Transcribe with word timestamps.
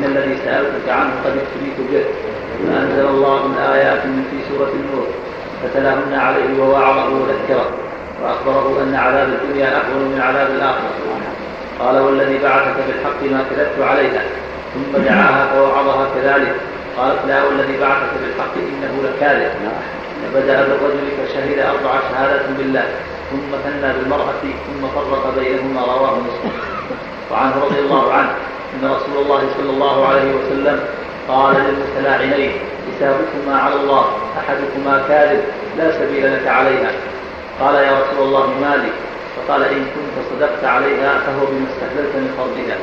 إن 0.00 0.16
الذي 0.16 0.36
سألتك 0.44 0.88
عنه 0.88 1.12
قد 1.24 1.32
ابتليت 1.42 1.78
به 1.90 2.04
فأنزل 2.66 3.08
الله 3.08 3.48
من 3.48 3.58
آيات 3.58 4.06
من 4.06 4.24
في 4.30 4.36
سورة 4.48 4.72
النور 4.72 5.06
فتلاهن 5.62 6.14
عليه 6.14 6.62
ووعظه 6.62 7.08
وذكره 7.08 7.70
وأخبره 8.22 8.82
أن 8.82 8.94
عذاب 8.94 9.28
الدنيا 9.28 9.68
أهون 9.68 10.02
من 10.02 10.20
عذاب 10.20 10.50
الآخرة. 10.50 10.90
قال 11.80 11.98
والذي 11.98 12.38
بعثك 12.38 12.76
بالحق 12.86 13.22
ما 13.22 13.44
كذبت 13.50 13.88
عليها 13.88 14.22
ثم 14.74 15.02
دعاها 15.04 15.46
فوعظها 15.54 16.06
كذلك. 16.14 16.54
قالت 16.96 17.18
لا 17.28 17.44
والذي 17.44 17.80
بعثك 17.80 18.12
بالحق 18.22 18.54
إنه 18.56 19.02
لكاذب. 19.04 19.52
فبدأ 20.22 20.62
بالرجل 20.62 21.08
فشهد 21.18 21.58
أربع 21.58 22.00
شهادات 22.10 22.46
بالله 22.58 22.84
ثم 23.30 23.50
ثنى 23.64 23.92
بالمرأة 23.92 24.42
ثم 24.42 24.86
فرق 24.94 25.34
بينهما 25.38 25.80
رواه 25.80 26.14
مسلم. 26.14 26.52
وعنه 27.30 27.64
رضي 27.64 27.78
الله 27.78 28.12
عنه 28.12 28.30
أن 28.74 28.90
رسول 28.90 29.22
الله 29.22 29.42
صلى 29.56 29.70
الله 29.70 30.06
عليه 30.06 30.34
وسلم 30.34 30.80
قال 31.28 31.54
للمتلاعنين 31.56 32.52
حسابكما 32.86 33.58
على 33.58 33.74
الله 33.74 34.04
أحدكما 34.38 35.04
كاذب 35.08 35.42
لا 35.78 35.92
سبيل 35.92 36.34
لك 36.34 36.46
عليها. 36.46 36.90
قال 37.60 37.74
يا 37.74 37.92
رسول 37.92 38.26
الله 38.26 38.46
مالك؟ 38.60 38.92
فقال 39.36 39.62
إن 39.64 39.84
كنت 39.94 40.16
صدقت 40.30 40.64
عليها 40.64 41.18
فهو 41.18 41.46
بما 41.46 41.66
استحللت 41.72 42.14
من 42.14 42.34
فرضها 42.38 42.76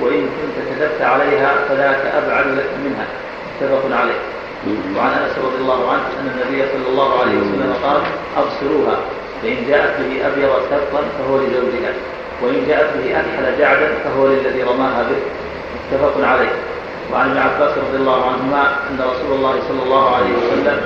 وإن 0.00 0.22
كنت 0.36 0.56
كذبت 0.68 1.02
عليها 1.02 1.50
فذاك 1.68 2.12
أبعد 2.22 2.46
لك 2.46 2.70
منها. 2.84 3.06
متفق 3.60 3.96
عليه. 4.00 4.20
وعن 4.96 5.10
أنس 5.10 5.34
رضي 5.44 5.58
الله 5.60 5.90
عنه 5.92 6.02
أن 6.20 6.26
النبي 6.34 6.62
صلى 6.72 6.88
الله 6.92 7.20
عليه 7.20 7.36
وسلم 7.36 7.74
قال 7.82 8.00
أبصروها 8.36 8.96
فإن 9.42 9.56
جاءت 9.68 10.00
به 10.00 10.26
أبيض 10.26 10.50
سبطا 10.70 11.00
فهو 11.18 11.36
لزوجها. 11.36 11.92
وإن 12.42 12.66
جاءت 12.68 12.90
به 12.96 13.20
اكحل 13.20 13.58
جعدا 13.58 13.88
فهو 14.04 14.26
للذي 14.26 14.62
رماها 14.62 15.02
به. 15.02 15.20
متفق 15.74 16.28
عليه. 16.28 16.52
وعن 17.12 17.30
ابن 17.30 17.38
عباس 17.38 17.78
رضي 17.78 17.96
الله 17.96 18.26
عنهما 18.26 18.62
أن 18.90 18.98
رسول 19.00 19.36
الله 19.36 19.54
صلى 19.68 19.82
الله 19.82 20.16
عليه 20.16 20.32
وسلم 20.38 20.80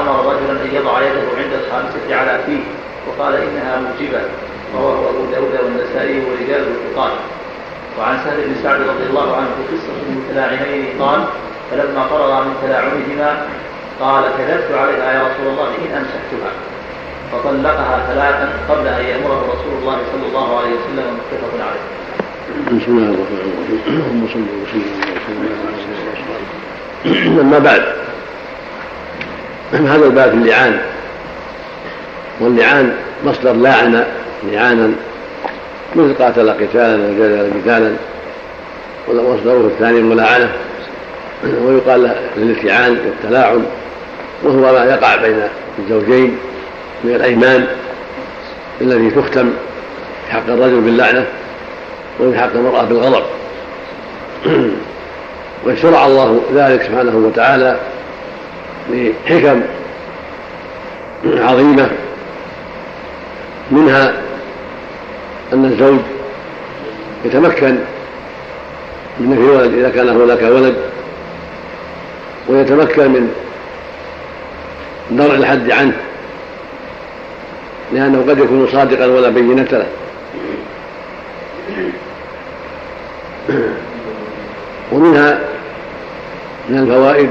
أمر 0.00 0.32
رجلا 0.32 0.52
أن 0.62 0.70
يضع 0.72 1.00
يده 1.00 1.26
عند 1.38 1.52
الخامسة 1.52 2.16
على 2.16 2.38
فيه 2.46 2.60
وقال 3.08 3.34
إنها 3.34 3.80
موجبة. 3.80 4.20
رواه 4.76 5.10
أبو 5.10 5.24
داود 5.32 5.58
والنسائي 5.64 6.22
ورجاله 6.24 6.66
الثقات. 6.66 7.12
وعن 7.98 8.18
سهل 8.24 8.40
بن 8.46 8.54
سعد 8.62 8.80
رضي 8.80 9.06
الله 9.10 9.36
عنه 9.36 9.48
في 9.56 9.76
قصة 9.76 9.92
المتلاعنين 10.08 11.02
قال 11.02 11.24
فلما 11.70 12.06
فرغ 12.06 12.44
من 12.44 12.54
تلاعنهما 12.62 13.46
قال 14.00 14.24
كذبت 14.38 14.78
عليها 14.78 15.12
يا 15.12 15.20
رسول 15.20 15.46
الله 15.52 15.66
إن 15.66 15.96
أمسكتها 15.96 16.52
فطلقها 17.32 18.06
ثلاثا 18.08 18.48
قبل 18.68 18.86
أن 18.86 19.04
يأمره 19.04 19.40
رسول 19.52 19.74
الله 19.80 19.98
صلى 20.12 20.26
الله 20.28 20.58
عليه 20.58 20.68
وسلم. 20.68 21.06
متفق 21.18 21.52
عليه. 21.60 21.80
بسم 22.66 22.92
الله 22.92 23.08
الرحمن 23.14 23.40
الرحيم. 23.52 23.80
اللهم 23.88 24.22
صل 24.32 24.46
وسلم 24.62 24.88
على 27.26 27.40
أما 27.40 27.58
بعد 27.58 27.82
هذا 29.72 30.06
الباب 30.06 30.34
اللعان. 30.34 30.80
واللعان 32.40 32.96
مصدر 33.24 33.52
لاعن 33.52 34.04
لعانا. 34.52 34.92
مثل 35.94 36.14
قاتل 36.14 36.50
قتالا 36.50 37.10
وجادل 37.10 37.50
قتالا. 37.62 37.92
ومصدره 39.08 39.66
الثاني 39.66 40.00
ملاعنه 40.00 40.52
ويقال 41.44 42.16
للاتعان 42.36 42.98
والتلاعن. 43.06 43.66
وهو 44.42 44.72
ما 44.72 44.84
يقع 44.84 45.16
بين 45.16 45.42
الزوجين. 45.78 46.38
من 47.04 47.14
الأيمان 47.14 47.66
التي 48.80 49.10
تختم 49.10 49.50
في 50.26 50.32
حق 50.32 50.46
الرجل 50.48 50.80
باللعنة 50.80 51.26
وفي 52.20 52.38
حق 52.38 52.52
المرأة 52.54 52.82
بالغضب. 52.82 53.22
وشرع 55.66 56.06
الله 56.06 56.40
ذلك 56.54 56.82
سبحانه 56.82 57.16
وتعالى 57.16 57.76
لحكم 58.90 59.60
عظيمة 61.24 61.88
منها 63.70 64.12
أن 65.52 65.64
الزوج 65.64 65.98
يتمكن 67.24 67.78
من 69.18 69.30
نفي 69.30 69.40
الولد 69.40 69.74
إذا 69.74 69.90
كان 69.90 70.08
هناك 70.08 70.42
ولد 70.42 70.76
ويتمكن 72.48 73.10
من 73.10 73.32
درء 75.10 75.34
الحد 75.34 75.70
عنه 75.70 75.96
لأنه 77.92 78.24
قد 78.28 78.38
يكون 78.38 78.68
صادقا 78.72 79.06
ولا 79.06 79.28
بينة 79.28 79.68
له. 79.72 79.86
ومنها 84.92 85.38
من 86.68 86.78
الفوائد 86.78 87.30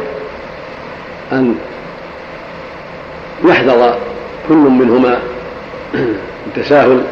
أن 1.31 1.55
يحذر 3.45 3.97
كل 4.49 4.55
منهما 4.55 5.19
التساهل 6.47 7.03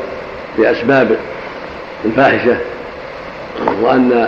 بأسباب 0.58 1.18
الفاحشة 2.06 2.58
وأن 3.82 4.28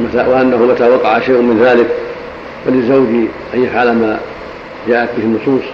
متى 0.00 0.26
وأنه 0.26 0.56
متى 0.56 0.88
وقع 0.88 1.20
شيء 1.20 1.40
من 1.40 1.62
ذلك 1.64 1.86
فللزوج 2.64 3.08
أن 3.54 3.64
يفعل 3.64 3.92
ما 3.92 4.20
جاءت 4.88 5.08
به 5.16 5.22
النصوص. 5.22 5.64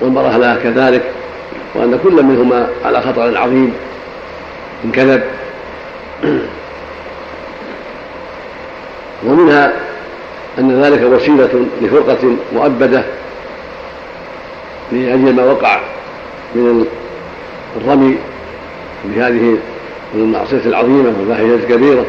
والمرأة 0.00 0.36
لها 0.36 0.56
كذلك 0.56 1.02
وأن 1.74 1.98
كل 2.02 2.22
منهما 2.22 2.68
على 2.84 3.00
خطر 3.00 3.38
عظيم 3.38 3.72
إن 4.84 4.90
كذب. 4.92 5.22
ومنها 9.26 9.72
أن 10.58 10.82
ذلك 10.82 11.02
وسيلة 11.02 11.66
لفرقة 11.82 12.36
مؤبدة 12.54 13.02
لأجل 14.92 15.34
ما 15.34 15.44
وقع 15.44 15.80
من 16.54 16.86
الرمي 17.76 18.18
بهذه 19.04 19.56
المعصية 20.14 20.60
العظيمة 20.66 21.12
والفاحشة 21.18 21.54
الكبيرة. 21.54 22.04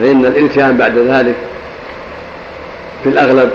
فإن 0.00 0.26
الإتيان 0.26 0.76
بعد 0.76 0.98
ذلك 0.98 1.34
في 3.02 3.08
الأغلب 3.08 3.50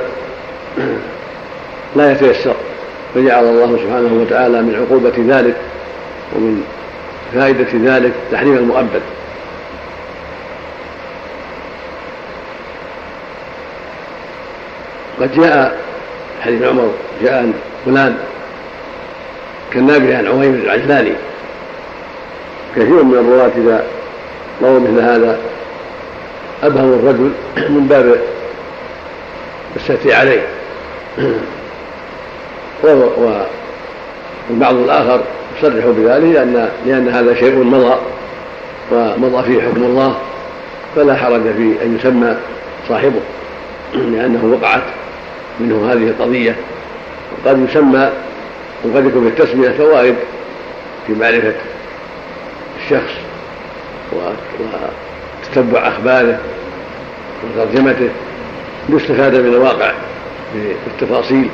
لا 1.95 2.11
يتيسر. 2.11 2.55
فجعل 3.15 3.43
الله 3.43 3.77
سبحانه 3.83 4.21
وتعالى 4.21 4.61
من 4.61 4.75
عقوبة 4.75 5.37
ذلك 5.37 5.55
ومن 6.35 6.63
فائدة 7.33 7.95
ذلك 7.95 8.11
تحريم 8.31 8.57
المؤبد. 8.57 9.01
قد 15.21 15.41
جاء 15.41 15.77
حديث 16.41 16.63
عمر 16.63 16.91
جاء 17.23 17.51
فلان 17.85 18.17
كالنابه 19.73 20.17
عن 20.17 20.27
عويمر 20.27 20.55
العجلاني. 20.63 21.13
كثير 22.75 23.03
من 23.03 23.13
الرواة 23.13 23.51
إذا 23.57 23.83
رووا 24.61 24.79
مثل 24.79 24.99
هذا 24.99 25.39
أبهم 26.63 26.93
الرجل 26.93 27.31
من 27.69 27.87
باب 27.89 28.15
الستر 29.75 30.13
عليه. 30.13 30.41
والبعض 32.83 34.75
الآخر 34.75 35.21
يصرح 35.57 35.85
بذلك 35.85 36.35
لأن 36.35 36.69
لأن 36.85 37.09
هذا 37.09 37.33
شيء 37.33 37.63
مضى 37.63 37.95
ومضى 38.91 39.43
فيه 39.43 39.61
حكم 39.61 39.83
الله 39.83 40.15
فلا 40.95 41.15
حرج 41.15 41.41
في 41.41 41.75
أن 41.83 41.97
يسمى 41.99 42.37
صاحبه 42.89 43.19
لأنه 43.93 44.57
وقعت 44.61 44.83
منه 45.59 45.91
هذه 45.91 46.07
القضية. 46.07 46.55
وقد 47.45 47.69
يسمى 47.69 48.09
وقد 48.83 49.05
يكون 49.05 49.31
في 49.31 49.43
التسمية 49.43 49.69
فوائد 49.69 50.15
في 51.07 51.13
معرفة 51.13 51.53
الشخص 52.83 53.13
وتتبع 54.11 55.87
أخباره 55.87 56.39
وترجمته 57.43 58.09
يستفاد 58.89 59.35
من 59.35 59.53
الواقع 59.53 59.91
بالتفاصيل 60.53 61.49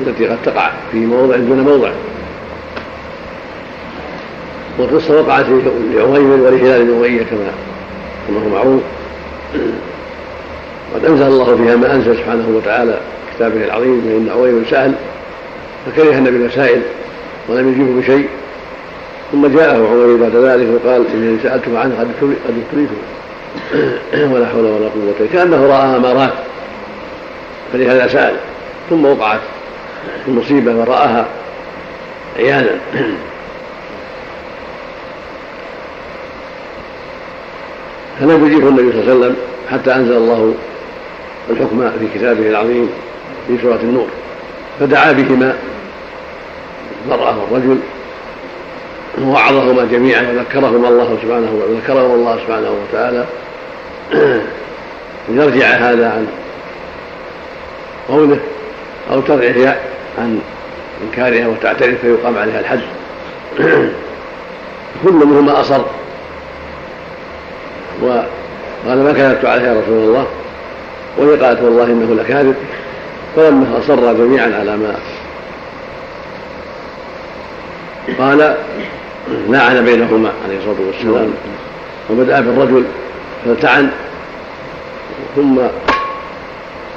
التي 0.00 0.26
قد 0.26 0.36
تقع 0.44 0.70
في 0.92 0.98
موضع 0.98 1.36
دون 1.36 1.60
موضع. 1.60 1.90
والقصة 4.78 5.20
وقعت 5.20 5.46
لعويمر 5.94 6.36
ولهلال 6.36 6.84
بن 6.84 7.04
أمية 7.04 7.22
كما 7.22 7.52
كما 8.28 8.44
هو 8.44 8.48
معروف. 8.48 8.82
قد 10.94 11.04
أنزل 11.04 11.26
الله 11.26 11.56
فيها 11.56 11.76
ما 11.76 11.94
أنزل 11.94 12.16
سبحانه 12.16 12.48
وتعالى 12.56 13.00
كتابه 13.34 13.64
العظيم 13.64 14.00
فان 14.00 14.28
عويمر 14.38 14.64
سال 14.70 14.94
فكره 15.86 16.18
النبي 16.18 16.36
المسائل 16.36 16.82
ولم 17.48 17.72
يجيبه 17.72 18.00
بشيء. 18.00 18.28
ثم 19.32 19.46
جاءه 19.46 19.76
عمر 19.76 20.16
بعد 20.16 20.36
ذلك 20.36 20.68
وقال 20.74 21.04
انني 21.14 21.38
سألتك 21.42 21.68
عنه 21.74 21.94
قد 21.98 22.08
ابتليت 22.48 22.88
ولا 24.32 24.46
حول 24.46 24.64
ولا 24.64 24.88
قوة 24.88 25.28
كأنه 25.32 25.66
رأى 25.66 25.96
امارات 25.96 26.32
فلهذا 27.72 28.08
سأل. 28.08 28.34
ثم 28.90 29.04
وقعت. 29.04 29.40
المصيبة 30.28 30.74
ورآها 30.74 31.26
عيانا 32.36 32.78
فلم 38.20 38.46
يجيبه 38.46 38.68
النبي 38.68 38.92
صلى 38.92 39.00
الله 39.00 39.10
عليه 39.10 39.20
وسلم 39.20 39.36
حتى 39.70 39.94
أنزل 39.94 40.16
الله 40.16 40.54
الحكم 41.50 41.90
في 41.98 42.18
كتابه 42.18 42.48
العظيم 42.48 42.90
في 43.46 43.58
سورة 43.62 43.78
النور؟ 43.82 44.08
فدعا 44.80 45.12
بهما 45.12 45.54
المرأة 47.04 47.36
والرجل 47.38 47.78
ووعظهما 49.22 49.84
جميعا 49.92 50.22
وذكرهما 50.22 50.88
الله 50.88 51.18
سبحانه 51.22 51.52
وذكرهما 51.54 52.14
الله 52.14 52.38
سبحانه 52.46 52.70
وتعالى. 52.70 53.24
يرجع 55.28 55.66
هذا 55.66 56.06
عن 56.10 56.26
قوله 58.08 58.38
أو 59.10 59.20
ترجع 59.20 59.74
عن 60.18 60.40
إنكارها 61.04 61.48
وتعترف 61.48 62.00
فيقام 62.00 62.38
عليها 62.38 62.60
الحد 62.60 62.80
كل 65.04 65.12
منهما 65.12 65.60
أصر. 65.60 65.80
وقال 68.02 69.02
ما 69.02 69.12
كذبت 69.12 69.44
عليه 69.44 69.62
يا 69.62 69.80
رسول 69.80 70.08
الله 70.08 70.26
وهي 71.16 71.36
قالت 71.36 71.62
والله 71.62 71.84
إنه 71.84 72.22
لكاذب 72.22 72.54
فلما 73.36 73.78
أصر 73.78 74.12
جميعا 74.12 74.52
على 74.60 74.76
ما 74.76 74.94
قال 78.18 78.56
لعن 79.48 79.84
بينهما 79.84 80.32
عليه 80.44 80.58
الصلاة 80.58 80.86
والسلام. 80.86 81.30
وبدأ 82.10 82.40
بالرجل 82.40 82.84
فالتعن 83.44 83.90
ثم 85.36 85.58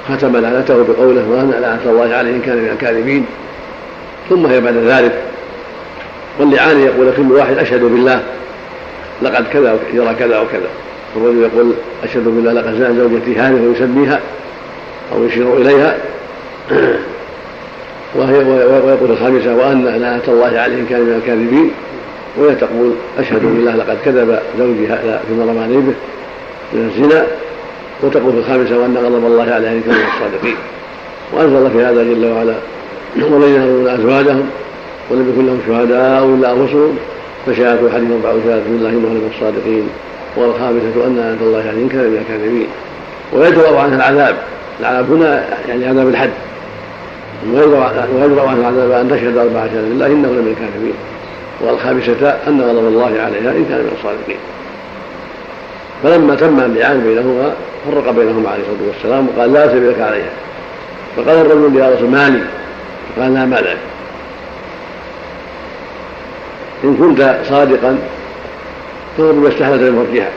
ختم 0.09 0.37
لعنته 0.37 0.83
بقوله 0.83 1.29
وأن 1.29 1.53
لعنة 1.61 1.81
الله 1.85 2.15
عليه 2.15 2.31
إن 2.31 2.41
كان 2.45 2.57
من 2.57 2.69
الكاذبين 2.73 3.25
ثم 4.29 4.45
هي 4.45 4.61
بعد 4.61 4.75
ذلك. 4.75 5.11
واللعان 6.39 6.79
يقول 6.79 7.11
كل 7.17 7.31
واحد 7.31 7.57
أشهد 7.57 7.81
بالله 7.81 8.21
لقد 9.21 9.47
كذا 9.53 9.79
يرى 9.93 10.15
كذا 10.19 10.39
وكذا. 10.39 10.69
والرجل 11.15 11.41
يقول 11.41 11.73
أشهد 12.03 12.23
بالله 12.23 12.53
لقد 12.53 12.79
زال 12.79 12.97
زوجتي 12.97 13.39
هذه 13.39 13.67
ويسميها 13.67 14.19
أو 15.15 15.23
يشير 15.23 15.57
إليها 15.57 15.97
وهي 18.15 18.37
ويقول 18.85 19.11
الخامسة 19.11 19.55
وأن 19.55 19.85
لعنة 19.85 20.21
الله 20.27 20.59
عليه 20.59 20.75
إن 20.75 20.85
كان 20.89 20.99
من 20.99 21.21
الكاذبين 21.23 21.71
وهي 22.37 22.55
تقول 22.55 22.93
أشهد 23.19 23.41
بالله 23.41 23.75
لقد 23.75 23.97
كذب 24.05 24.39
زوجي 24.59 24.87
هذا 24.87 25.23
فيما 25.27 25.43
رماني 25.43 25.75
به 25.75 25.93
من 26.73 26.91
الزنا 26.95 27.25
وتقول 28.03 28.33
في 28.33 28.39
الخامسة 28.39 28.77
وأن 28.77 28.97
غضب 28.97 29.25
الله 29.25 29.43
إن 29.71 29.81
كان 29.81 29.95
من 29.95 30.05
الصادقين. 30.13 30.55
وأنزل 31.33 31.71
في 31.71 31.85
هذا 31.85 32.03
جل 32.03 32.25
وعلا 32.31 32.53
والذين 33.15 33.55
يهرون 33.55 33.87
أزواجهم 33.87 34.49
ولم 35.09 35.29
يكن 35.33 35.45
لهم 35.45 35.59
شهداء 35.67 36.25
إلا 36.25 36.51
أنفسهم 36.51 36.97
فشهادة 37.45 37.87
أحدهم 37.87 38.21
بعض 38.23 38.35
شهادة 38.45 38.63
بالله 38.69 38.89
إنه 38.89 39.09
من 39.09 39.31
الصادقين. 39.35 39.89
والخامسة 40.37 41.07
أن 41.07 41.17
لعنة 41.17 41.37
الله 41.41 41.59
عليه 41.59 41.81
إن 41.83 41.89
كان 41.89 42.01
من 42.01 42.17
الكاذبين. 42.17 42.67
ويدرأ 43.33 43.79
عنها 43.79 43.95
العذاب. 43.95 44.35
العذاب 44.79 45.11
هنا 45.11 45.43
يعني 45.69 45.85
عذاب 45.85 46.07
الحد. 46.07 46.29
ويدرأ 47.53 48.49
عنها 48.49 48.69
العذاب 48.69 48.91
أن 48.91 49.09
تشهد 49.09 49.37
أربعة 49.37 49.67
شهادة 49.67 49.87
بالله 49.87 50.05
إنه 50.05 50.27
لمن 50.27 50.55
الكاذبين. 50.57 50.93
والخامسة 51.61 52.29
أن 52.47 52.61
غضب 52.61 52.87
الله 52.87 53.05
عليها 53.05 53.51
إن 53.51 53.65
كان 53.69 53.79
من 53.79 53.91
الصادقين. 53.97 54.39
فلما 56.03 56.35
تم 56.35 56.59
اللعان 56.59 57.01
بينهما 57.01 57.53
فرق 57.85 58.11
بينهما 58.11 58.49
عليه 58.49 58.63
الصلاة 58.63 58.87
والسلام 58.87 59.27
وقال 59.27 59.53
لا 59.53 59.67
سبيل 59.67 59.89
لك 59.89 60.01
عليها. 60.01 60.31
فقال 61.17 61.37
الرجل 61.37 61.75
يا 61.75 61.89
رسول 61.95 62.09
مالي؟ 62.09 62.43
فقال 63.15 63.33
لا 63.33 63.45
ما 63.45 63.55
لك 63.55 63.77
إن 66.83 66.97
كنت 66.97 67.39
صادقا 67.49 67.99
فهو 69.17 69.31
بما 69.31 69.49
استحلت 69.49 69.81
من 69.81 70.05
فرجها 70.05 70.29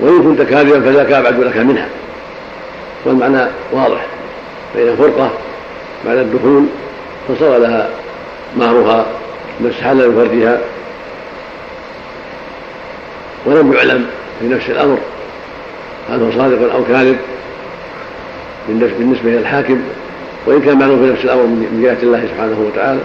وإن 0.00 0.22
كنت 0.22 0.42
كاذبا 0.42 0.80
فذاك 0.80 1.12
أبعد 1.12 1.40
لك 1.40 1.56
منها. 1.56 1.88
والمعنى 3.04 3.46
واضح. 3.72 4.06
فإن 4.74 4.96
فرقة 4.96 5.30
بعد 6.06 6.16
الدخول 6.16 6.64
فصار 7.28 7.58
لها 7.58 7.88
مهرها 8.56 9.06
ما 9.60 9.70
استحل 9.70 10.08
من 10.08 10.14
فرجها 10.14 10.58
ولم 13.46 13.72
يعلم 13.72 14.06
في 14.40 14.48
نفس 14.48 14.70
الأمر. 14.70 14.98
هل 16.10 16.22
هو 16.22 16.30
صادق 16.30 16.74
أو 16.74 16.84
كاذب 16.84 17.16
بالنسبة 18.68 19.30
إلى 19.30 19.38
الحاكم 19.38 19.80
وإن 20.46 20.60
كان 20.60 20.78
معلوم 20.78 21.02
في 21.02 21.12
نفس 21.12 21.24
الأمر 21.24 21.42
من 21.42 21.80
جهة 21.82 22.02
الله 22.02 22.26
سبحانه 22.34 22.60
وتعالى 22.60 23.00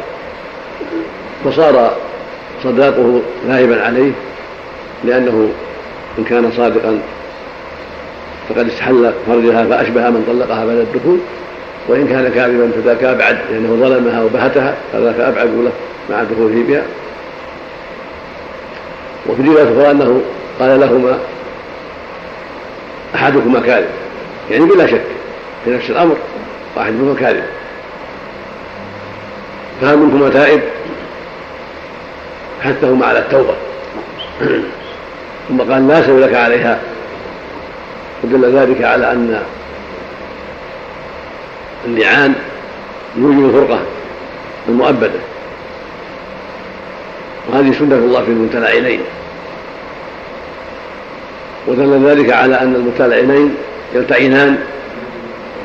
فصار 1.46 1.98
صداقه 2.64 3.22
غائبا 3.50 3.84
عليه 3.84 4.12
لأنه 5.04 5.50
إن 6.20 6.24
كان 6.24 6.52
صادقا 6.58 7.00
فقد 8.50 8.68
استحل 8.68 9.14
فرجها 9.28 9.66
فأشبه 9.66 10.10
من 10.10 10.24
طلقها 10.28 10.66
بعد 10.66 10.78
الدخول 10.78 11.20
وإن 11.88 12.08
كان 12.08 12.32
كاذبا 12.36 12.72
فذاك 12.72 13.04
أبعد 13.04 13.38
لأنه 13.52 13.78
ظلمها 13.82 14.24
وبهتها 14.24 14.76
فذاك 14.94 15.20
أبعد 15.20 15.48
له 15.48 15.72
مع 16.10 16.24
دخوله 16.24 16.64
بها 16.68 16.84
وفي 19.30 19.42
رواية 19.42 19.64
أخرى 19.64 19.92
أنه 19.92 20.22
قال 20.60 20.80
لهما 20.80 21.18
أحدكما 23.16 23.60
كاذب. 23.60 23.90
يعني 24.52 24.66
بلا 24.66 24.88
شك 24.88 25.02
في 25.66 25.72
نفس 25.72 25.90
الأمر 25.90 26.18
واحد 26.76 26.94
منهما 26.94 27.20
كاذب. 27.20 27.44
فهل 29.82 29.98
منكما 29.98 30.30
تائب؟ 30.30 30.62
حثهما 32.62 33.06
على 33.06 33.20
التوبة. 33.20 33.54
ثم 35.50 35.62
قال 35.62 35.88
لا 35.88 36.06
سوء 36.06 36.20
لك 36.20 36.36
عليها. 36.36 36.80
ودل 38.24 38.58
ذلك 38.58 38.84
على 38.84 39.12
أن 39.12 39.42
اللعان 41.86 42.34
يوجب 43.18 43.46
الفرقة 43.46 43.80
المؤبدة. 44.70 45.20
وهذه 47.48 47.74
سنة 47.80 47.96
الله 47.96 48.22
في 48.22 48.32
المتلاعنين 48.32 49.02
ودل 51.68 52.08
ذلك 52.10 52.32
على 52.32 52.62
أن 52.62 52.76
المتلاعنين 52.76 53.56
يلتعنان 53.96 54.58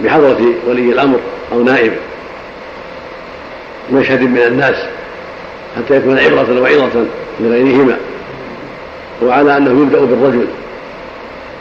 بحضرة 0.05 0.41
ولي 0.69 0.93
الأمر 0.93 1.19
أو 1.53 1.63
نائبه 1.63 1.97
مشهد 3.93 4.23
من 4.23 4.39
الناس 4.39 4.77
حتى 5.77 5.97
يكون 5.97 6.19
عبرة 6.19 6.61
وعظة 6.61 7.05
لغيرهما 7.41 7.97
وعلى 9.23 9.57
أنه 9.57 9.83
يبدأ 9.83 10.01
بالرجل 10.01 10.47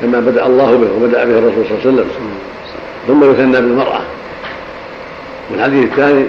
كما 0.01 0.19
بدأ 0.19 0.45
الله 0.45 0.77
به 0.77 0.87
وبدأ 0.97 1.25
به 1.25 1.37
الرسول 1.37 1.65
صلى 1.69 1.77
الله 1.77 1.81
عليه 1.85 1.91
وسلم. 1.91 2.09
ثم 3.07 3.31
يثنى 3.31 3.61
بالمرأة. 3.61 4.01
والحديث 5.51 5.83
الثاني 5.83 6.25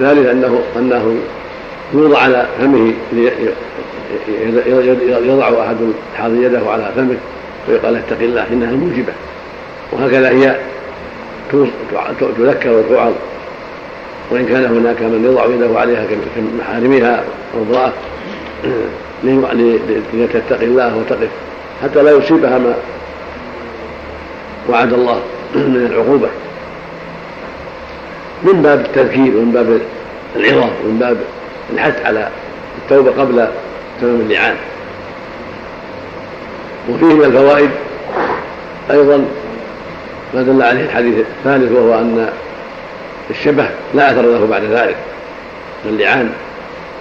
الثالث 0.00 0.26
أنه 0.28 0.62
أنه 0.76 1.16
يوضع 1.94 2.18
على 2.18 2.46
فمه 2.60 2.94
يضع 5.26 5.48
أحد 6.18 6.32
يده 6.32 6.70
على 6.70 6.92
فمه. 6.96 7.16
ويقال 7.68 7.96
اتق 7.96 8.20
الله 8.20 8.46
إنها 8.52 8.72
موجبة. 8.72 9.12
وهكذا 9.92 10.28
هي 10.28 10.56
تذكر 12.38 12.70
وتوعظ 12.70 13.12
وإن 14.30 14.46
كان 14.46 14.64
هناك 14.64 15.02
من 15.02 15.24
يضع 15.24 15.46
يده 15.46 15.80
عليها 15.80 16.06
كمحارمها 16.36 17.24
أو 17.54 17.62
امرأة 17.62 17.92
لتتقي 20.14 20.64
الله 20.64 20.96
وتقف. 20.96 21.28
حتى 21.82 22.02
لا 22.02 22.10
يصيبها 22.10 22.58
ما 22.58 22.74
وعد 24.68 24.92
الله 24.92 25.20
من 25.54 25.88
العقوبة. 25.92 26.28
من 28.42 28.62
باب 28.62 28.80
التذكير 28.80 29.36
ومن 29.36 29.52
باب 29.54 29.80
العظة 30.36 30.70
ومن 30.84 30.98
باب 31.00 31.16
الحث 31.74 32.06
على 32.06 32.28
التوبة 32.82 33.10
قبل 33.10 33.48
تمام 34.00 34.20
اللعان. 34.20 34.56
وفيه 36.88 37.14
من 37.14 37.24
الفوائد 37.24 37.70
أيضا 38.90 39.24
ما 40.34 40.42
دل 40.42 40.62
عليه 40.62 40.84
الحديث 40.84 41.14
الثالث 41.18 41.72
وهو 41.72 41.94
أن 41.94 42.28
الشبه 43.30 43.66
لا 43.94 44.10
أثر 44.10 44.22
له 44.22 44.46
بعد 44.50 44.64
ذلك 44.64 44.96
اللعان 45.86 46.30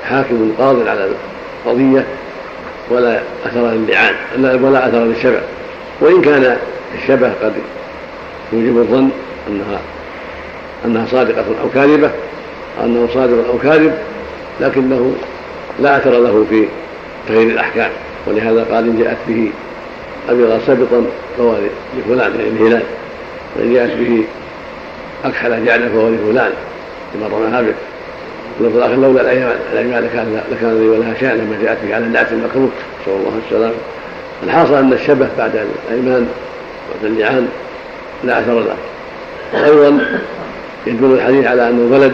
حاكم 0.09 0.51
قاض 0.59 0.87
على 0.87 1.09
القضية 1.65 2.05
ولا 2.89 3.19
أثر 3.45 3.71
للعان 3.71 4.15
ولا 4.63 4.87
أثر 4.87 5.03
للشبه. 5.03 5.41
وإن 6.01 6.21
كان 6.21 6.57
الشبه 6.95 7.31
قد 7.43 7.53
يوجب 8.53 8.77
الظن 8.77 9.09
أنها 9.49 9.79
أنها 10.85 11.05
صادقة 11.05 11.45
أو 11.63 11.69
كاذبة 11.73 12.11
أنه 12.83 13.07
صادق 13.13 13.47
أو 13.49 13.57
كاذب 13.57 13.93
لكنه 14.61 15.15
لا 15.79 15.97
أثر 15.97 16.11
له 16.11 16.45
في 16.49 16.65
تغيير 17.27 17.47
الأحكام 17.47 17.89
ولهذا 18.27 18.65
قال 18.71 18.89
إن 18.89 18.99
جاءت 19.03 19.17
به 19.27 19.51
أبيض 20.29 20.61
سبطا 20.67 21.05
فهو 21.37 21.55
لفلان 21.97 22.31
يعني 22.39 22.49
الهلال 22.49 22.83
وإن 23.55 23.73
جاءت 23.73 23.91
به 23.97 24.23
أكحل 25.25 25.65
جعله 25.65 25.89
فهو 25.89 26.09
لفلان 26.09 26.51
لما 27.15 27.27
رماها 27.27 27.61
به 27.61 27.73
ولفظ 28.59 28.77
الآخر 28.77 28.95
لولا 28.95 29.21
الأيمان 29.21 30.03
لكان 30.03 30.41
لكان 30.51 30.79
لي 30.79 30.87
ولها 30.87 31.13
شأن 31.19 31.37
لما 31.37 31.57
جاءت 31.63 31.77
به 31.85 31.95
على 31.95 32.05
النعت 32.05 32.31
المكروه 32.31 32.69
نسأل 33.01 33.13
الله 33.13 33.39
السلامة 33.45 33.73
الحاصل 34.43 34.73
أن 34.73 34.93
الشبه 34.93 35.27
بعد 35.37 35.67
الأيمان 35.89 36.27
بعد 36.93 37.11
اللعان 37.11 37.47
لا 38.23 38.39
أثر 38.39 38.59
له. 38.59 38.75
وأيضا 39.53 40.05
يدل 40.87 41.13
الحديث 41.13 41.45
على 41.45 41.69
أن 41.69 41.87
الولد 41.87 42.13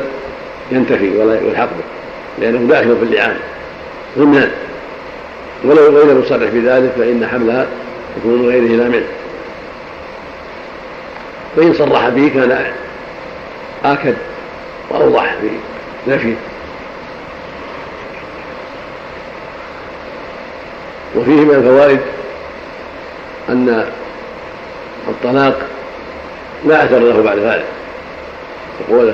ينتفي 0.71 1.17
ولا 1.17 1.39
يلحق 1.41 1.65
به 1.65 1.83
لأنه 2.39 2.67
داخل 2.69 2.95
في 2.97 3.03
اللعان 3.03 3.35
ضمنا 4.17 4.49
ولو 5.63 5.97
غير 5.97 6.19
مصرح 6.19 6.49
في 6.49 6.59
ذلك 6.59 6.91
فإن 6.97 7.27
حملها 7.31 7.65
يكون 8.19 8.47
غيره 8.49 8.83
لا 8.83 8.89
منه. 8.89 9.07
فإن 11.55 11.73
صرح 11.73 12.09
به 12.09 12.31
كان 12.33 12.71
آكد 13.85 14.15
وأوضح 14.89 15.35
في 15.41 15.49
نفيه 16.11 16.35
وفيه 21.15 21.31
من 21.31 21.55
الفوائد 21.55 21.99
أن 23.49 23.85
الطلاق 25.07 25.59
لا 26.65 26.85
أثر 26.85 26.99
له 26.99 27.21
بعد 27.23 27.37
ذلك. 27.37 27.65
يقول 28.89 29.13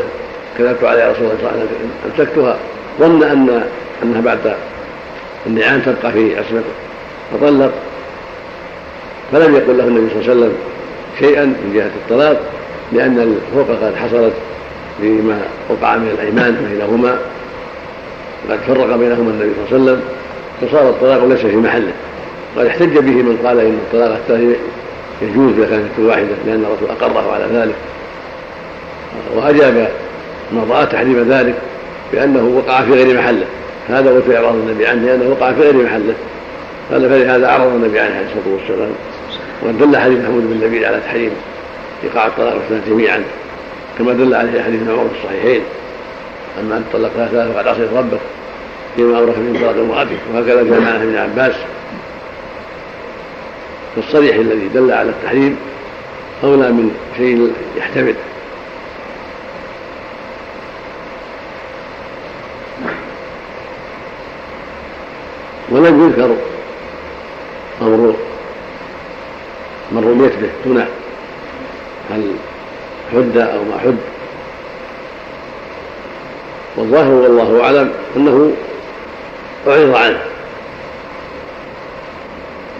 كذبت 0.57 0.83
على 0.83 1.12
رسول 1.12 1.25
الله 1.25 1.38
صلى 1.38 1.50
الله 1.50 1.51
عليه 1.51 1.63
وسلم 1.63 1.91
أمسكتها. 2.05 2.57
ظن 3.00 3.24
أن 3.24 3.69
أنها 4.03 4.21
بعد 4.21 4.55
اللعان 5.45 5.83
تبقى 5.85 6.12
في 6.12 6.38
عصمته. 6.39 6.74
فطلق 7.31 7.71
فلم 9.32 9.55
يقل 9.55 9.77
له 9.77 9.84
النبي 9.84 10.10
صلى 10.10 10.22
الله 10.22 10.32
عليه 10.32 10.41
وسلم 10.41 10.53
شيئا 11.20 11.46
من 11.46 11.72
جهة 11.75 11.91
الطلاق 12.03 12.41
لأن 12.91 13.20
الفرقة 13.20 13.88
قد 13.88 13.96
حصلت 13.96 14.34
بما 15.00 15.39
وقع 15.70 15.98
من 15.98 16.17
الأيمان 16.20 16.67
بينهما 16.72 17.17
وقد 18.50 18.60
فرق 18.67 18.96
بينهما 18.96 19.32
النبي 19.32 19.51
صلى 19.70 19.77
الله 19.77 19.91
عليه 19.91 20.01
وسلم 20.01 20.01
فصار 20.62 20.89
الطلاق 20.89 21.25
ليس 21.25 21.39
في 21.39 21.55
محله. 21.55 21.91
قد 22.58 22.65
احتج 22.65 22.98
به 22.98 23.12
من 23.12 23.39
قال 23.46 23.60
إن 23.60 23.79
الطلاق 23.86 24.12
الثاني 24.12 24.55
يجوز 25.22 25.53
إذا 25.58 25.65
كانت 25.65 26.00
واحدة 26.00 26.36
لأن 26.46 26.65
الرسول 26.65 26.89
أقره 26.89 27.34
على 27.34 27.46
ذلك. 27.53 27.75
وأجاب 29.36 29.89
من 30.51 30.67
رأى 30.72 30.86
تحريم 30.86 31.25
ذلك 31.29 31.55
بأنه 32.13 32.44
وقع 32.58 32.82
في 32.82 32.91
غير 32.91 33.17
محله. 33.17 33.46
هذا 33.89 34.12
وجه 34.12 34.38
اعراض 34.38 34.55
النبي 34.55 34.88
عنه 34.88 35.05
لأنه 35.05 35.29
وقع 35.29 35.53
في 35.53 35.62
غير 35.62 35.74
محله. 35.74 36.13
قال 36.91 37.10
فلهذا 37.10 37.46
أعرض 37.46 37.74
النبي 37.74 38.00
عنه 38.00 38.15
عليه 38.15 38.25
الصلاة 38.25 38.55
والسلام. 38.55 38.91
ودل 39.63 39.97
حديث 39.97 40.19
محمود 40.19 40.43
بن 40.43 40.67
لبيد 40.67 40.83
على 40.83 41.00
تحريم 41.00 41.31
ايقاع 42.03 42.27
الطلاق 42.27 42.53
والثلاث 42.53 42.89
جميعا 42.89 43.24
كما 43.97 44.13
دل 44.13 44.33
عليه 44.33 44.63
حديث 44.63 44.81
عمر 44.89 45.07
في 45.09 45.24
الصحيحين 45.24 45.62
اما 46.59 46.77
أن 46.77 46.83
طلقتها 46.93 47.27
ثلاثة 47.27 47.53
فقد 47.53 47.67
عصيت 47.67 47.93
ربك 47.93 48.19
فيما 48.95 49.17
أورث 49.17 49.38
من 49.38 49.57
طلاق 49.59 49.75
امرأته 49.75 50.17
وهكذا 50.33 50.63
جاء 50.63 50.79
معنى 50.79 51.03
ابن 51.03 51.17
عباس. 51.17 51.55
فالصريح 53.95 54.35
الذي 54.35 54.67
دل 54.67 54.91
على 54.91 55.09
التحريم 55.09 55.57
أولى 56.43 56.71
من 56.71 56.91
شيء 57.17 57.53
يحتمل. 57.77 58.15
ولم 65.69 66.05
يذكر 66.05 66.35
أمر 67.81 68.15
من 69.91 70.03
رميت 70.03 70.31
به. 70.35 70.49
دون 70.65 70.85
هل 72.11 72.31
حد 73.13 73.37
أو 73.37 73.63
ما 73.63 73.77
حد. 73.83 73.97
والظاهر 76.77 77.11
والله 77.11 77.63
أعلم 77.63 77.91
أنه 78.17 78.51
أعرض 79.67 79.95
عنه. 79.95 80.19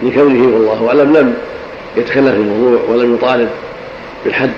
لكونه 0.02 0.56
والله 0.56 0.88
أعلم 0.88 1.16
لم 1.16 1.34
يتكلم 1.96 2.32
في 2.32 2.36
الموضوع 2.36 2.80
ولم 2.88 3.14
يطالب 3.14 3.50
بالحد. 4.24 4.52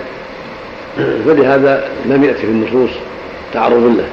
فلهذا 0.97 1.89
لم 2.07 2.25
يأتي 2.25 2.41
في 2.41 2.47
النصوص 2.47 2.91
تعرض 3.55 3.97
له. 3.99 4.09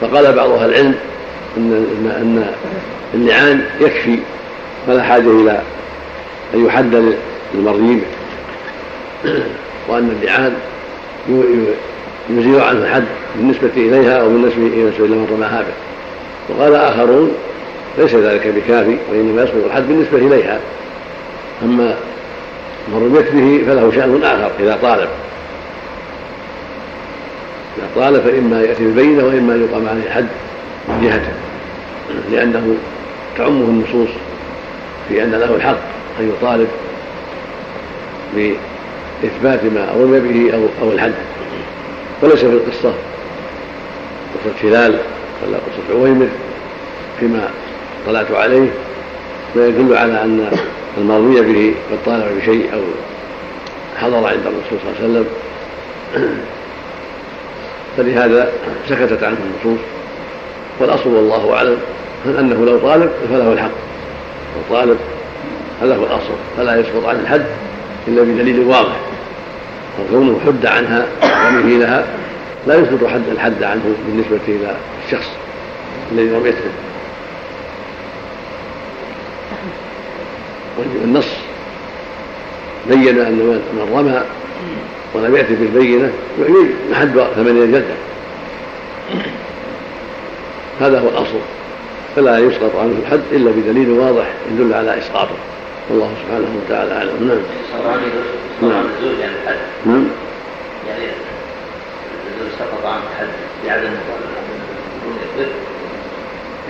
فقال 0.00 0.32
بعض 0.32 0.50
أهل 0.50 0.70
العلم 0.70 0.94
أن 1.56 1.86
أن 2.16 2.54
اللعان 3.14 3.64
يكفي 3.80 4.18
فلا 4.86 5.02
حاجة 5.02 5.30
إلى 5.30 5.60
أن 6.54 6.66
يحد 6.66 7.14
للمرضي 7.54 7.94
به 7.94 8.06
وأن 9.88 10.16
اللعان 10.20 10.54
يزيل 12.30 12.60
عنه 12.60 12.84
الحد 12.84 13.04
بالنسبة 13.36 13.70
إليها 13.76 14.20
أو 14.20 14.28
بالنسبة 14.28 14.66
إلى 14.66 15.14
من 15.14 15.28
رماها 15.32 15.62
به 15.62 15.74
وقال 16.48 16.74
آخرون 16.74 17.32
ليس 17.98 18.14
ذلك 18.14 18.46
بكافي 18.46 18.96
وإنما 19.10 19.42
يسقط 19.42 19.64
الحد 19.66 19.88
بالنسبة 19.88 20.18
إليها. 20.18 20.60
أما 21.62 21.94
من 22.88 22.94
رميت 22.94 23.30
به 23.32 23.64
فله 23.66 23.92
شأن 23.94 24.22
آخر 24.22 24.50
إذا 24.60 24.78
طالب. 24.82 25.08
إذا 27.78 27.86
طالب 27.96 28.20
فإما 28.20 28.62
يأتي 28.62 28.84
بالبينة 28.84 29.24
وإما 29.24 29.54
يقام 29.54 29.88
عليه 29.88 30.02
الحد 30.06 30.26
من 30.88 31.00
جهته. 31.04 31.32
لأنه 32.32 32.74
تعمه 33.38 33.64
النصوص 33.64 34.08
في 35.08 35.22
أن 35.22 35.30
له 35.30 35.54
الحق. 35.54 35.78
أن 36.20 36.32
يطالب 36.36 36.68
بإثبات 38.34 39.64
ما 39.64 39.92
رمي 39.96 40.20
به 40.20 40.54
أو 40.54 40.66
أو 40.82 40.92
الحد. 40.92 41.12
وليس 42.22 42.38
في 42.38 42.46
القصة. 42.46 42.92
قصة 44.34 44.68
هلال 44.68 44.98
ولا 45.42 45.56
قصة 45.56 45.98
عويمر 45.98 46.28
فيما 47.20 47.50
طلعت 48.06 48.30
عليه 48.32 48.68
ما 49.56 49.66
يدل 49.66 49.96
على 49.96 50.22
أن 50.22 50.50
المرضي 50.98 51.40
به 51.40 51.74
قد 51.90 51.98
طالب 52.06 52.38
بشيء 52.40 52.74
أو 52.74 52.80
حضر 53.96 54.16
عند 54.16 54.46
الرسول 54.46 54.78
صلى 54.82 54.90
الله 54.90 54.94
عليه 55.02 55.04
وسلم. 55.04 55.26
فلهذا 57.96 58.52
سكتت 58.88 59.22
عنه 59.22 59.36
النصوص. 59.44 59.80
والأصل 60.80 61.10
والله 61.10 61.54
أعلم 61.54 61.78
أنه 62.26 62.64
لو 62.64 62.78
طالب 62.78 63.10
فله 63.30 63.52
الحق. 63.52 63.70
لو 64.56 64.76
طالب 64.76 64.98
هذا 65.82 65.96
هو 65.96 66.04
الأصل. 66.04 66.34
فلا 66.56 66.80
يسقط 66.80 67.04
عن 67.06 67.16
الحد 67.16 67.46
إلا 68.08 68.22
بدليل 68.22 68.60
واضح. 68.60 68.96
وكونه 70.00 70.40
حد 70.46 70.66
عنها 70.66 71.06
ورميه 71.22 71.78
لها 71.78 72.06
لا 72.66 72.74
يسقط 72.74 73.04
حد 73.04 73.22
الحد 73.32 73.62
عنه 73.62 73.94
بالنسبة 74.06 74.40
إلى 74.48 74.76
الشخص 75.06 75.28
الذي 76.12 76.30
رميت 76.30 76.54
به 76.54 76.70
والنص 80.78 81.28
بين 82.88 83.20
أن 83.20 83.32
من 83.72 83.90
رمى 83.94 84.20
ولم 85.14 85.36
يأتي 85.36 85.54
بالبينة 85.54 86.12
محد 86.90 87.26
ثمانية 87.36 87.66
جلدة. 87.66 87.94
هذا 90.80 91.00
هو 91.00 91.08
الأصل. 91.08 91.38
فلا 92.16 92.38
يسقط 92.38 92.76
عنه 92.76 92.94
الحد 93.02 93.20
إلا 93.32 93.50
بدليل 93.50 93.90
واضح 93.90 94.26
يدل 94.52 94.74
على 94.74 94.98
إسقاطه. 94.98 95.34
والله 95.90 96.10
سبحانه 96.22 96.48
وتعالى 96.56 96.92
أعلم. 96.92 97.28
نعم. 97.28 97.38
نعم. 98.62 98.84
نعم. 99.86 100.04
يعني 100.88 101.04
سقط 102.58 102.86
عنه 102.86 103.02
الحد 103.12 103.28
بعدم 103.66 103.90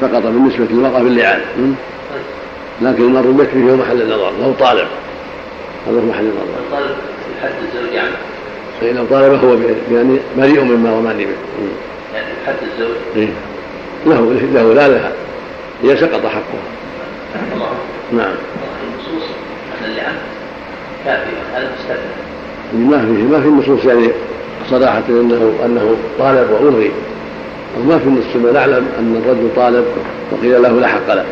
سقط 0.00 0.22
بالنسبة 0.22 0.64
للمرأة 0.70 1.02
باللعان. 1.02 1.40
لكن 2.82 3.02
المرء 3.02 3.30
به 3.30 3.70
هو 3.70 3.76
محل 3.76 4.02
النظر 4.02 4.30
له 4.30 4.54
طالب. 4.60 4.88
هذا 5.86 5.96
هو 5.96 6.04
محل 6.04 6.24
النظر. 6.24 6.60
طالب 6.72 6.96
حد 7.42 7.50
الزوج 7.62 7.96
عنه 7.96 8.16
فإن 8.80 8.94
لو 8.94 9.04
طالب 9.04 9.44
هو 9.44 9.56
يعني 9.96 10.18
بريء 10.36 10.64
مما 10.64 10.90
رماني 10.90 11.24
به. 11.24 11.34
يعني 12.14 12.26
حد 12.46 12.54
الزوج؟ 12.62 13.28
له 14.06 14.48
له 14.54 14.74
لا 14.74 14.88
لها. 14.88 15.12
هي 15.82 15.96
سقط 15.96 16.26
حقها. 16.26 16.62
نعم. 18.12 18.34
كافية 21.04 21.42
هذا 21.54 21.70
مستثنى 21.78 22.30
ما 22.72 22.98
في 22.98 23.22
ما 23.22 23.40
في 23.40 23.48
النصوص 23.48 23.84
يعني 23.84 24.10
صراحة 24.70 25.02
أنه 25.08 25.52
أنه 25.64 25.96
طالب 26.18 26.50
وألغي. 26.50 26.90
وما 27.78 27.98
في 27.98 28.04
النص 28.04 28.36
ما 28.36 28.52
نعلم 28.52 28.86
أن 28.98 29.22
الرجل 29.24 29.48
طالب 29.56 29.84
وقيل 30.32 30.62
له 30.62 30.80
لا 30.80 30.86
حق 30.86 31.14
له. 31.14 31.24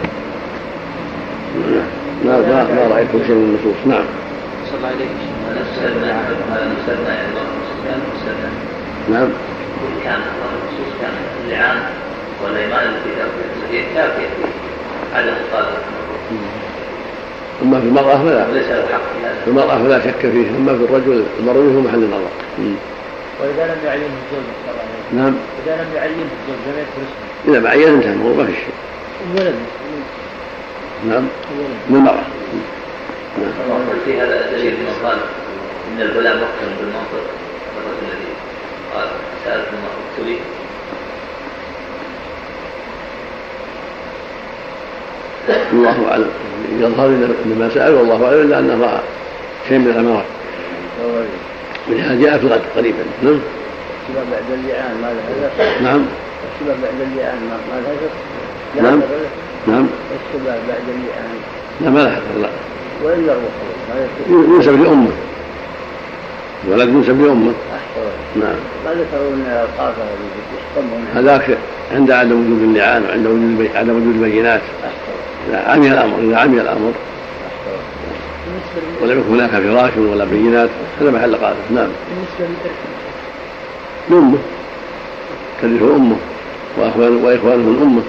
ما 2.25 2.38
ما, 2.38 2.67
ما 2.75 2.95
رأيت 2.95 3.09
شيء 3.26 3.35
من 3.35 3.59
النصوص. 3.59 3.87
نعم. 3.87 4.05
صلى 4.67 4.76
الله 4.76 4.88
عليه 4.88 5.07
هذا 6.52 6.71
مستثنى 6.78 7.14
مستثنى 8.14 8.50
نعم. 9.11 9.28
كان 10.05 10.14
النصوص 10.14 10.93
كان 11.00 11.11
اللعان 11.45 11.76
والإيمان 12.45 12.87
التي 12.87 13.85
كافيه 13.95 14.26
في 14.26 14.45
عدم 15.14 15.28
الطالب. 15.28 15.78
أما 17.62 17.81
في 17.81 17.87
المرأة 17.87 18.17
فلا. 18.17 18.47
ليس 18.53 18.67
له 18.69 18.87
حق 18.93 19.00
في 19.45 19.50
المرأة 19.50 19.79
فلا 19.79 20.00
شك 20.00 20.21
فيه 20.21 20.49
أما 20.50 20.79
في 20.79 20.85
الرجل 20.85 21.25
المروي 21.41 21.77
هو 21.77 21.81
محل 21.81 21.99
النظر 21.99 22.29
وإذا 23.41 23.75
لم 23.75 23.87
يعينه 23.87 24.05
الزوج 24.05 24.45
نعم. 25.12 25.35
إذا 25.67 25.77
لم 25.77 25.95
يعينه 25.97 26.15
الزوج 26.15 26.59
لم 26.67 26.79
يذكر 26.79 27.03
اسمه. 27.03 27.53
إذا 27.53 27.61
ما 27.61 27.71
عينه 27.71 27.88
انتهى 27.88 28.15
ما 28.15 28.45
في 28.47 28.53
شيء. 28.53 28.75
ولد. 29.37 29.55
نعم. 31.09 31.23
من 31.91 31.97
المرأة. 31.97 32.23
نعم. 33.38 33.81
في 34.05 34.21
هذا 34.21 34.50
دليل 34.53 34.73
من 34.73 35.09
قال 35.09 35.19
إن 35.93 36.03
البلاء 36.03 36.37
محكم 36.37 36.69
بالمنطق. 36.81 37.25
الرجل 37.79 38.03
الذي 38.03 38.33
قال 38.95 39.09
سألت 39.45 39.67
ما 39.73 40.58
الله 45.73 46.11
أعلم. 46.11 46.31
يظهر 46.81 47.07
ان 47.07 47.57
ما 47.59 47.71
سأل 47.75 47.95
والله 47.95 48.25
أعلم 48.25 48.40
إلا 48.40 48.59
أنه 48.59 48.85
رأى 48.85 49.00
شيء 49.69 49.78
من 49.78 49.87
الأمارات. 49.87 50.25
ولهذا 51.88 52.21
جاء 52.21 52.38
في 52.38 52.45
الغد 52.45 52.61
قريبا. 52.76 52.99
نعم. 53.23 53.40
الشباب 54.09 54.26
بعد 54.33 54.59
اللعان 54.59 54.95
ما 55.02 55.12
له 55.12 55.50
نعم. 55.83 56.02
الشباب 56.55 56.76
بعد 56.83 57.00
اللعان 57.12 57.38
ما 57.50 57.81
له 57.81 58.11
نعم. 58.83 59.00
نعم. 59.67 59.87
الشباب 60.17 60.61
بعد 60.69 60.87
اللعان. 60.88 61.38
لا 61.81 61.90
ما 61.90 61.99
له 61.99 62.43
لا 62.43 62.49
وإلا 63.05 63.33
الروح 63.33 64.57
ينسب 64.57 64.83
لأمه. 64.83 65.11
ولد 66.69 66.88
ينسب 66.88 67.23
لأمه. 67.23 67.52
نعم. 68.37 68.57
ما 68.85 68.90
ذكروا 68.90 69.31
أن 69.35 69.67
القافة 69.69 70.02
هذاك 71.14 71.59
عند 71.95 72.11
عدم 72.11 72.33
وجود 72.33 72.62
اللعان 72.62 73.05
وعند 73.05 73.26
وجود 73.26 73.71
عدم 73.75 73.97
وجود 73.97 74.25
البينات. 74.25 74.61
إذا 75.49 75.59
عمي 75.67 75.88
الأمر 75.88 76.19
إذا 76.19 76.37
عمي 76.37 76.61
الأمر. 76.61 76.93
ولم 79.02 79.19
يكن 79.21 79.35
هناك 79.35 79.50
فراش 79.50 79.97
ولا 79.97 80.25
بينات 80.25 80.69
هذا 81.00 81.11
محل 81.11 81.37
قاعدة 81.37 81.57
نعم. 81.71 81.88
بالنسبة 82.38 82.71
لأمه. 84.11 84.38
ترثه 85.62 85.97
أمه 85.97 86.17
وأخوان 86.76 87.17
وإخوانه 87.17 87.57
من 87.57 87.83
أمه 87.83 88.02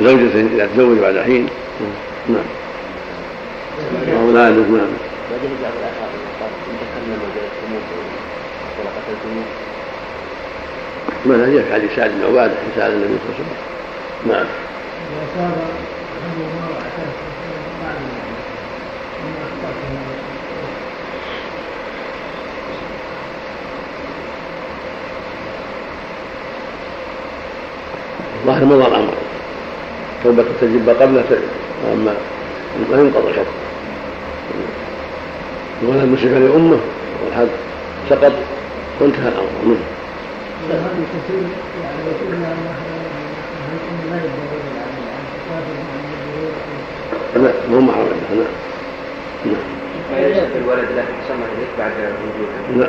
وزوجته 0.00 0.40
إذا 0.40 0.68
تزوج 0.74 0.98
بعد 0.98 1.18
حين. 1.18 1.48
نعم. 2.28 2.44
وأولاده 4.08 4.62
نعم 4.62 4.92
ما 11.26 11.36
جاء 11.54 11.62
في 11.62 11.74
حديث 11.74 11.96
سعد 11.96 12.10
بن 12.10 12.26
عبادة 12.26 12.54
سأل 12.76 12.92
النبي 12.92 13.14
صلى 13.18 13.34
الله 13.34 13.34
عليه 13.34 13.44
وسلم. 13.44 13.56
نعم. 14.32 14.46
ظاهر 28.46 28.64
مضى 28.64 28.86
الأمر. 28.86 29.14
توبة 30.24 30.44
تجب 30.60 30.88
قبله 30.88 31.24
واما 31.84 32.14
ما 32.90 33.00
ينقضي 33.00 33.28
الحكم 33.30 33.56
ولا 35.82 36.02
المسلم 36.02 36.48
لأمة. 36.48 36.78
والحد 37.24 37.48
سقط 38.10 38.32
وانتهى 39.00 39.28
الأمر. 39.28 39.50
منه 39.64 39.84
كثير 40.68 41.42
يعني 41.82 42.00
يقول 42.06 42.34
لا 42.42 42.48
لا 47.42 47.52
مو 47.70 47.80
محرم 47.80 47.98
عنده 48.30 48.44
نعم. 49.44 49.56
نعم. 50.20 50.46
الولد 50.56 50.88
له 50.96 51.04
يسمى 51.24 51.46
ذلك 51.58 51.70
بعد 51.78 51.92
وجوده 51.92 52.84
لا 52.84 52.88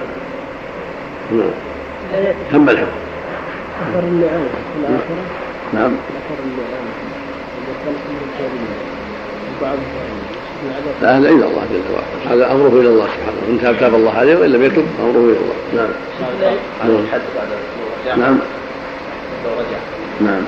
نعم 1.31 1.53
تم 2.51 2.69
الحكم. 2.69 2.97
نعم. 5.73 5.91
لا 11.01 11.17
هذا 11.17 11.29
إلى 11.29 11.45
الله 11.45 11.65
جل 11.71 11.93
وعلا. 11.93 12.35
هذا 12.35 12.51
أمره 12.51 12.67
إلى 12.67 12.87
الله 12.87 13.05
سبحانه 13.05 13.41
إن 13.49 13.59
تاب 13.61 13.79
تاب 13.79 13.95
الله 13.95 14.13
عليه 14.13 14.35
وإن 14.35 14.49
لم 14.49 14.63
يتب 14.63 14.85
أمره 14.99 15.11
إلى 15.11 15.37
الله. 15.37 15.55
نعم. 15.75 15.89
نعم. 18.17 18.17
نعم. 18.17 18.39
لو 19.45 19.51
رجع 19.51 19.79
نعم. 20.21 20.41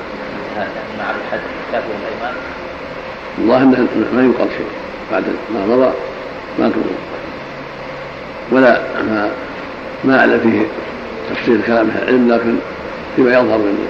مع 0.99 1.09
الحد 1.09 1.39
كافر 1.71 1.85
الايمان 1.87 2.33
الله 3.37 3.57
إنه 3.63 3.87
ما 4.13 4.21
ينقل 4.21 4.47
شيء. 4.57 4.67
بعد 5.11 5.23
ما 5.53 5.65
مضى 5.65 5.91
ما 6.59 6.69
تنقل 6.69 6.95
ولا 8.51 8.81
ما 9.09 9.29
ما 10.03 10.19
اعلم 10.19 10.39
فيه 10.39 10.65
تفصيل 11.29 11.61
كلام 11.67 11.89
العلم 11.89 12.31
لكن 12.31 12.55
فيما 13.15 13.33
يظهر 13.33 13.57
من 13.57 13.87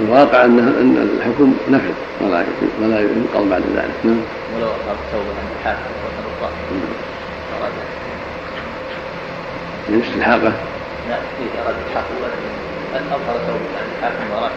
الواقع 0.00 0.44
أن 0.44 0.58
أن 0.58 1.18
الحكم 1.18 1.54
نفذ 1.70 1.94
ولا 2.20 2.44
ولا 2.82 3.00
ينقل 3.00 3.48
بعد 3.50 3.62
ذلك. 3.76 3.94
نعم. 4.04 4.20
ولو 4.56 4.66
اصاب 4.66 4.96
توبه 5.12 5.32
عند 5.40 5.50
الحاكم 5.60 5.90
وترضى 6.04 6.52
ورجع 7.52 7.84
من 9.88 10.02
استلحاقه 10.08 10.52
لا 11.08 11.16
الحق 11.90 12.08
ولد 12.22 12.40
أن 12.96 13.02
أظهر 13.06 13.36
توبه 13.46 13.70
عند 13.80 13.90
الحاكم 13.98 14.24
ورد 14.32 14.50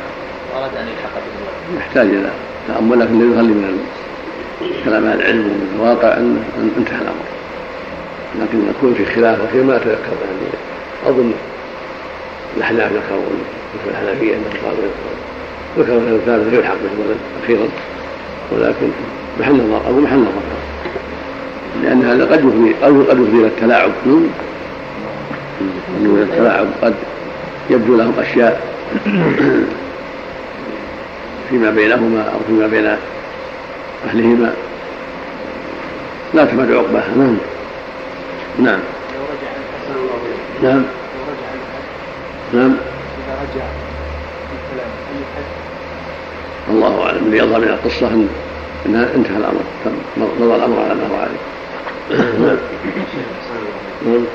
واراد 0.53 0.75
أن 0.77 0.87
يلحق 0.87 1.13
بالولد 1.13 1.77
يحتاج 1.77 2.07
إلى 2.07 2.29
تأمل 2.67 2.99
لكن 2.99 3.19
لا 3.19 3.35
يخلي 3.35 3.53
من 3.53 3.85
كلام 4.85 5.05
أهل 5.05 5.21
العلم 5.21 5.39
ومن 5.39 5.75
الواقع 5.75 6.17
أن 6.17 6.43
أن 6.57 6.71
انتهى 6.77 7.01
الأمر. 7.01 7.27
لكن 8.39 8.69
يكون 8.69 8.93
في 8.93 9.05
خلاف 9.05 9.39
وشيء 9.39 9.63
ما 9.63 9.75
اتذكر 9.75 10.13
يعني 10.25 10.49
أظن 11.07 11.33
الأحناف 12.57 12.91
ذكروا 12.91 13.23
مثل 13.73 13.89
الحنفية 13.91 14.35
انهم 14.35 14.53
قالوا 14.65 14.89
ذكروا 15.77 15.97
ان 15.97 16.15
الثالث 16.15 16.53
يلحق 16.53 16.73
بالولد 16.73 17.17
أخيرا. 17.43 17.67
ولكن 18.51 18.87
محل 19.39 19.53
نظر 19.53 19.87
أو 19.87 19.99
محل 19.99 20.19
نظر 20.19 20.31
لأن 21.83 22.05
هذا 22.05 22.25
قد 22.25 22.39
يفضي 22.39 22.73
قد 22.73 23.09
قد 23.09 23.19
يفضي 23.19 23.37
إلى 23.37 23.47
التلاعب. 23.47 23.91
نعم. 24.05 24.27
أنه 25.99 26.21
التلاعب 26.21 26.67
قد 26.81 26.93
يبدو 27.69 27.97
لهم 27.97 28.13
أشياء 28.19 28.61
فيما 31.49 31.69
بينهما 31.69 32.21
أو 32.21 32.39
فيما 32.47 32.67
بين 32.67 32.95
أهلهما 34.07 34.53
لا 36.33 36.45
تفعل 36.45 36.75
عقبه 36.75 37.03
نعم. 37.17 37.37
نعم. 38.59 38.79
نعم. 40.63 40.79
لو 40.79 41.23
رجع 41.29 41.49
الحد 41.53 42.53
نعم. 42.53 42.75
إذا 43.19 43.33
رجع 43.43 43.65
في 44.47 44.53
الكلام 44.59 44.89
هل 45.09 45.17
الحد 45.19 45.49
الله 46.69 47.05
أعلم. 47.05 47.25
اللي 47.25 47.37
يظهر 47.37 47.59
من 47.59 47.67
القصة 47.67 48.07
ان 48.07 48.27
إنها 48.85 49.15
انتهى 49.15 49.37
الأمر. 49.37 49.63
مضى 50.17 50.55
الأمر 50.55 50.79
على 50.79 50.95
ما 50.95 51.07
هو 51.07 51.15
عليه. 51.15 51.39
نعم. 52.39 52.57
نعم 54.05 54.25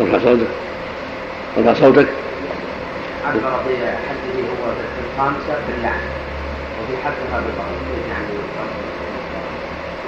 ارفع 0.00 0.18
صوتك. 0.18 0.46
ارفع 1.58 1.74
صوتك. 1.74 2.08
عبر 3.24 3.40
بحده 3.40 3.86
هو 4.50 4.72
في 4.72 5.00
الخامسة 5.04 5.56
باللعن 5.68 6.00
وفي 6.80 6.96
حدها 7.04 7.40
بالضرب 7.40 8.08
يعني 8.08 8.26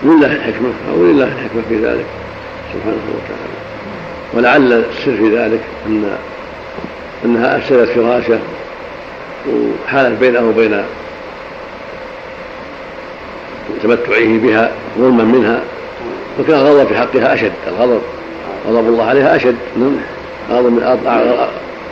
لله 0.03 0.33
الحكمة. 0.33 0.71
أو 0.91 1.05
لله 1.05 1.25
الحكمة 1.25 1.63
في 1.69 1.77
ذلك. 1.77 2.07
سبحانه 2.75 2.97
وتعالى. 3.15 4.18
ولعل 4.35 4.73
السر 4.73 5.17
في 5.17 5.37
ذلك 5.37 5.61
أن 5.87 6.17
أنها 7.25 7.57
أفسدت 7.57 7.89
فراشة 7.89 8.39
وحالت 9.49 10.21
بينه 10.21 10.49
وبين 10.49 10.83
تمتعه 13.83 14.39
بها 14.39 14.71
ظلما 14.99 15.25
منها 15.25 15.61
وكان 16.41 16.59
الغضب 16.59 16.89
في 16.89 16.97
حقها 16.97 17.35
أشد 17.35 17.53
الغضب 17.69 18.01
غضب 18.69 18.89
الله 18.89 19.05
عليها 19.05 19.37
أشد 19.37 19.57
نعم 19.77 19.97
غضب 20.51 20.73
من 20.73 20.99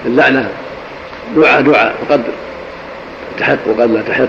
اللعنة 0.07 0.49
دعاء 1.37 1.61
دعاء 1.61 1.95
وقد 2.03 2.23
تحق 3.39 3.59
وقد 3.67 3.91
لا 3.91 4.03
تحق 4.03 4.29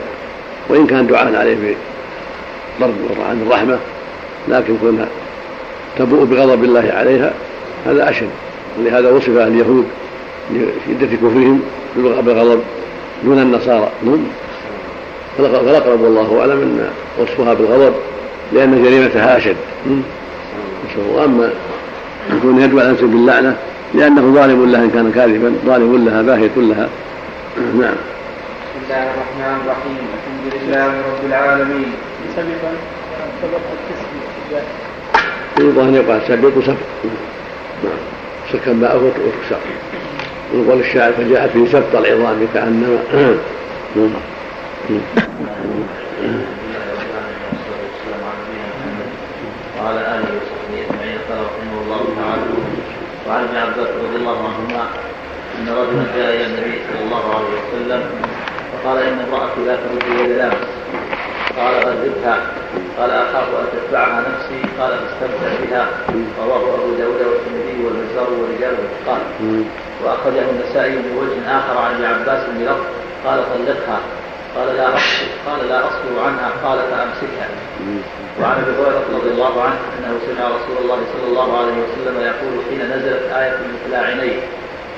وإن 0.70 0.88
كان 0.88 1.08
دعاء 1.08 1.36
عليه 1.36 1.76
بضرب 2.80 2.96
عن 3.30 3.42
الرحمة 3.48 3.78
لكن 4.48 4.78
كونها 4.78 5.08
تبوء 5.98 6.26
بغضب 6.26 6.64
الله 6.64 6.94
عليها 6.98 7.34
هذا 7.86 8.10
أشد. 8.10 8.30
ولهذا 8.80 9.10
وصف 9.10 9.30
اليهود 9.30 9.88
لشدة 10.52 11.16
كفرهم 11.16 11.62
بالغضب 11.96 12.62
دون 13.24 13.40
النصارى. 13.40 13.92
نعم. 14.06 14.20
فالأقرب 15.38 16.02
والله 16.02 16.40
أعلم 16.40 16.52
أن 16.52 16.90
وصفها 17.20 17.54
بالغضب 17.54 17.94
لأن 18.54 18.84
جريمتها 18.84 19.38
أشد. 19.38 19.56
نسأل 19.86 21.02
الله 21.10 21.26
أما 21.26 21.50
يكون 22.38 22.62
يدعو 22.62 22.80
على 22.80 22.92
نفسه 22.92 23.08
باللعنة 23.08 23.56
لأنه 23.94 24.34
ظالم 24.36 24.72
لها 24.72 24.84
إن 24.84 24.90
كان 24.90 25.12
كاذبا 25.12 25.56
ظالم 25.66 26.06
لها 26.06 26.22
باهت 26.22 26.52
لها. 26.58 26.90
نعم. 27.58 27.96
بسم 28.76 28.80
الله 28.90 29.04
الرحمن 29.04 29.62
الرحيم. 29.66 29.98
الحمد 30.18 30.46
لله 30.54 30.86
رب 30.86 31.24
العالمين. 31.30 31.92
سبقا 32.36 32.72
سبق 33.42 33.66
التسبيح. 33.78 34.64
يريد 35.60 35.78
أن 35.78 35.96
يقع 35.96 36.20
سبق 36.28 36.58
وسبق. 36.58 36.76
نعم 37.04 37.28
سكن 38.54 38.80
باءه 38.80 38.96
وتكسر 38.96 39.60
ويقول 40.54 40.80
الشاعر 40.80 41.12
فجاءت 41.12 41.50
في 41.50 41.68
سبط 41.68 41.96
العظام 41.96 42.48
كانما 42.54 42.98
وعلى 49.82 50.00
اله 50.00 50.30
وصحبه 50.38 50.78
اجمعين 50.86 51.20
قال 51.30 51.40
رحمه 51.48 51.82
الله 51.84 52.02
تعالى 52.20 52.44
وعن 53.28 53.44
ابن 53.44 53.58
عباس 53.58 53.90
رضي 54.04 54.16
الله 54.16 54.38
عنهما 54.48 54.84
أن 55.60 55.68
رجلا 55.70 56.04
جاء 56.18 56.36
إلى 56.36 56.46
النبي 56.46 56.78
صلى 56.90 57.04
الله 57.06 57.24
عليه 57.36 57.54
وسلم 57.60 58.02
فقال 58.74 58.98
إن 58.98 59.20
امرأتي 59.28 59.62
لا 59.68 59.76
ترد 59.76 60.20
يد 60.20 60.32
لامس 60.38 60.68
قال 61.58 61.74
غذبها 61.76 62.38
قال 63.00 63.12
أخاف 63.12 63.48
أن 63.60 63.66
تتبعها 63.74 64.20
نفسي. 64.30 64.62
قال 64.80 64.92
فاستمتع 64.92 65.52
بها. 65.64 65.88
رواه 66.46 66.76
أبو 66.76 66.96
داود 67.00 67.22
والترمذي 67.30 67.86
والبزار 67.86 68.30
ورجاله 68.40 68.78
قال 69.08 69.22
وأخرجه 70.04 70.46
النسائي 70.50 70.96
من 70.96 71.14
وجه 71.18 71.58
آخر 71.58 71.78
عن 71.78 71.96
ابن 71.96 72.06
عباس 72.06 72.44
بلفظ 72.58 72.86
قال 73.26 73.40
طلقها. 73.54 74.00
قال 74.56 74.76
لا 74.78 74.88
قال 75.48 75.70
لا 75.70 75.80
أصبر 75.80 76.14
عنها. 76.26 76.50
قال 76.64 76.80
فأمسكها. 76.80 77.48
وعن 78.42 78.58
أبي 78.62 78.72
هريرة 78.72 79.06
رضي 79.18 79.30
الله 79.30 79.62
عنه 79.62 79.80
أنه 79.98 80.14
سمع 80.28 80.48
رسول 80.48 80.78
الله 80.84 81.00
صلى 81.14 81.28
الله 81.28 81.58
عليه 81.58 81.78
وسلم 81.84 82.16
يقول 82.22 82.54
حين 82.70 82.82
نزلت 82.92 83.32
آية 83.34 83.58
مثل 83.74 83.96
عينيه 83.96 84.40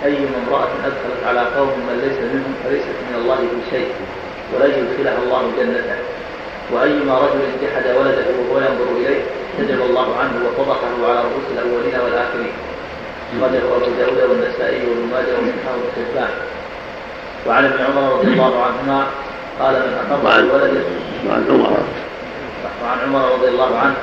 أيما 0.06 0.38
امرأة 0.48 0.72
أدخلت 0.88 1.22
على 1.28 1.40
قوم 1.58 1.70
من 1.88 1.96
ليس 2.04 2.20
منهم 2.34 2.54
فليست 2.64 2.98
من 3.10 3.16
الله 3.22 3.36
في 3.36 3.78
شيء 3.78 3.92
ولن 4.54 4.72
يدخلها 4.80 5.18
الله 5.24 5.52
جنته. 5.58 6.19
وأيما 6.72 7.18
رجل 7.18 7.42
جحد 7.62 7.86
ولده 7.98 8.28
وهو 8.40 8.58
ينظر 8.58 8.88
إليه 8.98 9.22
كتب 9.58 9.82
الله 9.90 10.16
عنه 10.20 10.34
وفضحه 10.46 10.94
على 11.10 11.20
رؤوس 11.20 11.48
الأولين 11.54 11.96
والآخرين. 12.04 12.54
أخرجه 13.38 13.58
أبو 13.58 13.92
داود 14.00 14.30
والنسائي 14.30 14.82
وابن 14.90 15.06
ماجه 15.14 15.34
ومنحه 15.38 15.74
الحبان 15.88 16.34
وعن 17.48 17.66
ابن 17.66 17.80
عمر 17.86 18.14
رضي 18.14 18.28
الله 18.28 18.64
عنهما 18.64 19.08
قال 19.60 19.74
من 19.74 19.94
أقر 20.12 20.42
بولد 20.42 20.84
وعن 21.28 21.46
عمر. 21.50 21.78
وعن 22.84 22.98
عمر 23.06 23.32
رضي 23.36 23.48
الله 23.48 23.78
عنه 23.78 23.96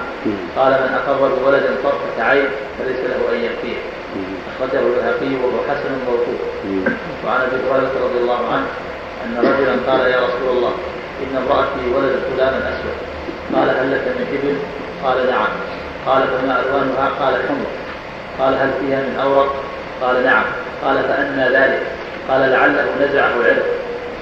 قال 0.56 0.72
من 0.72 0.90
أقر 0.94 1.34
بولد 1.44 1.64
طرفة 1.84 2.22
عين 2.22 2.48
فليس 2.78 3.00
له 3.10 3.36
أن 3.36 3.44
يكفيه 3.44 3.78
أخرجه 4.50 4.80
البيهقي 4.80 5.34
وهو 5.42 5.58
حسن 5.68 5.90
موقوف. 6.06 6.40
وعن 7.26 7.40
أبي 7.40 7.56
هريرة 7.70 7.94
رضي 8.04 8.18
الله 8.18 8.40
عنه 8.52 8.66
أن 9.24 9.38
رجلا 9.38 9.92
قال 9.92 10.10
يا 10.10 10.16
رسول 10.16 10.56
الله 10.56 10.72
إن 11.22 11.36
امرأتي 11.36 11.84
ولدت 11.94 12.22
غلاما 12.32 12.58
أسود. 12.58 12.98
قال 13.54 13.68
هل 13.78 13.92
لك 13.92 14.04
من 14.16 14.26
إبل؟ 14.36 14.56
قال 15.04 15.30
نعم. 15.30 15.48
قال 16.06 16.22
فما 16.22 16.60
ألوانها؟ 16.60 17.08
قال 17.20 17.34
حمر. 17.48 17.66
قال 18.40 18.54
هل 18.54 18.70
فيها 18.80 18.98
من 18.98 19.20
أورق؟ 19.22 19.54
قال 20.02 20.24
نعم. 20.24 20.44
قال 20.84 20.96
فأنى 21.08 21.56
ذلك؟ 21.58 21.82
قال 22.28 22.40
لعله 22.40 22.86
نزعه 23.02 23.32
عرق. 23.44 23.66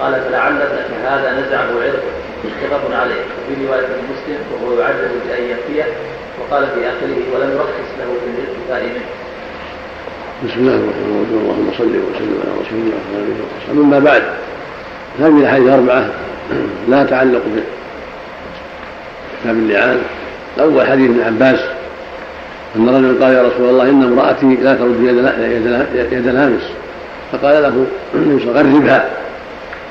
قال 0.01 0.13
فلعل 0.25 0.63
ابنك 0.63 0.91
هذا 1.05 1.29
نزعه 1.41 1.69
عرق. 1.85 2.03
متفق 2.45 3.01
عليه. 3.01 3.23
وفي 3.35 3.67
رواية 3.67 3.87
مسلم 4.11 4.39
وهو 4.53 4.81
يعذب 4.81 5.11
بأن 5.29 5.45
يكفيه. 5.51 5.85
وقال 6.41 6.67
في 6.67 6.81
آخره 6.89 7.21
ولم 7.35 7.51
يرخص 7.51 7.89
له 7.99 8.11
في 8.21 8.27
الارتفاء 8.35 8.83
منه. 8.95 9.05
بسم 10.45 10.61
الله 10.61 10.75
الرحمن 10.75 11.11
الرحيم. 11.17 11.39
اللهم 11.43 11.73
صل 11.79 11.85
وسلم 11.85 12.39
على 12.45 12.53
رسول 12.63 12.79
الله 12.79 13.01
وعلى 13.13 13.25
آله 13.25 13.45
وصحبه. 13.45 13.81
أما 13.81 13.99
بعد 13.99 14.23
هذه 15.19 15.39
الأحاديث 15.39 15.69
الاربعه 15.69 16.05
لا 16.89 17.05
تعلق 17.05 17.43
بكتاب 19.41 19.57
اللعان. 19.57 19.99
الأول 20.57 20.87
حديث 20.87 21.11
ابن 21.11 21.23
عباس 21.23 21.61
أن 22.77 22.89
رجلا 22.89 23.25
قال 23.25 23.35
يا 23.35 23.43
رسول 23.43 23.69
الله 23.69 23.91
إن 23.91 24.03
امرأتي 24.03 24.47
لا 24.47 24.75
ترد 24.75 25.01
يد 25.01 26.13
يد 26.13 26.29
لامس. 26.29 26.71
فقال 27.33 27.63
له 27.63 27.87
غربها 28.47 29.09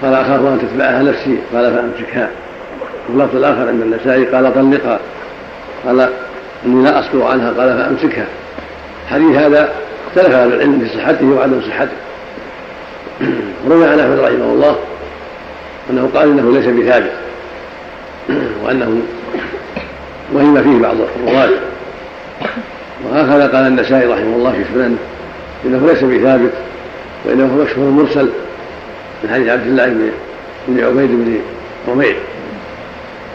قال 0.02 0.14
أخاف 0.14 0.40
أن 0.40 0.60
تتبعها 0.62 1.04
نفسي. 1.04 1.38
قال 1.56 1.74
فأمسكها. 1.74 2.30
واللفظ 3.10 3.36
الآخر 3.36 3.68
عند 3.68 3.82
النسائي 3.82 4.26
قال 4.26 4.54
طلقها. 4.56 5.00
قال 5.86 6.10
إني 6.66 6.84
لا 6.84 7.00
اصبر 7.00 7.24
عنها. 7.24 7.48
قال 7.48 7.78
فأمسكها. 7.78 8.26
حديث 9.10 9.36
هذا 9.38 9.70
اختلف 10.08 10.34
أهل 10.34 10.54
العلم 10.54 10.80
في 10.80 10.98
صحته 10.98 11.26
وعدم 11.26 11.62
صحته. 11.62 11.98
روي 13.70 13.86
عن 13.86 14.00
احمد 14.00 14.20
رحمه 14.20 14.46
الله. 14.54 14.76
أنه 15.90 16.10
قال 16.16 16.30
إنه 16.30 16.52
ليس 16.52 16.68
بثابت. 16.68 17.12
وأنه 18.64 19.02
وهم 20.34 20.64
فيه 20.64 20.88
بعض 20.88 20.96
الرواه 21.18 21.50
وهكذا 23.04 23.48
قال 23.48 23.68
النسائي 23.68 24.06
رحمه 24.06 24.36
الله 24.36 24.52
في 24.52 24.64
سننه 24.74 24.98
إنه 25.66 25.88
ليس 25.88 26.04
بثابت 26.04 26.52
وإنه 27.26 27.44
هو 27.44 27.64
مشهور 27.64 27.90
مرسل 27.90 28.30
من 29.24 29.30
حديث 29.34 29.50
عبد 29.50 29.68
الله 29.68 30.12
بن 30.68 30.84
عبيد 30.84 31.10
بن 31.10 31.40
عمير 31.88 32.16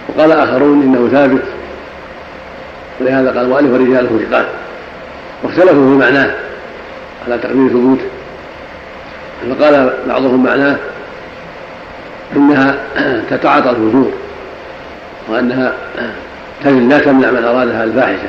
وقال 0.08 0.32
آخرون 0.32 0.82
إنه 0.82 1.08
ثابت. 1.12 1.42
ولهذا 3.00 3.28
قال 3.28 3.38
المؤلف 3.38 3.72
ورجاله 3.72 4.20
ثقات. 4.30 4.46
واختلفوا 5.42 5.72
في 5.72 5.98
معناه 5.98 6.34
على 7.26 7.38
تقدير 7.38 7.68
ثبوته. 7.68 8.04
فقال 9.50 9.92
بعضهم 10.08 10.44
معناه 10.44 10.76
إنها 12.36 12.76
تتعاطى 13.30 13.70
الفجور 13.70 14.12
وأنها 15.28 15.72
لا 16.64 16.98
تمنع 16.98 17.30
من 17.30 17.44
أرادها 17.44 17.84
الفاحشة. 17.84 18.28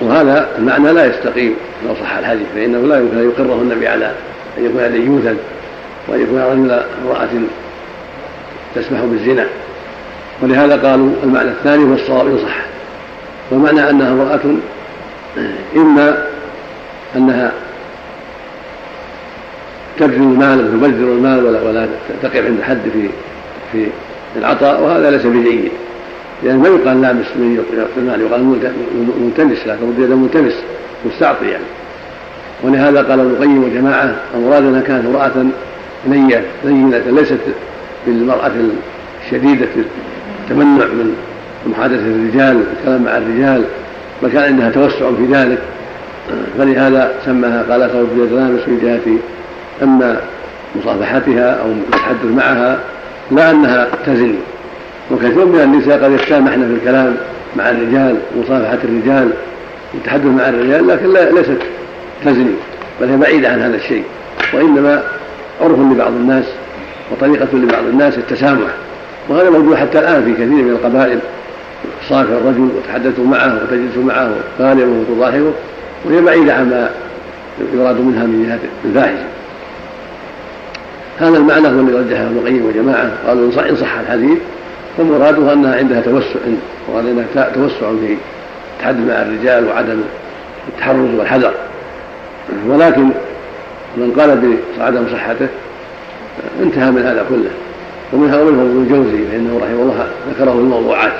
وهذا 0.00 0.48
المعنى 0.58 0.92
لا 0.92 1.06
يستقيم 1.06 1.56
لو 1.86 1.94
صح 1.94 2.16
الحديث 2.16 2.46
فإنه 2.54 2.78
لا 2.78 2.98
يمكن 2.98 3.18
أن 3.18 3.30
يقره 3.30 3.54
النبي 3.62 3.88
على 3.88 4.12
أن 4.58 4.64
يكون 4.64 4.92
ديوثا 4.92 5.36
وأن 6.08 6.22
يكون 6.22 6.40
رجل 6.40 6.82
امرأة 7.04 7.28
تسمح 8.74 9.00
بالزنا. 9.00 9.46
ولهذا 10.42 10.88
قالوا 10.88 11.10
المعنى 11.24 11.48
الثاني 11.48 11.84
هو 11.84 11.94
الصواب 11.94 12.26
إن 12.26 12.38
صح. 12.38 12.56
والمعنى 13.50 13.90
أنها 13.90 14.12
امرأة 14.12 14.40
إما 15.76 16.22
أنها 17.16 17.52
تبذل 19.98 20.22
المال 20.22 20.58
وتبذر 20.58 21.12
المال 21.12 21.44
ولا 21.44 21.62
ولا 21.62 21.88
تقف 22.22 22.36
عند 22.36 22.58
الحد 22.58 22.78
في 22.92 23.08
في 23.72 23.86
العطاء 24.36 24.82
وهذا 24.82 25.10
ليس 25.10 25.26
بجيد 25.26 25.70
لأن 26.42 26.58
ما 26.58 26.68
يقال 26.68 27.02
لامس 27.02 27.26
من 27.36 27.64
يعطي 27.76 27.90
المال 27.96 28.20
يقال 28.20 28.60
ملتمس 29.20 29.66
لا 29.66 29.76
ترد 29.76 29.98
يد 29.98 30.10
ملتمس 30.10 30.54
مستعطي 31.06 31.46
يعني. 31.46 31.64
ولهذا 32.62 33.02
قال 33.02 33.20
ابن 33.20 33.30
القيم 33.30 33.64
وجماعة 33.64 34.16
المراد 34.34 34.62
أنها 34.62 34.80
كانت 34.80 35.06
امرأة 35.06 35.46
نية 36.08 36.44
لينة 36.64 37.02
ليست 37.06 37.38
بالمرأة 38.06 38.52
الشديدة 39.24 39.66
التمنع 40.42 40.84
من 40.84 41.16
محادثة 41.66 42.06
الرجال 42.06 42.56
والكلام 42.56 43.02
مع 43.02 43.16
الرجال 43.16 43.64
بل 44.22 44.28
كان 44.28 44.42
عندها 44.42 44.70
توسع 44.70 45.10
في 45.16 45.26
ذلك. 45.32 45.58
فلهذا 46.58 47.12
سماها 47.24 47.62
قال 47.62 47.92
ترد 47.92 48.08
يد 48.16 48.32
لامس 48.32 48.68
من 48.68 48.78
جهة 48.82 49.16
أما 49.82 50.20
مصافحتها 50.76 51.50
أو 51.50 51.66
التحدث 51.66 52.24
معها 52.24 52.78
لا 53.30 53.50
أنها 53.50 53.88
تزن 54.06 54.34
وكثير 55.10 55.46
من 55.46 55.60
النساء 55.60 56.04
قد 56.04 56.12
يتسامحن 56.12 56.60
في 56.60 56.74
الكلام 56.74 57.16
مع 57.56 57.70
الرجال 57.70 58.16
ومصافحة 58.36 58.78
الرجال 58.84 59.30
والتحدث 59.94 60.26
مع 60.26 60.48
الرجال 60.48 60.88
لكن 60.88 61.12
لا 61.12 61.30
ليست 61.30 61.58
تزني 62.24 62.54
بل 63.00 63.08
هي 63.08 63.16
بعيدة 63.16 63.48
عن 63.48 63.60
هذا 63.60 63.76
الشيء. 63.76 64.04
وإنما 64.54 65.02
عرف 65.60 65.78
لبعض 65.78 66.12
الناس 66.12 66.44
وطريقة 67.12 67.48
لبعض 67.52 67.84
الناس 67.84 68.18
التسامح. 68.18 68.68
وهذا 69.28 69.50
موجود 69.50 69.76
حتى 69.76 69.98
الآن 69.98 70.24
في 70.24 70.32
كثير 70.32 70.46
من 70.46 70.70
القبائل. 70.70 71.18
صافح 72.08 72.30
الرجل 72.30 72.68
وتحدثوا 72.76 73.24
معه 73.24 73.58
وتجلس 73.62 73.96
معه 73.96 74.30
وتكالمه 74.30 75.00
وتضاحكه 75.00 75.52
وهي 76.04 76.20
بعيدة 76.20 76.54
عما 76.54 76.90
يراد 77.74 78.00
منها 78.00 78.24
من 78.24 78.46
جهة 78.46 78.58
الفاحشة. 78.84 79.24
هذا 81.20 81.36
المعنى 81.36 81.68
هو 81.68 81.80
الذي 81.80 81.92
رجحه 81.92 82.22
ابن 82.22 82.38
القيم 82.38 82.66
وجماعه 82.66 83.10
قالوا 83.26 83.46
إن 83.46 83.76
صح 83.76 83.98
الحديث 83.98 84.38
فمرادها 84.98 85.52
أنها 85.52 85.76
عندها 85.76 86.00
توسع 86.00 86.40
وقال 86.88 87.08
إنها 87.08 87.50
توسع 87.54 87.92
في 88.00 88.16
التحدث 88.76 89.08
مع 89.08 89.22
الرجال 89.22 89.68
وعدم 89.68 90.00
التحرز 90.68 91.14
والحذر. 91.18 91.52
ولكن 92.68 93.08
من 93.96 94.12
قال 94.18 94.58
بعدم 94.78 95.04
صحته 95.12 95.48
انتهى 96.62 96.90
من 96.90 97.02
هذا 97.02 97.26
كله. 97.28 97.50
ومنها 98.12 98.42
ومنه 98.42 98.62
ابن 98.62 98.82
الجوزي 98.82 99.24
فإنه 99.30 99.60
رحمه 99.62 99.82
الله 99.82 100.06
ذكره 100.30 100.52
الموضوعات. 100.52 101.12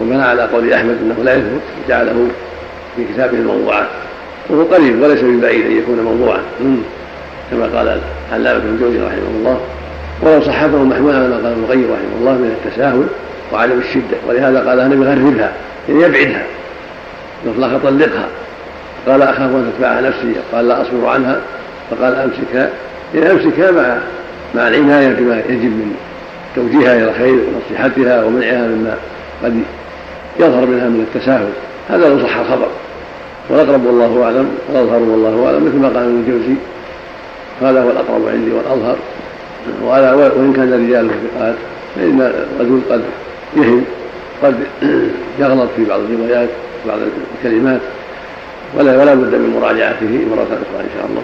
وبنى 0.00 0.22
على 0.22 0.42
قول 0.42 0.72
أحمد 0.72 0.96
إنه 1.02 1.24
لا 1.24 1.34
يثبت 1.34 1.60
جعله 1.88 2.28
في 2.96 3.04
كتابه 3.14 3.38
الموضوعات. 3.38 3.88
وهو 4.50 4.62
قريب 4.62 5.02
وليس 5.02 5.22
من 5.22 5.40
بعيد 5.40 5.66
أن 5.66 5.76
يكون 5.76 6.00
موضوعا. 6.00 6.40
كما 7.50 7.78
قال 7.78 8.00
علامة 8.32 8.58
بن 8.58 8.78
جوزي 8.80 8.98
رحمه 8.98 9.28
الله. 9.38 9.60
ولو 10.22 10.42
صحفه 10.42 10.84
محمولا 10.84 11.16
على 11.16 11.34
قال 11.34 11.46
ابن 11.46 11.62
القيم 11.62 11.84
رحمه 11.84 12.18
الله 12.20 12.32
من 12.32 12.56
التساهل 12.64 13.06
وعدم 13.52 13.78
الشدة. 13.78 14.16
ولهذا 14.28 14.68
قال 14.68 14.80
النبي 14.80 15.04
غربها 15.04 15.52
يعني 15.88 16.02
يبعدها 16.02 16.42
يطلق 17.46 17.80
طلقها. 17.84 18.28
قال 19.08 19.22
أخاف 19.22 19.40
أن 19.40 19.72
تتبعها 19.72 20.00
نفسي. 20.00 20.32
قال 20.52 20.68
لا 20.68 20.82
أصبر 20.82 21.06
عنها. 21.06 21.40
فقال 21.90 22.14
امسكها 22.14 22.70
يعني 23.14 23.30
امسكها 23.30 23.70
مع 23.70 23.98
مع 24.54 24.68
العناية 24.68 25.08
بما 25.08 25.42
يجب 25.48 25.62
من 25.62 25.96
توجيهها 26.56 26.96
إلى 26.96 27.10
الخير 27.10 27.38
ونصيحتها 27.38 28.24
ومنعها 28.24 28.66
مما 28.66 28.94
قد 29.44 29.62
يظهر 30.40 30.66
منها 30.66 30.88
من 30.88 31.06
التساهل. 31.14 31.48
هذا 31.88 32.08
لو 32.08 32.18
صح 32.18 32.36
الخبر. 32.36 32.68
والأقرب 33.50 33.86
والله 33.86 34.24
أعلم 34.24 34.50
والأظهر 34.68 35.02
والله 35.02 35.46
أعلم 35.46 35.66
مثل 35.66 35.76
ما 35.76 35.88
قال 35.88 35.96
ابن 35.96 36.24
الجوزي 36.26 36.54
هذا 37.62 37.82
هو 37.82 37.90
الأقرب 37.90 38.28
عندي 38.28 38.50
والأظهر. 38.50 38.96
وإن 39.82 40.52
كان 40.56 40.72
رجاله 40.72 41.10
ثقات 41.10 41.54
فإن 41.96 42.20
الرجل 42.60 42.80
قد 42.90 43.02
يهم 43.56 43.84
قد 44.42 44.54
يغلط 45.40 45.68
في 45.76 45.84
بعض 45.84 46.00
الروايات 46.00 46.48
بعض 46.86 46.98
الكلمات 47.36 47.80
ولا 48.74 48.98
ولا 48.98 49.14
بد 49.14 49.34
من 49.34 49.60
مراجعته 49.60 50.26
مرة 50.30 50.42
أخرى 50.42 50.80
إن 50.80 50.90
شاء 50.96 51.06
الله 51.06 51.22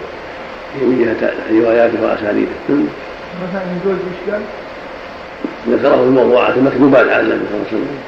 من 0.82 0.98
جهة 1.04 1.30
رواياته 1.60 2.02
وأسانيده. 2.02 2.50
مثلا 2.68 3.62
يجوز 3.62 3.96
إشكال 4.14 4.40
ذكره 5.68 5.96
في 5.96 6.02
الموضوعات 6.02 6.56
المكتوبات 6.56 7.08
على 7.08 7.20
النبي 7.20 7.40
صلى 7.50 7.56
الله 7.56 7.66
عليه 7.66 7.76
وسلم. 7.76 7.98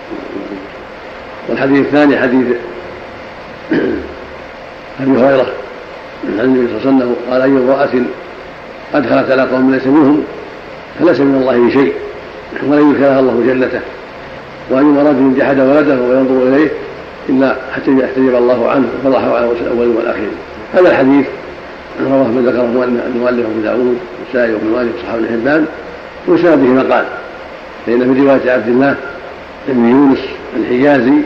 والحديث 1.49 1.87
الثاني 1.87 2.19
حديث 2.19 2.47
أبي 5.01 5.21
هريرة 5.21 5.47
عن 6.39 6.45
النبي 6.45 6.67
صلى 6.67 6.77
الله 6.77 6.87
عليه 6.87 6.97
وسلم 6.97 7.17
قال 7.31 7.43
أي 7.43 7.51
امرأة 7.51 8.07
ادخلت 8.95 9.31
على 9.31 9.43
قوم 9.43 9.75
ليس 9.75 9.87
منهم 9.87 10.25
فليس 11.01 11.21
من 11.21 11.35
الله 11.41 11.71
شيء 11.71 11.93
ولن 12.67 12.91
يدخلها 12.91 13.21
الله 13.21 13.43
جنته 13.47 13.81
واي 14.71 14.83
رجل 14.83 15.35
جحد 15.39 15.61
ولده 15.61 15.95
وينظر 15.95 16.49
إليه 16.49 16.69
إلا 17.29 17.57
حتى 17.73 17.91
يحتجب 17.91 18.35
الله 18.35 18.71
عنه 18.71 18.87
وفضحه 18.99 19.37
على 19.37 19.51
الأول 19.61 19.89
والاخير 19.89 20.29
هذا 20.75 20.91
الحديث 20.91 21.27
رواه 22.01 22.29
من 22.29 22.45
ذكره 22.47 22.63
المؤلف 23.15 23.47
أبو 23.47 23.61
داود 23.65 23.99
والسائل 24.25 24.55
وابن 24.55 24.67
مالك 24.67 24.91
وصحابه 24.99 25.21
بن 25.21 25.29
حبان 25.29 25.67
وسنده 26.29 26.83
مقال 26.83 27.05
فإن 27.87 28.15
في 28.15 28.21
رواية 28.21 28.53
عبد 28.53 28.69
الله 28.69 28.97
بن 29.69 29.89
يونس 29.89 30.19
الحجازي 30.57 31.19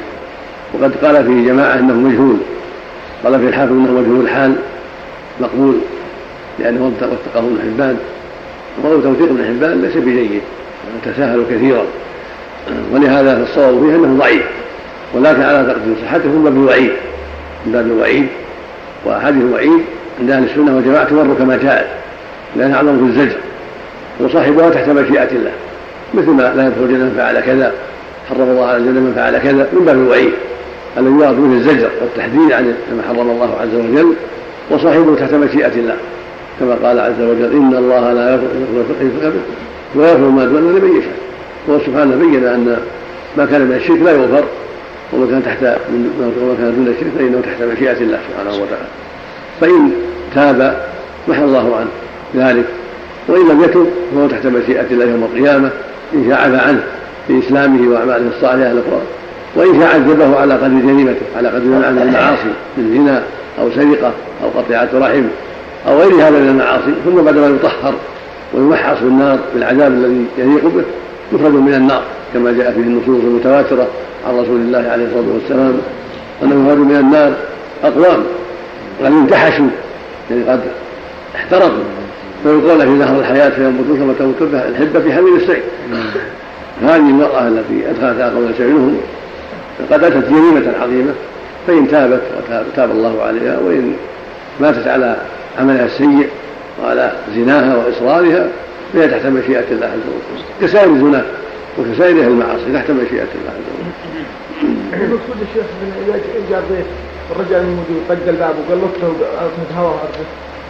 وقد 0.75 0.93
قال 1.05 1.25
فيه 1.25 1.53
جماعة 1.53 1.79
أنه 1.79 1.95
مجهول. 1.95 2.37
قال 3.25 3.41
في 3.41 3.49
الحافظ 3.49 3.73
أنه 3.73 3.93
مجهول 3.93 4.25
الحال 4.25 4.55
مقبول 5.41 5.75
لأنه 6.59 6.93
وثقه 7.03 7.39
ابن 7.39 7.59
حبان. 7.63 7.97
وقول 8.83 9.03
توثيق 9.03 9.29
ابن 9.29 9.45
حبان 9.45 9.83
ليس 9.83 9.97
بجيد 9.97 10.41
تساهل 11.05 11.45
كثيرا. 11.51 11.85
ولهذا 12.93 13.43
الصواب 13.43 13.81
فيه 13.81 13.95
أنه 13.95 14.19
ضعيف. 14.19 14.43
ولكن 15.15 15.43
على 15.43 15.59
تقدير 15.59 15.95
صحته 16.03 16.29
من 16.29 16.45
باب 16.45 16.53
الوعيد 16.53 16.91
من 17.67 17.73
باب 17.73 17.87
الوعيد. 17.87 18.27
وأحاديث 19.05 19.43
الوعيد 19.43 19.81
عند 20.21 20.31
أهل 20.31 20.45
السنة 20.45 20.77
والجماعة 20.77 21.05
تمر 21.05 21.35
كما 21.39 21.57
جاءت 21.57 21.87
لأنها 22.57 22.77
أعظم 22.77 22.99
في 22.99 23.05
الزجر. 23.05 23.37
وصاحبها 24.21 24.71
تحت 24.71 24.89
مشيئة 24.89 25.31
الله. 25.33 25.53
مثل 26.15 26.31
ما 26.31 26.43
لا 26.43 26.67
يدخل 26.67 26.83
الجنة 26.83 27.05
من 27.05 27.15
فعل 27.17 27.41
كذا 27.41 27.73
حرم 28.31 28.51
الله 28.51 28.67
على 28.67 28.77
الجنة 28.77 29.01
من 29.01 29.13
فعل 29.17 29.39
كذا 29.39 29.69
من 29.73 29.85
باب 29.85 29.97
الوعيد. 29.97 30.33
الذي 30.99 31.15
يراد 31.15 31.37
به 31.37 31.55
الزجر 31.55 31.91
والتحذير 32.01 32.57
عن 32.57 32.75
ما 32.97 33.03
حرم 33.09 33.31
الله 33.31 33.57
عز 33.61 33.75
وجل 33.75 34.15
وصاحبه 34.71 35.17
تحت 35.17 35.35
مشيئة 35.35 35.73
الله. 35.75 35.97
كما 36.61 36.75
قال 36.89 37.01
عز 37.01 37.21
وجل 37.21 37.53
إن 37.53 37.75
الله 37.77 38.13
لا 38.13 38.33
يغفر 38.33 38.47
ويغفر 39.95 40.29
ما 40.29 40.45
دون 40.45 40.61
لمن 40.61 40.99
يشاء. 40.99 41.19
هو 41.71 41.79
سبحانه 41.87 42.17
بين 42.17 42.45
أن 42.45 42.77
ما 43.37 43.47
كان 43.47 43.61
من 43.61 43.77
الشرك 43.77 44.03
لا 44.03 44.13
يغفر 44.13 44.45
وما 45.13 45.27
كان 45.31 45.43
تحت 45.45 45.63
وما 45.63 46.55
كان 46.59 46.75
دون 46.77 46.95
الشرك 46.95 47.11
فإنه 47.19 47.41
تحت 47.45 47.63
مشيئة 47.63 48.01
الله 48.01 48.19
سبحانه 48.29 48.63
وتعالى. 48.63 48.89
فإن 49.61 49.91
تاب 50.35 50.77
محى 51.29 51.45
الله 51.45 51.77
عنه 51.77 51.91
ذلك 52.45 52.65
وإن 53.29 53.49
لم 53.49 53.65
يتب 53.65 53.87
فهو 54.15 54.27
تحت 54.27 54.47
مشيئة 54.47 54.87
الله 54.91 55.05
يوم 55.05 55.29
القيامة. 55.35 55.71
إن 56.15 56.25
شاء 56.29 56.39
عفى 56.39 56.57
عنه 56.57 56.83
في 57.29 57.39
إسلامه 57.39 57.93
وأعماله 57.93 58.29
الصالحة. 58.37 58.73
وإن 59.57 59.81
شاء 59.81 59.95
عذبه 59.95 60.41
على 60.41 60.55
قدر 60.55 60.69
جريمته 60.69 61.27
على 61.37 61.49
قدر 61.49 61.65
من 61.65 62.03
المعاصي 62.03 62.53
من 62.77 62.95
زنا 62.95 63.23
أو 63.59 63.71
سرقة 63.71 64.13
أو 64.45 64.61
قطيعة 64.61 64.89
رحم 64.95 65.25
أو 65.89 65.99
غير 65.99 66.15
هذا 66.15 66.31
من 66.31 66.49
المعاصي 66.49 66.93
ثم 67.05 67.23
بعدما 67.23 67.47
يطهر 67.47 67.95
ويمحص 68.55 68.97
في 68.97 69.05
النار 69.05 69.39
بالعذاب 69.55 69.93
الذي 69.93 70.27
يليق 70.39 70.65
به 70.65 70.85
يخرج 71.33 71.53
من 71.53 71.75
النار 71.75 72.03
كما 72.35 72.53
جاء 72.53 72.73
فيه 72.73 72.81
النصوص 72.81 73.25
المتواترة 73.25 73.89
عن 74.29 74.35
رسول 74.35 74.61
الله 74.61 74.79
عليه 74.79 75.05
الصلاة 75.05 75.35
والسلام 75.35 75.79
أنه 76.43 76.67
يخرج 76.67 76.79
من 76.79 76.97
النار 76.97 77.33
أقوام 77.85 78.23
قد 79.01 79.13
انتحشوا 79.13 79.67
يعني 80.31 80.43
قد 80.43 80.61
احترقوا. 81.37 81.85
فيلقون 82.43 82.81
في 82.81 82.91
نهر 82.91 83.21
الحياة 83.21 83.49
فينبتون 83.49 83.97
كما 83.99 84.15
تنبت 84.19 84.55
الحبة 84.69 85.01
في 85.01 85.13
حميل 85.13 85.37
السيل 85.37 85.63
هذه 86.83 86.97
المرأة 86.97 87.49
التي 87.49 87.91
أدخلتها 87.91 88.31
قبل 88.31 88.55
سبعينهم 88.59 88.97
قد 89.91 90.05
أتت 90.05 90.29
جريمة 90.31 90.73
عظيمة 90.83 91.13
فإن 91.67 91.89
تابت 91.89 92.21
وتاب 92.73 92.91
الله 92.91 93.23
عليها 93.23 93.59
وإن 93.59 93.97
ماتت 94.61 94.89
على 94.89 95.17
عملها 95.59 95.85
السيء 95.85 96.29
وعلى 96.83 97.13
زناها 97.35 97.77
وإصرارها 97.77 98.47
فهي 98.93 99.09
تحت 99.09 99.27
مشيئة 99.27 99.65
الله 99.71 99.87
عز 99.87 99.93
وجل 99.93 100.45
كسائر 100.61 100.91
الزنا 100.91 101.25
وكسائر 101.79 102.27
المعاصي 102.27 102.73
تحت 102.75 102.91
مشيئة 102.91 103.29
الله 103.35 103.51
عز 103.51 103.67
وجل. 103.75 103.91
المقصود 105.03 105.37
الشيخ 105.43 105.65
اذا 106.09 106.21
جاء 106.51 106.63
ضيف 106.71 106.87
الرجل 107.31 107.57
الموجود 107.57 108.03
طق 108.09 108.29
الباب 108.29 108.55
وقال 108.59 108.81
له 108.81 109.13
هواء 109.79 110.11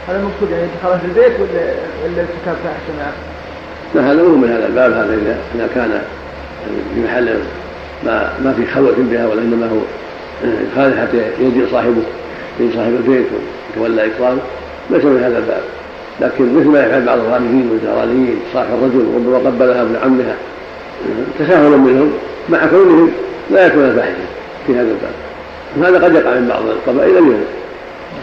هذا 0.09 0.19
المقصود 0.19 0.51
يعني 0.51 0.67
دخل 0.83 0.99
في 0.99 1.07
البيت 1.07 1.41
ولا 1.41 1.63
ولا 2.05 2.21
ارتكاب 2.21 2.57
فاحشه 2.65 2.93
معه؟ 2.99 3.13
لا 3.95 4.13
هذا 4.13 4.23
مو 4.23 4.37
من 4.37 4.49
هذا 4.49 4.67
الباب 4.67 4.93
هذا 4.93 5.39
اذا 5.55 5.69
كان 5.75 6.03
في 6.95 7.01
محل 7.01 7.29
ما 8.07 8.33
ما 8.45 8.53
في 8.53 8.67
خلوة 8.67 8.95
بها 8.99 9.27
ولا 9.27 9.43
انما 9.43 9.67
هو 9.67 9.81
خالد 10.77 10.99
حتى 10.99 11.17
يجي 11.41 11.67
صاحبه 11.73 12.03
يجي 12.61 12.73
صاحب 12.77 12.95
البيت 12.95 13.27
ويتولى 13.77 14.07
إكرامه. 14.07 14.41
ليس 14.91 15.05
من 15.05 15.23
هذا 15.25 15.39
الباب. 15.39 15.63
لكن 16.21 16.55
مثل 16.55 16.69
ما 16.69 16.87
يفعل 16.87 17.05
بعض 17.05 17.19
الغالبين 17.19 17.71
والجرانيين 17.71 18.41
صاحب 18.55 18.69
الرجل 18.75 19.07
ربما 19.15 19.39
قبلها 19.39 19.83
ابن 19.83 19.97
عمها 20.05 20.37
تساهلا 21.39 21.77
منهم 21.77 22.13
مع 22.49 22.67
كونهم 22.67 23.11
لا 23.51 23.67
يكون 23.67 23.85
الفاحشه 23.85 24.15
في 24.67 24.73
هذا 24.73 24.81
الباب. 24.81 25.15
وهذا 25.77 26.05
قد 26.05 26.15
يقع 26.15 26.35
من 26.35 26.49
بعض 26.49 26.63
القبائل 26.67 27.11
اليوم 27.11 27.45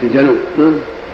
في 0.00 0.06
الجنوب 0.06 0.36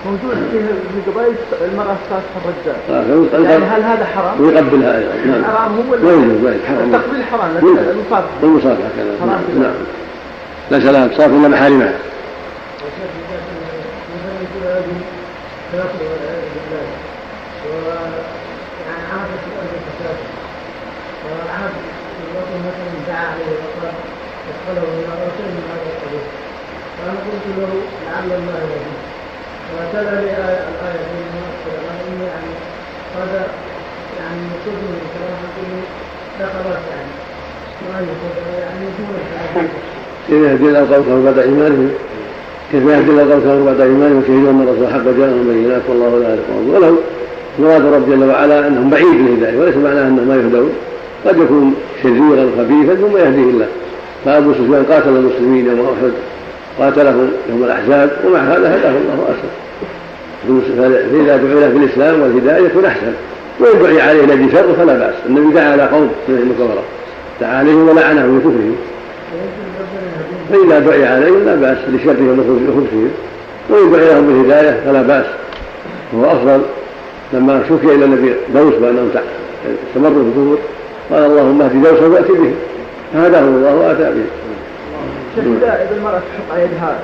موجود 0.06 0.36
في 0.52 1.10
قبائل 1.10 1.34
المرأة 1.64 1.96
تصافح 2.06 2.32
الرجال. 2.44 3.44
يعني 3.44 3.64
هل 3.64 3.82
هذا 3.82 4.04
حرام؟ 4.04 4.40
ويقبلها 4.40 4.98
أيضا. 4.98 5.14
نعم. 5.26 5.44
حرام 5.44 5.76
هو 5.76 5.92
ولا 5.92 6.04
وين 6.04 6.60
حرام. 6.68 6.94
التقبيل 6.94 7.24
حرام 7.24 7.56
لكن 7.56 7.78
المصافحة 7.78 8.28
والمصافحة 8.42 8.88
كذلك 8.96 9.20
حرام 9.20 9.40
نعم. 9.60 9.74
ليس 10.70 10.84
لها 10.84 11.06
تصافح 11.06 11.34
إلا 11.34 11.48
محارمها. 11.48 11.92
فانا 26.98 27.12
قلت 27.12 27.46
له 27.58 27.70
لعل 28.06 28.30
الله 28.32 28.58
يهديه 28.58 28.93
وتلا 29.74 30.20
لي 30.20 30.30
الآية 30.30 30.60
في 30.66 30.72
قال 30.80 30.94
اني 32.08 32.24
يعني 32.26 32.52
هذا 33.16 33.46
يعني 34.18 34.40
كما 34.64 35.34
تقول 35.54 35.80
لا 36.40 36.46
خلاص 36.46 36.82
يعني. 36.90 37.12
يعني 38.60 38.86
كيف 40.28 40.42
يهدي 40.42 40.68
الله 40.68 40.94
قومه 40.94 41.24
بعد 41.24 41.38
كيف 42.72 42.82
يهدي 42.82 43.10
الله 43.10 43.22
قومه 43.22 43.64
بعد 43.64 43.80
ايمانهم 43.80 44.18
وشهدوا 44.18 44.50
أن 44.50 44.62
الرسول 44.62 44.92
حق 44.94 45.04
جاءهم 45.18 45.48
بينات 45.52 45.82
والله 45.88 46.18
لا 46.18 46.28
يعرف 46.28 46.48
ولو 46.68 46.96
مراد 47.58 47.94
رب 47.94 48.10
جل 48.10 48.24
وعلا 48.24 48.66
أنهم 48.66 48.90
بعيد 48.90 49.06
من 49.06 49.28
الهدايه 49.28 49.60
وليس 49.60 49.76
معناه 49.76 50.08
أنهم 50.08 50.28
ما 50.28 50.34
يهدون. 50.34 50.72
قد 51.26 51.36
يكون 51.36 51.74
شريرا 52.02 52.50
خبيثا 52.58 52.94
ثم 52.94 53.16
يهديه 53.16 53.50
الله. 53.50 53.66
فأبو 54.24 54.52
سفيان 54.52 54.84
قاتل 54.90 55.08
المسلمين 55.08 55.66
يوم 55.66 55.80
أحد 55.80 56.12
قاتلهم 56.78 57.30
يوم 57.50 57.64
الأحزاب 57.64 58.10
ومع 58.26 58.38
هذا 58.38 58.76
هداه 58.76 58.90
الله 58.90 59.24
اسلم 59.24 59.63
فاذا 60.78 61.36
دعي 61.36 61.60
له 61.60 61.68
بالإسلام 61.68 62.20
والهداية 62.20 62.66
يكون 62.66 62.84
أحسن. 62.84 63.12
وإن 63.60 63.82
دعي 63.82 64.00
عليه 64.00 64.24
الذي 64.24 64.52
شر 64.52 64.72
فلا 64.78 64.94
بأس. 64.98 65.14
النبي 65.26 65.54
دعا 65.54 65.72
على 65.72 65.82
قوم 65.82 66.10
من 66.28 66.50
الكفره 66.50 66.82
دعا 67.40 67.58
عليهم 67.58 67.88
ولعنهم 67.88 68.38
بكفرهم 68.38 68.76
فإذا 70.50 70.78
دعي 70.78 71.06
عليهم 71.06 71.44
لا 71.44 71.54
بأس 71.54 71.78
لشرهم 71.88 72.38
وخبثهم 72.38 73.10
وإن 73.70 73.92
دعي 73.92 74.08
لهم 74.08 74.26
بالهداية 74.26 74.80
فلا 74.84 75.02
بأس. 75.02 75.26
وهو 76.12 76.32
أفضل 76.32 76.60
لما 77.32 77.62
شكي 77.68 77.94
إلى 77.94 78.04
النبي 78.04 78.34
دوس 78.54 78.74
بانهم 78.74 79.10
استمروا 79.88 80.12
في 80.12 80.38
الكفر. 80.40 80.58
قال 81.10 81.24
اللهم 81.24 81.62
اهد 81.62 81.82
دوسا 81.82 82.06
وأتي 82.06 82.32
به. 82.32 82.54
فهداهم 83.14 83.54
الله 83.56 83.74
وأتى 83.74 84.02
به. 84.02 84.24
شيخ 85.34 85.44
اذا 85.62 85.96
المرأة 85.96 86.18
تحط 86.18 86.52
على 86.52 86.62
يدها 86.62 86.98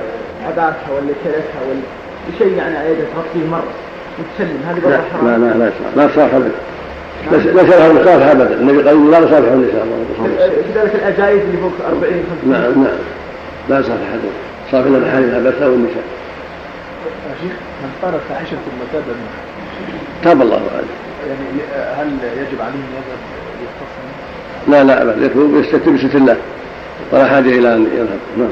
اداتها 0.47 0.89
ولا 0.95 1.13
كلتها 1.23 1.61
ولا 1.69 1.79
شيء 2.37 2.57
يعني 2.57 2.77
على 2.77 2.89
يدها 2.91 3.05
تغطيه 3.15 3.47
مره 3.51 3.63
وتسلم 4.19 4.57
هذه 4.67 4.75
لا 4.75 4.81
برضه 4.83 5.09
حرام 5.13 5.27
لا 5.27 5.37
لا 5.37 5.59
لا. 5.59 5.71
لا 5.95 6.07
تصافح 6.07 6.33
ابدا. 6.35 6.51
لا 7.31 7.63
شرف 7.65 7.91
المصافح 7.91 8.25
ابدا 8.27 8.53
النبي 8.53 8.81
قال 8.89 9.11
لا 9.11 9.19
نصافح 9.19 9.51
النساء 9.51 9.87
كذلك 10.73 10.95
الأجايز 10.95 11.41
اللي 11.41 11.57
فوق 11.57 11.71
40 11.87 12.23
50 12.43 12.51
نعم 12.51 12.83
نعم. 12.83 12.97
لا 13.69 13.79
يصافح 13.79 14.01
احد 14.09 14.19
صافح 14.71 14.85
المحارم 14.85 15.43
بس 15.45 15.61
أو 15.61 15.73
النساء 15.73 16.03
يا 17.29 17.35
شيخ 17.41 17.51
من 17.83 17.89
قال 18.01 18.13
فاحشة 18.29 18.49
ثم 18.49 18.79
تاب 18.93 19.03
منها 19.07 19.41
تاب 20.23 20.41
الله 20.41 20.61
عليه. 20.75 20.97
يعني 21.27 21.61
هل 21.99 22.07
يجب 22.37 22.61
عليه 22.61 22.73
أن 22.73 22.93
يذهب 22.97 23.21
لا 24.67 24.83
لا 24.83 25.01
ابدا. 25.01 25.25
يكون 25.25 25.59
يستتر 25.59 25.91
بستر 25.91 26.17
الله. 26.17 26.37
ولا 27.11 27.25
حاجة 27.25 27.49
إلى 27.49 27.73
أن 27.75 27.87
يذهب. 27.93 28.19
نعم. 28.37 28.49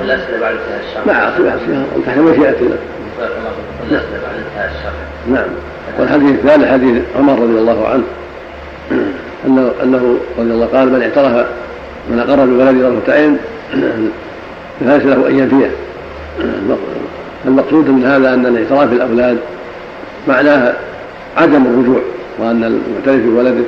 والأسئلة 0.00 0.40
بعد 0.40 0.52
انتهاء 0.52 0.80
الشر 0.88 1.00
مع 1.06 1.30
فيها 1.30 1.84
تحت 2.06 2.18
مشيئة 2.18 2.60
الله. 2.60 2.78
والأسئلة 3.80 4.20
بعد 4.22 4.34
انتهاء 4.46 4.72
الشر 4.78 4.92
نعم 5.32 5.48
والحديث 5.98 6.30
الثالث 6.30 6.72
حديث 6.72 7.02
عمر 7.18 7.32
رضي 7.32 7.58
الله 7.58 7.88
عنه. 7.88 8.04
انه 9.46 9.72
أنه 9.82 10.18
رضي 10.38 10.50
الله 10.50 10.66
قال 10.66 10.92
من 10.92 11.02
اعترف 11.02 11.46
من 12.10 12.18
أقر 12.18 12.46
بولد 12.46 12.82
طرفة 12.82 13.12
عين 13.12 13.38
فليس 14.80 15.02
له 15.02 15.28
أن 15.28 15.38
ينفيه. 15.38 15.70
المقصود 17.46 17.88
من 17.88 18.04
هذا 18.04 18.34
أن 18.34 18.46
الاعتراف 18.46 18.90
بالأولاد 18.90 19.38
معناه 20.28 20.74
عدم 21.36 21.66
الرجوع 21.66 22.00
وأن 22.38 22.64
المعترف 22.64 23.26
بولده 23.26 23.64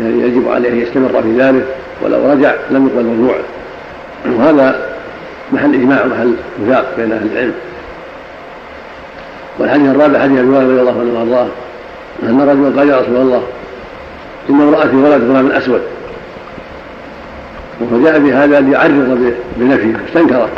يجب 0.00 0.48
عليه 0.48 0.68
أن 0.68 0.78
يستمر 0.78 1.22
في 1.22 1.40
ذلك 1.40 1.64
ولو 2.02 2.32
رجع 2.32 2.54
لم 2.70 2.86
يقبل 2.86 3.06
رجوعه 3.06 3.44
وهذا 4.38 4.88
محل 5.52 5.74
إجماع 5.74 6.04
ومحل 6.04 6.34
وفاق 6.62 6.94
بين 6.96 7.12
أهل 7.12 7.26
العلم. 7.32 7.54
والحديث 9.58 9.90
الرابع 9.90 10.18
حديث 10.18 10.38
أبي 10.38 10.48
هريرة 10.48 10.60
رضي 10.60 10.80
الله 10.80 11.00
عنه 11.00 11.18
وأرضاه 11.18 11.48
أن 12.22 12.40
رجلا 12.40 12.80
قال 12.80 12.88
يا 12.88 13.00
رسول 13.00 13.16
الله 13.16 13.42
إن 14.50 14.60
امراتي 14.60 14.96
ولد 14.96 15.30
غلام 15.30 15.50
اسود 15.50 15.80
فجاء 17.90 18.18
بهذا 18.18 18.60
ليعرض 18.60 19.32
بنفيه 19.56 19.94
فاستنكره 19.96 20.48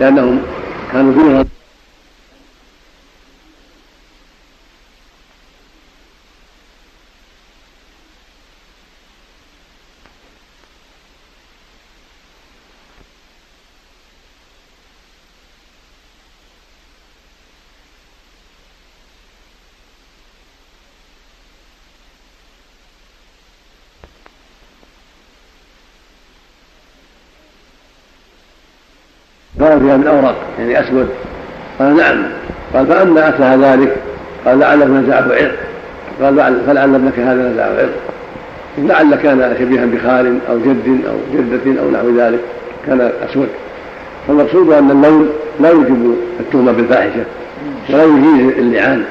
لأنهم 0.00 0.42
كانوا 0.92 1.12
فيه 1.12 1.46
قال 29.66 29.80
فيها 29.80 29.96
من 29.96 30.06
اوراق 30.06 30.36
يعني 30.58 30.80
أسود. 30.80 31.08
قال 31.78 31.96
نعم. 31.96 32.22
قال 32.74 32.86
فأما 32.86 33.28
اتاها 33.28 33.56
ذلك 33.56 33.96
قال 34.46 34.58
لعله 34.58 34.86
نزعه 34.86 35.28
عرق 35.34 35.56
قال 36.22 36.36
لعل 36.36 36.60
فلعل 36.66 36.94
ابنك 36.94 37.18
هذا 37.18 37.48
نزعه 37.52 37.66
عرق 37.66 37.90
لعل 38.78 39.14
كان 39.14 39.56
شبيها 39.58 39.86
بخال 39.86 40.38
أو 40.50 40.58
جد 40.58 41.00
أو 41.08 41.16
جدة 41.34 41.82
أو 41.82 41.90
نحو 41.90 42.18
ذلك 42.18 42.40
كان 42.86 43.10
أسود. 43.30 43.48
فالمقصود 44.28 44.72
أن 44.72 44.90
اللون 44.90 45.28
لا 45.60 45.70
يوجب 45.70 46.16
التهمة 46.40 46.72
بالفاحشة 46.72 47.24
ولا 47.90 48.04
يجيز 48.04 48.58
اللعان 48.58 49.04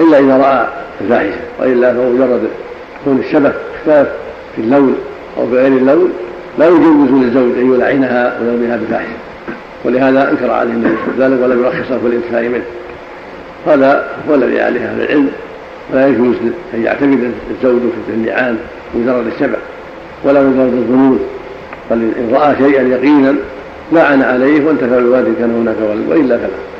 إلا 0.00 0.18
إذا 0.18 0.36
رأى 0.36 0.66
الفاحشة 1.00 1.40
وإلا 1.60 1.92
فهو 1.92 2.10
مجرد 2.10 2.40
كون 3.04 3.18
الشبه 3.18 3.52
اختلاف 3.78 4.06
في 4.56 4.62
اللون 4.62 4.96
أو 5.38 5.46
في 5.46 5.54
غير 5.54 5.66
اللون 5.66 6.12
لا 6.58 6.66
يجوز 6.66 7.10
للزوج 7.10 7.58
أن 7.58 7.74
يلعنها 7.74 8.38
ويرميها 8.40 8.76
بفاحشه 8.76 9.29
ولهذا 9.84 10.30
أنكر 10.30 10.50
عليه 10.50 10.70
النبي 10.70 10.96
وسلم 11.16 11.42
ولم 11.42 11.64
يرخص 11.64 11.92
في 11.92 12.06
الانتهاء 12.06 12.48
منه. 12.48 12.64
هذا 13.66 14.08
هو 14.28 14.34
الذي 14.34 14.60
عليه 14.60 14.80
أهل 14.80 15.02
العلم 15.02 15.30
ولا 15.92 16.08
يجوز 16.08 16.36
أن 16.74 16.84
يعتمد 16.84 17.32
الزوج 17.50 17.80
في 18.06 18.14
اللعان 18.14 18.58
مجرد 18.94 19.26
الشبع 19.26 19.58
ولا 20.24 20.42
مجرد 20.42 20.72
الظنون. 20.72 21.20
بل 21.90 21.96
إن 21.96 22.30
رأى 22.32 22.56
شيئا 22.56 22.82
يقينا 22.82 23.34
لعن 23.92 24.22
عليه 24.22 24.66
وانتفع 24.66 24.96
بالوالد 24.96 25.34
كان 25.38 25.50
هناك 25.50 25.76
ولد 25.90 26.08
وإلا 26.08 26.38
فلا. 26.38 26.70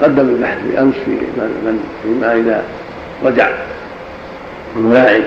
تقدم 0.00 0.28
البحث 0.28 0.58
بامس 0.72 0.94
في 1.04 1.10
من 1.10 1.84
فيما 2.02 2.34
إذا 2.34 2.62
رجع 3.24 3.48
الملاعن 4.76 5.22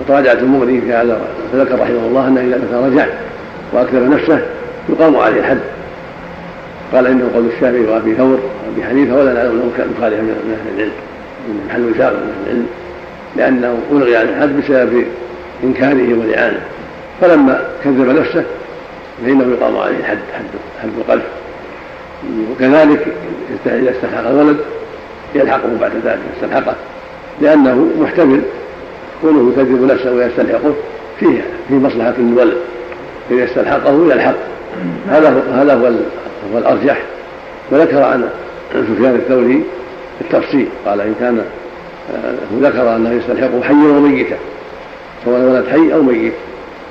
فتراجعت 0.00 0.38
المغني 0.38 0.80
في 0.80 0.92
هذا 0.92 1.20
فذكر 1.52 1.74
رحمه 1.74 2.06
الله 2.06 2.28
انه 2.28 2.40
إذا 2.40 2.88
رجع 2.92 3.06
وأكثر 3.72 4.08
نفسه 4.08 4.46
يقام 4.88 5.16
عليه 5.16 5.40
الحد. 5.40 5.58
قال 6.92 7.06
انه 7.06 7.30
قول 7.34 7.46
الشافعي 7.46 7.86
وأبي 7.86 8.14
ثور 8.14 8.38
وأبي 8.66 8.84
حنيفة 8.84 9.14
ولا 9.16 9.32
نعلم 9.32 9.50
أنه 9.50 9.70
كان 9.76 9.88
مخالفا 9.98 10.22
من 10.22 10.58
أهل 10.60 10.74
العلم 10.74 10.92
من 11.48 11.66
محل 11.68 11.90
وثاق 11.90 12.12
من 12.12 12.16
أهل 12.18 12.46
العلم 12.46 12.66
لأنه 13.36 13.78
ألغي 13.92 14.16
عن 14.16 14.28
الحد 14.28 14.56
بسبب 14.56 15.04
إنكاره 15.64 16.14
ولعانه. 16.14 16.60
فلما 17.20 17.68
كذب 17.84 18.08
نفسه 18.08 18.44
فإنه 19.24 19.54
يقام 19.54 19.76
عليه 19.76 19.96
الحد 19.96 20.18
حد 20.34 20.44
حد 20.82 20.88
القذف. 20.98 21.26
وكذلك 22.50 23.06
إذا 23.66 23.90
استلحق 23.90 24.28
الولد 24.28 24.56
يلحقه 25.34 25.68
بعد 25.80 25.92
ذلك 26.04 26.18
استلحقه 26.36 26.74
لأنه 27.40 27.86
محتمل 28.00 28.40
كونه 29.22 29.52
يكذب 29.52 29.90
نفسه 29.92 30.12
ويستلحقه 30.12 30.74
فيه 31.20 31.44
في 31.68 31.74
مصلحة 31.74 32.14
الولد. 32.18 32.56
إذا 33.30 33.44
استلحقه 33.44 34.12
يلحق. 34.12 34.34
هذا 35.10 35.28
هو 35.28 35.60
هذا 35.60 35.74
هو 35.74 35.86
هو 36.54 36.58
الأرجح. 36.58 37.02
وذكر 37.70 38.02
عن 38.02 38.28
سفيان 38.72 39.14
الثوري 39.14 39.62
التفصيل 40.20 40.68
قال 40.86 41.00
إن 41.00 41.14
كان 41.20 41.44
ذكر 42.60 42.96
أنه 42.96 43.12
يستلحقه 43.12 43.62
حيا 43.62 43.74
وميتا 43.74 44.36
سواء 45.24 45.40
ولد 45.40 45.64
حي 45.70 45.94
أو 45.94 46.02
ميت. 46.02 46.32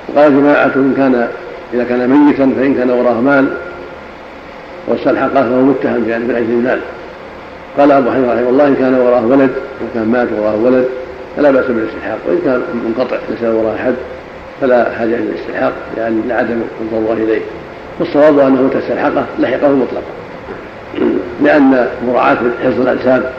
وقال 0.08 0.40
جماعة 0.40 0.72
إن 0.76 0.94
كان 0.96 1.28
إذا 1.74 1.84
كان 1.84 2.08
ميتا 2.08 2.52
فإن 2.56 2.74
كان 2.74 2.90
وراه 2.90 3.20
مال 3.20 3.48
واستلحقه 4.88 5.42
فهو 5.42 5.62
متهم 5.62 6.08
يعني 6.08 6.24
من 6.24 6.34
أجل 6.34 6.50
المال. 6.50 6.80
قال 7.78 7.92
أبو 7.92 8.10
حنيفة 8.10 8.34
رحمه 8.34 8.48
الله 8.48 8.66
إن 8.66 8.74
كان 8.74 8.94
وراه 8.94 9.26
ولد 9.26 9.50
إن 9.80 9.88
كان 9.94 10.08
مات 10.08 10.28
وراه 10.38 10.56
ولد 10.56 10.88
فلا 11.36 11.50
بأس 11.50 11.66
بالاستلحاق. 11.66 12.18
وإن 12.28 12.38
كان 12.44 12.62
منقطع 12.86 13.16
ليس 13.30 13.42
وراه 13.42 13.76
حد 13.76 13.94
فلا 14.60 14.90
حاجة 14.98 15.14
إلى 15.14 15.16
الاستلحاق 15.16 15.72
لعدم 16.28 16.60
الضرورة 16.80 17.12
إليه. 17.12 17.40
والصواب 18.00 18.38
أنه 18.38 18.62
متى 18.62 18.78
استلحقه 18.78 19.24
لحقه 19.38 19.68
مطلقا. 19.68 20.12
لأن 21.42 21.86
مراعاة 22.06 22.36
حفظ 22.64 22.80
الأنساب 22.80 23.32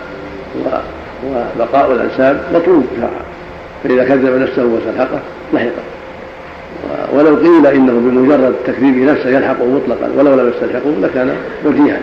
وبقاء 1.25 1.91
الأنساب 1.91 2.41
مطلوب 2.53 2.85
شرعا. 2.97 3.09
فإذا 3.83 4.03
كذب 4.03 4.41
نفسه 4.41 4.65
واستلحقه 4.65 5.19
لحقه. 5.53 5.83
ولو 7.13 7.35
قيل 7.35 7.67
إنه 7.67 7.91
بمجرد 7.91 8.55
تكذيبه 8.65 9.11
نفسه 9.11 9.29
يلحقه 9.29 9.65
مطلقا 9.65 10.09
ولو 10.17 10.35
لم 10.35 10.49
يستلحقه 10.49 10.91
لكان 11.01 11.35
وجيها 11.65 11.99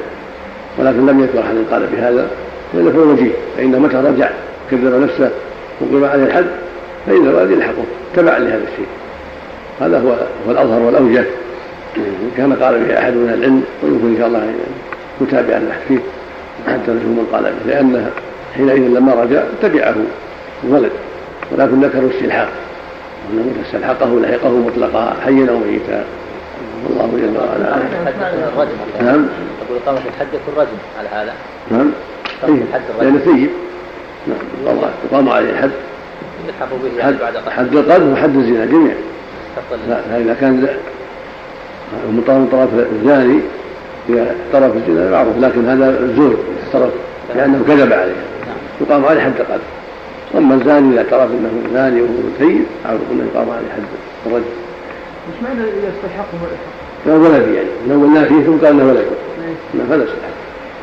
ولكن 0.78 1.06
لم 1.06 1.20
يذكر 1.20 1.40
أحد 1.40 1.54
قال 1.70 1.86
بهذا 1.92 2.26
لأنه 2.74 2.90
هو 2.90 3.12
وجيه 3.12 3.30
فإن 3.56 3.80
متى 3.80 3.96
رجع 3.96 4.30
كذب 4.70 5.02
نفسه 5.02 5.30
وقيم 5.80 6.04
عليه 6.04 6.24
الحد 6.24 6.46
فإن 7.06 7.28
الوالد 7.28 7.50
يلحقه 7.50 7.84
تبعا 8.16 8.38
لهذا 8.38 8.64
الشيء. 8.72 8.86
هذا 9.80 9.98
هو 9.98 10.08
هو 10.46 10.52
الأظهر 10.52 10.80
والأوجه. 10.80 11.24
كان 12.36 12.52
قال 12.52 12.84
به 12.84 12.98
أحد 12.98 13.12
من 13.12 13.28
العلم 13.28 13.64
ويمكن 13.82 14.06
إن 14.06 14.16
شاء 14.18 14.26
الله 14.26 14.54
نتابع 15.22 15.56
البحث 15.56 15.80
فيه 15.88 15.98
حتى 16.66 16.90
نشوف 16.90 17.04
من 17.04 17.28
قال 17.32 17.42
به 17.42 17.72
لأنه 17.72 18.10
حينئذ 18.54 18.88
لما 18.88 19.14
رجع 19.14 19.42
تبعه 19.62 19.94
الولد 20.64 20.92
ولكن 21.50 21.80
ذكروا 21.80 22.10
استلحاق 22.10 22.48
متى 23.32 23.60
استلحقه 23.66 24.20
لحقه 24.20 24.50
مطلقا 24.50 25.16
حيا 25.24 25.50
أو 25.50 25.58
ميتا. 25.58 26.04
والله 26.88 27.10
جل 27.16 27.36
وعلا 27.38 27.76
نعم. 29.02 29.26
أقول 29.66 29.78
إقامة 29.84 29.98
الحد 29.98 30.26
يكون 30.34 30.54
رجم 30.56 30.78
على 30.98 31.08
هذا. 31.08 31.34
نعم. 31.70 31.90
لأنه 33.00 33.18
ثيب 33.18 33.50
نعم. 34.26 34.72
الله 34.74 34.90
يقام 35.10 35.28
عليه 35.28 35.50
الحد 35.50 35.70
يلحق 36.48 36.68
به 36.82 37.18
بعد 37.20 37.36
حد 37.48 37.74
القذف 37.74 38.12
وحد 38.12 38.36
الزنا 38.36 38.64
جميعا. 38.64 38.96
لا 39.88 40.00
فإذا 40.10 40.36
كان 40.40 40.68
من 41.92 42.22
طرف 42.26 42.36
من 42.36 42.48
طرف 42.52 42.70
الزاني 42.92 43.40
إذا 44.08 44.34
طرف 44.52 44.72
الزنا 44.76 45.10
معروف 45.10 45.38
لكن 45.38 45.68
هذا 45.68 46.08
زور 46.16 46.36
طرف 46.72 46.90
لأنه 47.36 47.64
كذب 47.68 47.92
عليه. 47.92 48.12
يقام 48.80 49.04
عليه 49.04 49.20
حد 49.20 49.32
القذف 49.40 49.62
أما 50.36 50.54
الزاني 50.54 50.92
إذا 50.94 50.98
اعترف 50.98 51.30
أنه 51.30 51.50
زاني 51.74 52.02
وهو 52.02 52.12
سيد 52.38 52.64
معروف 52.84 53.02
أنه 53.12 53.24
يقام 53.34 53.50
عليه 53.50 53.68
حد 53.76 53.82
الرجل 54.26 54.44
مش 55.28 55.42
معنى 55.42 55.60
إذا 55.60 55.92
استلحقه 55.96 56.38
ولحق 56.42 56.82
لو 57.06 57.24
ولد 57.24 57.54
يعني. 57.54 57.68
لو 57.88 58.06
قلنا 58.06 58.24
فيه 58.24 58.42
ثم 58.44 58.66
قال 58.66 58.80
إنه 58.80 58.88
ولد 58.88 59.06
نعم 59.74 59.86
فلا 59.90 60.04
يصح 60.04 60.12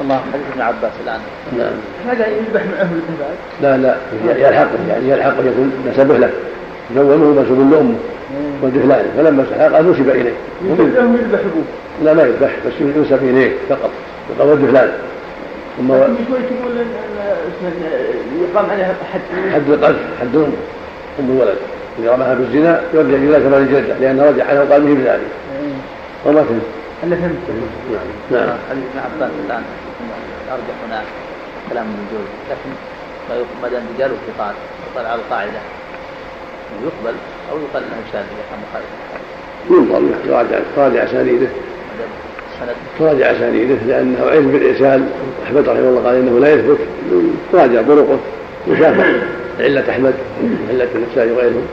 الله 0.02 0.16
حديث 0.34 0.46
ابن 0.54 0.62
عباس 0.62 0.92
الآن. 1.04 1.20
نعم. 1.58 1.72
هذا 2.08 2.28
يذبح 2.28 2.62
معه 2.62 2.90
الابن 2.92 3.14
بعد 3.20 3.38
لا 3.62 3.78
لا 3.78 3.96
يلحقه 4.48 4.70
يعني 4.90 5.10
يلحقه 5.10 5.40
يكون 5.40 5.72
نسبه 5.92 6.18
له. 6.18 6.30
يزومه 6.92 7.16
منسوب 7.16 7.72
لامه 7.72 7.96
والدهلان 8.62 9.06
فلما 9.18 9.44
استحق 9.44 9.72
قال 9.74 9.92
نسب 9.92 10.10
إليه. 10.10 10.34
يذبح 10.64 11.00
له 11.00 11.06
ويذبح 11.12 11.40
ابوه 11.40 11.64
لا 12.04 12.14
ما 12.14 12.24
يذبح 12.24 12.52
بس 12.66 12.74
ينسب 12.82 13.24
إليه 13.24 13.52
فقط. 13.70 13.90
يقال 14.30 14.50
والدهلان 14.50 14.92
ثم 15.78 15.92
اسمه 15.92 16.06
يقام 18.42 18.70
عليها 18.70 18.96
حد 19.14 19.22
حد 19.54 19.70
القذف 19.70 20.00
حد 20.22 20.36
ام 20.36 20.54
ام 21.20 21.40
ولد 21.40 21.58
إذا 22.00 22.12
رماها 22.12 22.34
بالزنا 22.34 22.82
يرجع 22.94 23.16
إلى 23.16 23.40
ثمان 23.40 23.68
جده 23.68 23.98
لأنه 23.98 24.24
رجع 24.24 24.46
عنه 24.46 24.62
وقال 24.62 24.82
به 24.82 24.94
بذلك 24.94 25.32
وما 26.26 26.44
فهم 26.44 26.62
الا 27.04 27.16
فهمت. 27.16 27.36
نعم. 28.32 28.46
نعم. 28.46 28.58
حديث 28.70 28.84
ابن 28.84 29.00
عباس 29.00 29.32
الآن. 29.46 29.64
أرجح 30.52 30.76
هنا 30.88 31.02
كلام 31.70 31.86
ابن 31.86 32.04
جوز. 32.12 32.28
لكن 32.50 32.70
ما 33.62 33.68
دام 33.70 33.84
رجال 33.96 34.12
ثقات 34.28 34.56
يقال 34.94 35.06
على 35.06 35.22
القاعدة. 35.22 35.60
يقبل 36.84 37.16
أو 37.52 37.58
يقال 37.58 37.84
إنه 37.84 38.04
شاذ 38.12 38.22
إذا 38.22 38.44
كان 38.50 38.60
مخالف. 38.70 38.88
ينظر 39.70 40.02
يراجع 40.28 40.60
تراجع 40.76 41.04
أسانيده. 41.04 41.48
تراجع 43.00 43.32
أسانيده 43.32 43.76
لأنه 43.88 44.30
علم 44.30 44.52
بالإرسال. 44.52 45.10
أحمد 45.46 45.70
رحمه 45.70 45.80
الله 45.80 46.04
قال 46.06 46.16
إنه 46.16 46.40
لا 46.40 46.54
يثبت. 46.54 46.78
تراجع 47.52 47.82
طرقه. 47.82 48.20
وشافع 48.68 49.06
علة 49.60 49.90
أحمد 49.90 50.14
علة 50.70 50.88
النسائي 50.96 51.32
وغيرهم. 51.32 51.68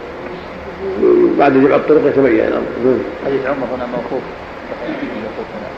بعد 1.38 1.52
جمع 1.52 1.76
الطرق 1.76 2.06
يتبين. 2.06 2.40
الامر 2.40 2.98
حديث 3.26 3.46
عمر 3.46 3.66
هنا 3.74 3.86
موقوف. 3.86 4.22
موقوف 5.22 5.46
هنا. 5.56 5.68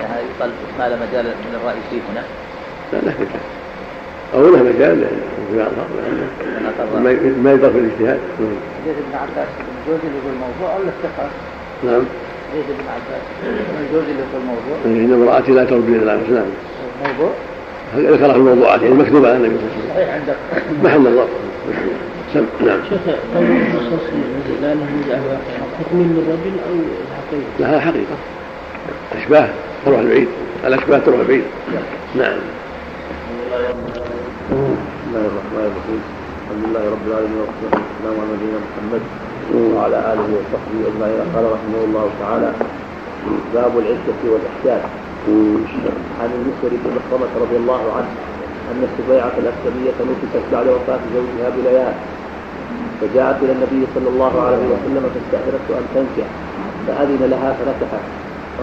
يعني 0.00 0.12
هذا 0.12 0.22
يقال 0.36 0.50
ما 0.78 0.88
لا 0.88 0.96
مجال 0.96 1.24
من 1.24 1.58
الرأي 1.62 1.76
فيه 1.90 2.00
هنا. 2.12 2.24
لا 2.92 2.98
له 2.98 3.26
أو 4.34 4.42
له 4.42 4.62
مجال 4.62 5.06
بعض 5.56 5.70
أقر 6.78 7.00
ما 7.42 7.52
يضاف 7.52 7.76
الاجتهاد. 7.76 8.18
حديث 8.84 8.96
ابن 8.98 9.14
عباس 9.14 9.48
ابن 9.58 9.76
جوزي 9.86 10.06
اللي 10.06 10.18
يقول 10.18 10.32
الموضوع 10.34 10.76
ولا 10.76 10.88
الثقة؟ 10.88 11.28
نعم. 11.84 12.02
حديث 12.52 12.64
ابن 12.64 12.88
عباس 12.88 13.22
ابن 13.46 13.92
جوزي 13.92 14.10
اللي 14.10 14.22
يقول 14.22 14.42
الموضوع 14.42 14.76
إن 14.84 15.22
امرأتي 15.22 15.52
لا 15.52 15.64
تربي 15.64 15.92
الا 15.96 16.14
نعم. 16.14 16.44
موضوع؟ 17.06 17.32
ذكر 17.96 18.36
الموضوعات؟ 18.36 18.82
يعني 18.82 18.94
مكتوبة 18.94 19.28
على 19.28 19.36
النبي 19.36 19.54
صلى 19.56 19.68
الله 19.82 19.94
عليه 19.94 20.04
صحيح 20.04 20.14
عندك. 20.14 20.36
وسلم 20.52 20.84
محل 20.84 21.26
سم 22.34 22.46
نعم. 22.66 22.78
قول 23.34 23.44
النصوص 23.44 24.00
لا 24.62 24.74
له 24.74 25.38
تكميل 25.80 26.06
للرجل 26.06 26.56
أو 26.68 26.74
الحقيقة 27.02 27.70
لها 27.70 27.80
حقيقة. 27.80 28.16
أشباه 29.22 29.48
تروح 29.86 29.98
البعيد 29.98 30.28
الأشباه 30.66 30.98
تروح 30.98 31.20
البعيد 31.20 31.42
نعم. 32.14 32.38
بسم 33.50 33.58
الله 35.10 35.26
الرحمن 35.26 35.64
الرحيم 35.70 36.02
الحمد 36.42 36.62
لله 36.70 36.84
رب 36.94 37.04
العالمين 37.10 37.38
والصلاه 37.42 37.82
والسلام 37.82 38.14
على 38.22 38.30
نبينا 38.34 38.58
محمد 38.66 39.02
وعلى 39.74 39.98
آله 40.12 40.28
وصحبه 40.38 40.78
أجمعين. 40.90 41.20
قال 41.34 41.44
رحمه 41.56 41.80
الله 41.88 42.06
تعالى 42.22 42.50
باب 43.54 43.72
العده 43.82 44.20
والاحداث 44.32 44.82
عن 46.20 46.30
المسور 46.38 46.70
بن 46.82 46.88
مخرمه 46.98 47.32
رضي 47.44 47.56
الله 47.62 47.82
عنه 47.96 48.10
ان 48.70 48.80
السبيعه 48.88 49.34
الاسلميه 49.42 49.96
نفست 50.10 50.34
بعد 50.52 50.66
وفاه 50.74 51.00
زوجها 51.14 51.48
بليال 51.56 51.94
فجاءت 53.00 53.36
إلى 53.42 53.52
النبي 53.52 53.82
صلى 53.94 54.08
الله 54.14 54.34
عليه 54.46 54.64
وسلم 54.72 55.02
فاستاذنته 55.14 55.72
ان 55.80 55.86
تنكح 55.94 56.28
فاذن 56.86 57.22
لها 57.32 57.50
فنكحت 57.58 58.04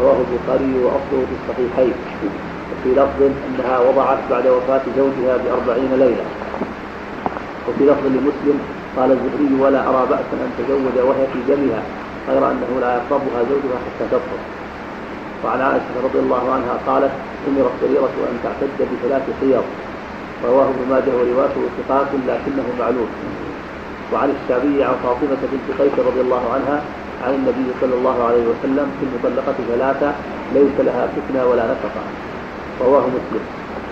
رواه 0.01 0.17
البخاري 0.25 0.71
واصله 0.83 1.23
في 1.29 1.35
الصحيحين 1.39 1.93
وفي 2.87 2.99
لفظ 2.99 3.21
أنها 3.47 3.79
وضعت 3.79 4.17
بعد 4.31 4.47
وفاة 4.47 4.81
زوجها 4.97 5.37
بأربعين 5.37 5.91
ليلة. 5.99 6.25
وفي 7.67 7.83
لفظ 7.83 8.05
لمسلم 8.05 8.59
قال 8.97 9.11
الزهري 9.11 9.61
ولا 9.61 9.89
أرى 9.89 10.05
بأسا 10.09 10.35
أن 10.45 10.51
تزوج 10.57 10.95
وهي 11.07 11.27
في 11.33 11.39
دمها 11.47 11.81
غير 12.29 12.51
أنه 12.51 12.71
لا 12.81 12.89
يقربها 12.95 13.39
زوجها 13.49 13.77
حتى 13.85 14.05
تطهر 14.11 14.41
وعن 15.45 15.61
عائشة 15.61 15.95
رضي 16.03 16.19
الله 16.19 16.43
عنها 16.53 16.73
قالت 16.87 17.11
أمرت 17.47 17.75
بريره 17.81 18.15
أن 18.31 18.37
تعتد 18.43 18.79
بثلاث 18.91 19.23
حيض 19.41 19.63
رواه 20.45 20.65
ابن 20.65 20.83
ماجه 20.89 21.13
ورواته 21.17 21.61
ثقات 21.77 22.07
لكنه 22.27 22.67
معلوم. 22.79 23.09
وعن 24.13 24.29
الشعبي 24.29 24.83
عن 24.83 24.95
فاطمة 25.03 25.41
بنت 25.51 25.67
قيس 25.81 25.95
رضي 26.07 26.21
الله 26.21 26.43
عنها 26.53 26.81
عن 27.25 27.33
النبي 27.33 27.67
صلى 27.81 27.95
الله 27.95 28.23
عليه 28.27 28.43
وسلم 28.51 28.87
في 28.99 29.03
المطلقة 29.07 29.55
ثلاثة 29.67 30.13
ليس 30.53 30.75
لها 30.79 31.07
فتنة 31.15 31.45
ولا 31.45 31.63
نفقة. 31.63 32.01
رواه 32.81 33.05
مسلم. 33.17 33.43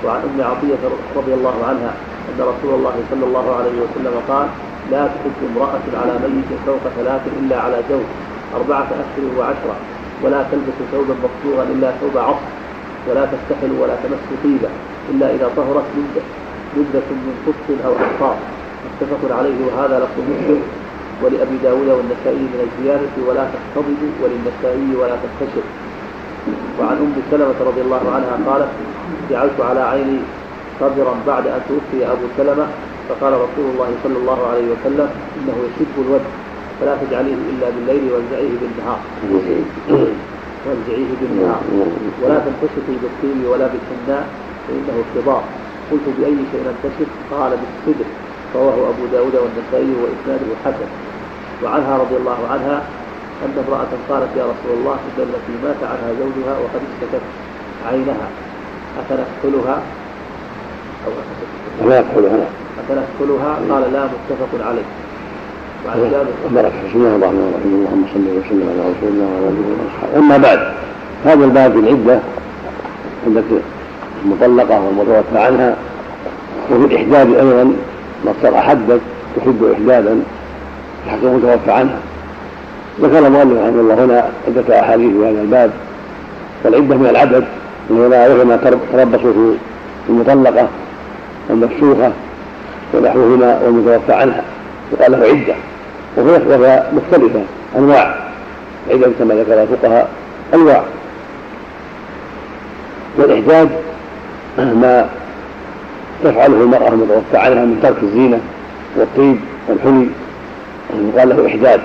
وعن 0.05 0.21
ام 0.21 0.39
عطية 0.51 0.83
رضي 1.15 1.33
الله 1.33 1.55
عنها 1.69 1.91
أن 2.29 2.39
رسول 2.51 2.71
الله 2.77 2.95
صلى 3.11 3.25
الله 3.25 3.55
عليه 3.55 3.75
وسلم 3.83 4.15
قال 4.27 4.47
لا 4.91 5.07
تحج 5.07 5.39
امرأة 5.51 5.85
على 6.01 6.13
ميت 6.35 6.51
فوق 6.65 6.83
ثلاث 6.97 7.21
إلا 7.39 7.57
على 7.61 7.77
زوج 7.89 8.07
أربعة 8.55 8.89
أشهر 9.03 9.39
وعشرة 9.39 9.75
ولا 10.23 10.43
تلبس 10.51 10.77
ثوبا 10.91 11.15
مقصورا 11.25 11.63
إلا 11.63 11.91
ثوب 12.01 12.17
عصر 12.17 12.47
ولا 13.09 13.25
تستحل 13.25 13.71
ولا 13.81 13.95
تمس 14.03 14.23
طيبة 14.43 14.69
إلا 15.11 15.27
إذا 15.35 15.47
طهرت 15.57 15.87
نبذه 16.77 17.09
من 17.25 17.35
قط 17.45 17.67
أو 17.85 17.93
حصار 17.95 18.37
متفق 18.85 19.37
عليه. 19.37 19.57
وهذا 19.67 19.95
لفظ 19.99 20.17
مسلم. 20.29 20.61
ولأبي 21.23 21.57
داود 21.63 21.89
والنسائي 21.97 22.45
من 22.53 22.61
الزيادة 22.67 23.15
ولا 23.27 23.43
تحتضب 23.53 24.01
وللنسائي 24.21 24.95
ولا 24.99 25.15
تكتشف 25.23 25.65
وعن 26.79 26.97
أم 27.05 27.13
سلمة 27.31 27.59
رضي 27.69 27.81
الله 27.81 28.03
عنها 28.15 28.33
قالت 28.47 28.71
جعلت 29.31 29.59
على 29.69 29.79
عيني 29.79 30.19
صبرا 30.79 31.13
بعد 31.27 31.47
أن 31.47 31.61
توفي 31.69 32.05
أبو 32.11 32.25
سلمة 32.37 32.65
فقال 33.09 33.33
رسول 33.33 33.65
الله 33.73 33.89
صلى 34.03 34.17
الله 34.17 34.39
عليه 34.47 34.65
وسلم 34.73 35.09
إنه 35.37 35.55
يشب 35.67 35.95
الوجه 36.05 36.31
فلا 36.81 36.93
تجعليه 37.01 37.39
إلا 37.51 37.67
بالليل 37.69 38.03
وانزعيه 38.13 38.53
بالنهار. 38.61 38.99
وانزعيه 40.65 41.11
بالنهار. 41.21 41.61
ولا 42.23 42.39
تنتشطي 42.45 42.95
بالطين 43.01 43.39
ولا 43.51 43.67
بالحناء 43.71 44.25
فإنه 44.67 44.95
اختضار 45.03 45.43
قلت 45.91 46.05
بأي 46.19 46.37
شيء 46.51 46.61
ننتشط 46.67 47.09
قال 47.31 47.51
بالصدر 47.61 48.07
رواه 48.55 48.73
أبو 48.73 49.03
داود 49.11 49.35
والنسائي 49.35 49.93
وإسناده 50.01 50.49
حسن. 50.65 50.89
وعنها 51.63 51.97
رضي 51.97 52.15
الله 52.17 52.39
عنها 52.51 52.83
أن 53.43 53.63
امرأة 53.67 53.91
قالت 54.09 54.31
يا 54.37 54.43
رسول 54.43 54.73
الله 54.79 54.93
إن 54.93 55.17
التي 55.19 55.53
مات 55.63 55.81
عنها 55.91 56.09
زوجها 56.19 56.53
وقد 56.63 56.81
اشتكت 56.89 57.25
عينها. 57.91 58.27
أفنكحلها 58.99 59.77
أو 61.05 61.11
أفنكحلها 61.81 62.47
قال 63.69 63.93
لا 63.93 64.03
متفق 64.03 64.51
عليه. 64.67 64.87
وعن 65.85 65.97
جابر. 66.11 66.33
بسم 66.45 66.95
الله 66.95 67.15
الرحمن 67.15 67.45
الرحيم. 67.49 67.73
اللهم 67.79 68.03
صل 68.13 68.25
وسلم 68.37 68.67
على 68.71 68.81
رسول 68.91 69.09
الله 69.13 69.29
وعلى 69.33 69.47
آله 69.49 69.63
وأصحابه. 69.71 70.13
أما 70.19 70.37
بعد 70.37 70.59
هذا 71.25 71.43
الباب 71.45 71.71
في 71.71 71.79
العدة 71.79 72.19
عندك 73.27 73.43
المطلقة 74.25 74.81
والمتوفى 74.81 75.37
عنها 75.39 75.75
وفي 76.71 76.85
الإحداد 76.85 77.33
أيضا 77.33 77.73
نصر 78.25 78.61
حدا 78.61 78.99
تحب 79.35 79.63
احدادا 79.73 80.19
في 81.03 81.09
حق 81.09 81.23
المتوفى 81.23 81.71
عنها. 81.71 81.99
ذكر 83.01 83.27
المؤلف 83.27 83.59
رحمه 83.61 83.81
الله 83.81 84.05
هنا 84.05 84.29
عدة 84.47 84.79
أحاديث 84.79 85.11
في 85.11 85.19
هذا 85.19 85.41
الباب 85.41 85.71
والعدة 86.63 86.95
من 86.95 87.07
العدد 87.09 87.45
لا 87.89 88.27
يعرف 88.27 88.45
ما 88.45 88.57
تربص 88.93 89.19
في 89.19 90.09
المطلقة 90.09 90.67
والمفسوخة 91.49 92.11
ونحوهما 92.93 93.59
والمتوفى 93.65 94.13
عنها 94.13 94.43
يقال 94.93 95.11
له 95.11 95.17
عدة 95.17 95.55
وهي 96.17 96.83
مختلفة 96.93 97.41
أنواع 97.77 98.15
عدة 98.91 99.07
كما 99.19 99.33
ذكر 99.35 99.63
الفقهاء 99.63 100.09
أنواع. 100.53 100.83
والإحداد 103.17 103.69
ما 104.57 105.09
تفعله 106.23 106.61
المرأة 106.61 106.87
المتوفى 106.87 107.37
عنها 107.37 107.65
من 107.65 107.79
ترك 107.83 108.03
الزينة 108.03 108.39
والطيب 108.97 109.39
والحلي 109.69 110.07
يقال 111.15 111.29
له 111.29 111.47
إحداد. 111.47 111.81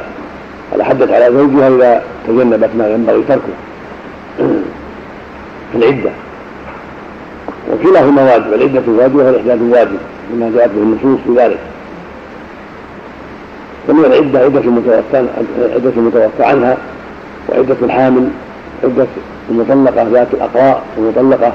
على 0.73 0.85
حدث 0.85 1.11
على 1.11 1.33
زوجها 1.33 1.69
إذا 1.69 2.03
تجنبت 2.29 2.71
ما 2.79 2.89
ينبغي 2.89 3.23
تركه. 3.29 3.55
في 5.73 5.77
العدة. 5.79 6.11
وكلاهما 7.73 8.23
واجب. 8.23 8.53
العدة 8.53 8.83
واجبة 8.87 9.25
والإحداد 9.25 9.63
واجب 9.63 9.99
بما 10.31 10.53
جاءت 10.57 10.71
به 10.71 10.83
النصوص 10.83 11.21
في 11.27 11.43
ذلك. 11.43 11.59
ومن 13.89 14.05
العدة 14.05 14.39
عدة 14.39 14.61
المتوفى 14.61 15.29
عدة 15.75 15.93
المتوفى 15.97 16.45
عنها 16.45 16.77
وعدة 17.49 17.77
الحامل 17.83 18.29
عدة 18.85 19.07
المطلقة 19.51 20.03
ذات 20.13 20.29
الأقراء 20.35 20.83
المطلقة 20.99 21.53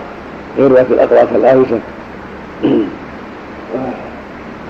غير 0.57 0.73
ذات 0.73 0.91
الأقراء 0.91 1.27
كالآيسة 1.33 1.79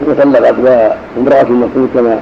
وطلقت 0.08 0.56
وامرأة 0.60 1.42
المفروض 1.42 1.90
كما 1.94 2.20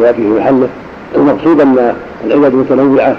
يأتي 0.00 0.22
في 0.22 0.28
محله 0.28 0.68
المقصود 1.14 1.60
أن 1.60 1.94
العدد 2.24 2.54
متنوعة. 2.54 3.16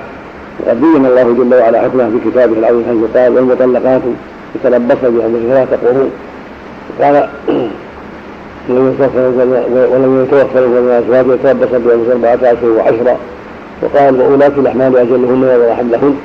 وقد 0.60 0.82
بين 0.82 1.06
الله 1.06 1.24
جل 1.24 1.56
وعلا 1.56 1.82
حكمه 1.82 2.10
في 2.10 2.30
كتابه 2.30 2.60
العظيم 2.60 2.84
حيث 2.86 3.18
قال 3.18 3.36
والمطلقات 3.36 4.02
يتربصن 4.56 5.16
بأنفسهن 5.18 5.50
ثلاثة 5.50 5.88
قرون 5.88 6.12
قال 7.02 7.30
ولم 8.70 10.26
يتوفر 10.28 10.68
من 10.68 10.88
الأزواج 10.88 11.40
يتربصن 11.40 11.80
بانفسهن 11.80 12.26
أربعة 12.26 12.52
اشهر 12.52 12.70
وعشرا 12.70 13.18
وقال 13.82 14.22
واولاة 14.22 14.48
الأحمال 14.48 14.98
أجلهن 14.98 15.44
ويضع 15.44 15.76
حملهن. 15.76 16.16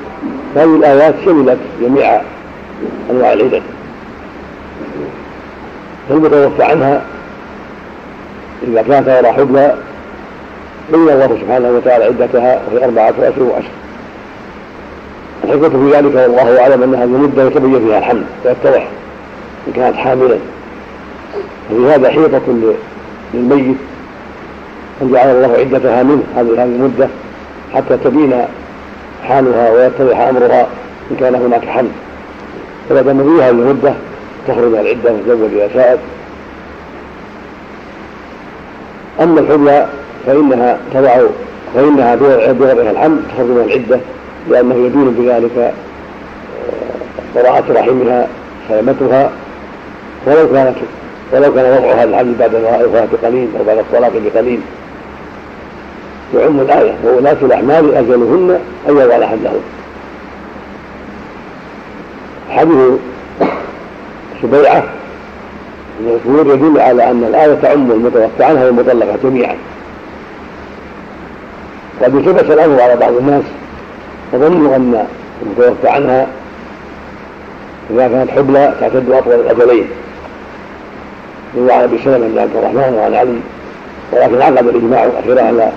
هذه 0.56 0.76
الآيات 0.76 1.14
شملت 1.24 1.58
جميع 1.82 2.20
أنواع 3.10 3.32
العدد 3.32 3.62
فالمتوفى 6.08 6.62
عنها 6.62 7.02
إذا 8.68 8.82
كانت 8.82 9.08
غير 9.08 9.32
حبلى؟ 9.32 9.74
بين 10.92 11.08
الله 11.08 11.38
سبحانه 11.40 11.70
وتعالى 11.70 12.04
عدتها 12.04 12.62
وهي 12.72 12.84
أربعة 12.84 13.14
أشهر 13.18 13.42
وعشر 13.42 13.68
الحكمة 15.44 15.68
في 15.68 15.96
ذلك 15.96 16.14
والله 16.14 16.60
أعلم 16.60 16.82
أن 16.82 16.94
هذه 16.94 17.04
المدة 17.04 17.42
يتبين 17.42 17.86
فيها 17.86 17.98
الحمل 17.98 18.24
ويتضح 18.44 18.88
إن 19.68 19.72
كانت 19.72 19.96
حاملا. 19.96 20.36
وفي 21.70 21.94
هذا 21.94 22.10
حيطة 22.10 22.74
للميت 23.34 23.76
أن 25.02 25.12
جعل 25.12 25.28
الله 25.28 25.58
عدتها 25.58 26.02
منه 26.02 26.22
هذه 26.36 26.52
هذه 26.52 26.64
المدة 26.64 27.08
حتى 27.74 27.96
تبين 27.96 28.44
حالها 29.22 29.70
ويتضح 29.70 30.18
أمرها 30.18 30.66
إن 31.10 31.16
كان 31.20 31.34
هناك 31.34 31.64
حمل 31.64 31.90
فيها 33.22 33.50
هذه 33.50 33.50
المدة 33.50 33.94
تخرج 34.48 34.74
العدة 34.74 35.12
وتزوج 35.12 35.52
إذا 35.52 35.68
شاءت 35.74 35.98
أما 39.20 39.40
الحلية 39.40 39.86
فإنها 40.26 40.78
تضع 40.94 41.18
فإنها 41.74 42.14
بوضعها 42.52 42.90
الحمل 42.90 43.18
تخرج 43.28 43.46
من 43.46 43.64
العدة 43.66 44.00
لأنه 44.50 44.74
يدين 44.74 45.10
بذلك 45.10 45.74
براءة 47.34 47.64
رحمها 47.72 48.28
سلامتها 48.68 49.30
ولو 50.26 50.52
كانت 50.52 50.76
ولو 51.32 51.54
كان 51.54 51.78
وضعها 51.78 52.04
الحمل 52.04 52.34
بعد 52.34 52.54
الوفاة 52.54 53.08
بقليل 53.12 53.48
أو 53.58 53.64
بعد 53.64 53.78
الطلاق 53.78 54.12
بقليل. 54.24 54.60
يعم 56.34 56.60
الآية 56.60 56.94
وولاة 57.04 57.36
الأحمال 57.42 57.94
أجلهن 57.94 58.60
أن 58.88 58.96
يضعن 58.96 59.24
حملهن 59.26 59.60
حديث 62.50 62.98
سبيعة 64.42 64.84
المذكور 66.00 66.54
يدل 66.54 66.80
على 66.80 67.10
أن 67.10 67.24
الآية 67.24 67.54
تعم 67.54 67.90
المتوفى 67.90 68.44
عنها 68.44 68.66
والمطلقة 68.66 69.18
جميعا. 69.24 69.56
قد 72.02 72.14
التبس 72.14 72.50
الأمر 72.50 72.80
على 72.80 72.96
بعض 72.96 73.12
الناس 73.16 73.42
وظنوا 74.32 74.76
أن 74.76 75.06
المتوفى 75.42 75.88
عنها 75.88 76.26
إذا 77.90 78.08
كانت 78.08 78.30
حبلى 78.30 78.74
تعتد 78.80 79.10
أطول 79.10 79.34
الأجلين. 79.34 79.86
روى 81.56 81.72
عن 81.72 81.82
ابي 81.82 81.98
سلمه 82.04 82.28
بن 82.28 82.38
عبد 82.38 82.56
الرحمن 82.56 82.94
وعن 82.98 83.14
علي 83.14 83.38
ولكن 84.12 84.42
عقد 84.42 84.66
الإجماع 84.66 85.04
الأخير 85.04 85.46
على 85.46 85.72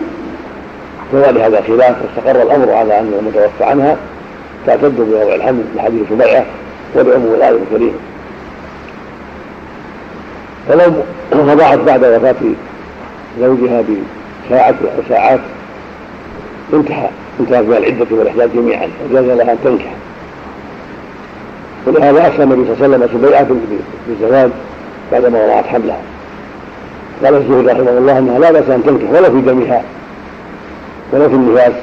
زوال 1.14 1.42
هذا 1.42 1.60
الخلاف 1.60 1.96
واستقر 2.02 2.42
الأمر 2.42 2.72
على 2.74 3.00
أن 3.00 3.14
المتوفى 3.20 3.64
عنها 3.64 3.98
تعتد 4.66 4.96
بوضع 4.96 5.36
الحمل 5.36 5.64
لحديث 5.76 6.02
سبيعه 6.10 6.46
ولعموم 6.96 7.34
الآية 7.34 7.58
الكريمة. 7.72 7.98
فلو 10.70 10.94
رضعت 11.34 11.80
بعد 11.80 12.04
وفاة 12.04 12.36
زوجها 13.40 13.84
بساعة 14.48 14.76
أو 14.98 15.04
ساعات 15.10 15.40
انتهى 16.74 17.10
انتهت 17.40 17.64
من 17.64 17.78
العدة 17.78 18.06
والإحداث 18.12 18.56
جميعا. 18.56 18.88
وجاز 19.10 19.26
لها 19.26 19.52
أن 19.52 19.58
تنكح. 19.64 19.94
ولهذا 21.88 22.28
أسلم 22.28 22.52
النبي 22.52 22.76
صلى 22.76 22.86
الله 22.86 22.96
عليه 22.96 23.06
وسلم 23.06 23.20
سبيعة 23.22 23.48
بالزواج 24.08 24.50
بعدما 25.12 25.46
وضعت 25.46 25.66
حملها. 25.66 26.00
قال 27.24 27.36
الزهري 27.36 27.68
رحمه 27.68 27.98
الله 27.98 28.18
إنها 28.18 28.40
لا 28.40 28.52
بأس 28.52 28.70
أن 28.70 28.84
تنكح 28.84 29.10
ولا 29.10 29.30
في 29.30 29.42
دمها 29.42 29.84
ولا 31.14 31.28
في 31.28 31.34
النفاس 31.34 31.74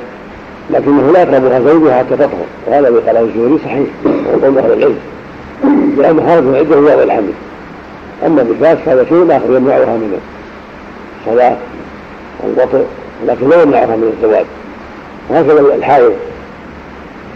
لكنه 0.70 1.12
لا 1.12 1.22
يقربها 1.22 1.61
زوجها 1.61 1.99
حتى 1.99 2.16
تطهر. 2.16 2.47
وهذا 2.66 2.89
الذي 2.89 3.01
قاله 3.01 3.20
الزهري 3.20 3.59
صحيح. 3.64 3.87
وهو 4.05 4.41
قول 4.45 4.59
أهل 4.59 4.72
العلم. 4.72 4.99
لأن 5.99 6.20
خرج 6.28 6.43
من 6.43 6.55
العدة 6.55 6.76
هو 6.76 7.03
الحمل 7.03 7.32
أما 8.26 8.43
النفاس 8.43 8.78
فهذا 8.78 9.05
شيء 9.05 9.37
آخر 9.37 9.57
يمنعها 9.57 9.97
من 9.97 10.20
الصلاة 11.26 11.57
والوطء 12.43 12.85
لكن 13.26 13.49
لا 13.49 13.62
يمنعها 13.62 13.97
من 13.97 14.12
الزواج. 14.16 14.45
وهكذا 15.31 15.61
الحائض 15.61 16.14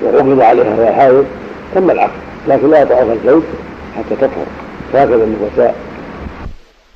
وعقد 0.03 0.41
عليها 0.41 0.77
وهي 0.79 0.93
حائض 0.93 1.25
تم 1.75 1.91
العقد 1.91 2.29
لكن 2.49 2.71
لا 2.71 2.83
يطعها 2.83 3.13
الزوج 3.13 3.43
حتى 3.97 4.17
تطهر. 4.17 4.47
وهكذا 4.95 5.25
النفساء 5.25 5.77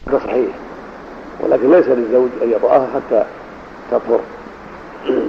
هذا 0.08 0.18
صحيح. 0.18 0.48
ولكن 1.40 1.70
ليس 1.70 1.86
للزوج 1.86 2.28
أن 2.42 2.50
يطأها 2.50 2.86
حتى 2.94 3.24
تطهر. 3.90 4.20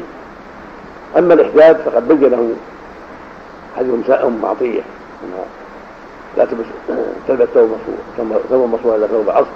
أما 1.18 1.34
الإحداد 1.34 1.78
فقد 1.78 2.07
بينه 2.07 2.53
حديث 3.78 4.09
أم 4.09 4.45
عطية. 4.45 4.82
أنها 5.24 5.45
لا 6.38 6.45
تلبس 6.45 6.66
تلبس 7.28 7.47
ثوب 8.49 8.70
مصفوع 8.74 8.95
الا 8.95 9.07
ثوب 9.07 9.30
عصر 9.30 9.47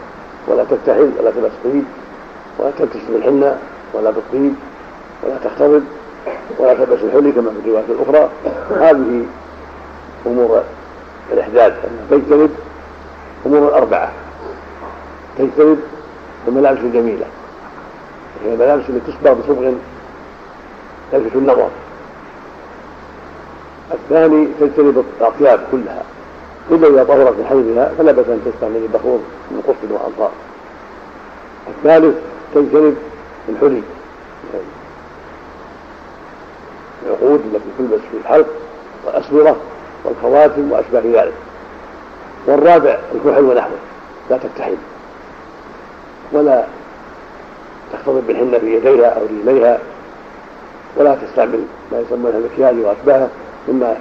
ولا 0.48 0.64
تكتحل 0.64 1.12
ولا 1.20 1.32
تلبس 1.32 1.52
طيب 1.64 1.84
ولا 2.60 2.72
تكتشف 2.72 3.10
الحنه 3.16 3.58
ولا 3.94 4.12
بالطيب 4.12 4.54
ولا 5.28 5.38
تختضب 5.44 5.84
ولا 6.60 6.74
تلبس 6.74 7.00
الحلي 7.04 7.32
كما 7.32 7.52
في 7.52 7.60
الروايات 7.66 7.90
الأخرى. 7.90 8.30
هذه 8.70 9.26
أمور 10.26 10.64
الاحداد 11.34 11.72
أنها 11.72 12.20
تجتنب 12.20 12.52
أمور 13.46 13.74
اربعه 13.74 14.12
تجتنب 15.38 15.80
الملابس 16.48 16.80
الجميله 16.80 17.26
هي 18.46 18.54
الملابس 18.54 18.84
التي 18.90 19.12
تصبغ 19.12 19.34
بصبغ 19.34 19.74
تلفت 21.12 21.36
النظر. 21.36 21.70
الثاني 23.94 24.48
تجتنب 24.60 25.06
الأطياب 25.20 25.60
كلها. 25.72 26.04
الا 26.72 26.88
اذا 26.88 27.04
طهرت 27.04 27.38
من 27.38 27.46
حيضها 27.50 27.92
فلا 27.98 28.12
بأس 28.12 28.28
أن 28.28 28.42
تستعمل 28.46 28.76
البخور 28.76 29.20
من 29.52 29.62
قصد 29.68 29.92
وأنصار. 29.92 30.32
الثالث 31.68 32.16
تجتنب 32.56 32.96
الحلي. 33.50 33.82
العقود 37.08 37.42
التي 37.54 37.66
تلبس 37.78 38.02
في 38.12 38.18
الحلق 38.18 38.48
والاسوره 39.06 39.56
والخواتم 40.04 40.72
وأشباه 40.72 41.24
ذلك. 41.24 41.34
والرابع 42.48 42.98
الكحل 43.16 43.44
ونحوه 43.44 43.78
لا 44.30 44.38
تكتحل. 44.38 44.76
ولا 46.32 46.64
تختلط 47.94 48.24
بالحنة 48.28 48.58
في 48.58 48.76
يديها 48.76 49.08
أو 49.08 49.22
رجليها. 49.24 49.80
ولا 50.98 51.16
تستعمل 51.16 51.60
ما 51.92 52.00
يسمونه 52.00 52.38
المكياج 52.38 52.76
وأشباهه 52.86 53.30
مما 53.68 53.98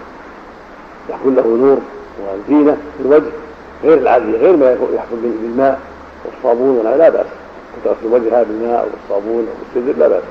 يحكم 1.10 1.34
له 1.34 1.42
نور 1.42 1.78
وزينة 2.20 2.76
في 2.98 3.02
الوجه 3.02 3.30
غير 3.84 3.98
العادية 3.98 4.38
غير 4.38 4.56
ما 4.56 4.76
يحكم 4.94 5.16
بالماء 5.22 5.80
والصابون 6.24 6.84
لا 6.84 7.08
بأس. 7.08 7.26
تغسل 7.84 8.06
وجهها 8.12 8.42
بالماء 8.42 8.80
أو 8.80 8.86
بالصابون 8.88 9.48
أو 9.48 9.54
بالسدر 9.74 9.98
لا 9.98 10.08
بأس. 10.08 10.22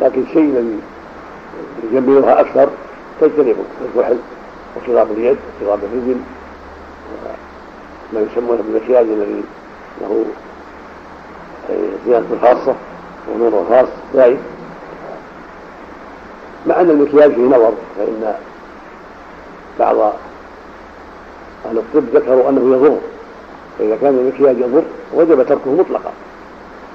لكن 0.00 0.22
الشيء 0.22 0.42
الذي 0.42 0.78
يجملها 1.92 2.40
أكثر 2.40 2.68
تجتنبه 3.20 3.54
الكحل 3.84 4.16
وصغاب 4.76 5.10
اليد 5.10 5.36
وصغاب 5.60 5.78
الرجل 5.78 6.20
ما 8.12 8.20
يسمونه 8.20 8.62
بالمكياج 8.62 9.06
الذي 9.06 9.42
له 10.00 10.24
زيادة 12.06 12.26
خاصة 12.42 12.74
ونور 13.34 13.64
خاص 13.70 13.88
زائد 14.14 14.38
مع 16.66 16.80
أن 16.80 16.90
المكياج 16.90 17.32
فيه 17.34 17.42
نظر 17.42 17.72
فإن 17.98 18.34
بعض 19.78 19.96
أهل 21.66 21.78
الطب 21.78 22.16
ذكروا 22.16 22.48
أنه 22.48 22.76
يضر 22.76 22.98
فإذا 23.78 23.96
كان 23.96 24.14
المكياج 24.14 24.58
يضر 24.58 24.82
وجب 25.14 25.46
تركه 25.46 25.70
مطلقا 25.70 26.12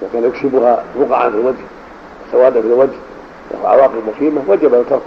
إذا 0.01 0.09
كان 0.13 0.23
يكسبها 0.23 0.83
بقعا 0.99 1.29
في 1.29 1.35
الوجه 1.35 1.63
سوادا 2.31 2.61
في 2.61 2.67
الوجه 2.67 2.97
له 3.53 3.69
عواقب 3.69 4.01
مخيمة 4.15 4.41
وجب 4.47 4.83
تركه. 4.89 5.01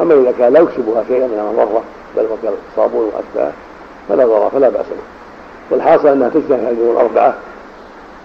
أما 0.00 0.14
إذا 0.14 0.34
كان 0.38 0.52
لا 0.52 0.60
يكسبها 0.60 1.04
شيئا 1.08 1.26
من 1.26 1.50
المضرة 1.50 1.82
بل 2.16 2.24
وكان 2.32 2.52
الصابون 2.70 3.04
وأشباهه 3.04 3.52
فلا 4.08 4.26
ضرر 4.26 4.50
فلا 4.50 4.68
بأس 4.68 4.86
به. 4.86 5.02
والحاصل 5.70 6.08
أنها 6.08 6.28
تجتمع 6.28 6.56
هذه 6.56 6.90
الأربعة 6.92 7.34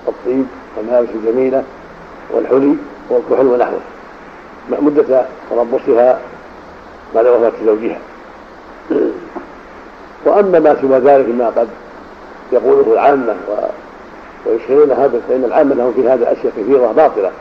الطيب 0.07 0.45
والملابس 0.77 1.09
الجميلة 1.15 1.63
والحلي 2.31 2.75
والكحل 3.09 3.47
ونحوه 3.47 3.79
مدة 4.69 5.25
تربصها 5.49 6.19
بعد 7.15 7.25
وفاة 7.25 7.51
زوجها. 7.65 7.99
وأما 10.25 10.59
ما 10.59 10.75
سوى 10.81 10.99
ذلك 10.99 11.29
مما 11.29 11.47
قد 11.47 11.67
يقوله 12.51 12.93
العامة 12.93 13.36
ويشهرون 14.45 14.91
هذا 14.91 15.21
فإن 15.29 15.43
العامة 15.43 15.75
لهم 15.75 15.93
في 15.93 16.09
هذا 16.09 16.31
أشياء 16.31 16.53
كثيرة 16.57 16.91
باطلة. 16.91 17.31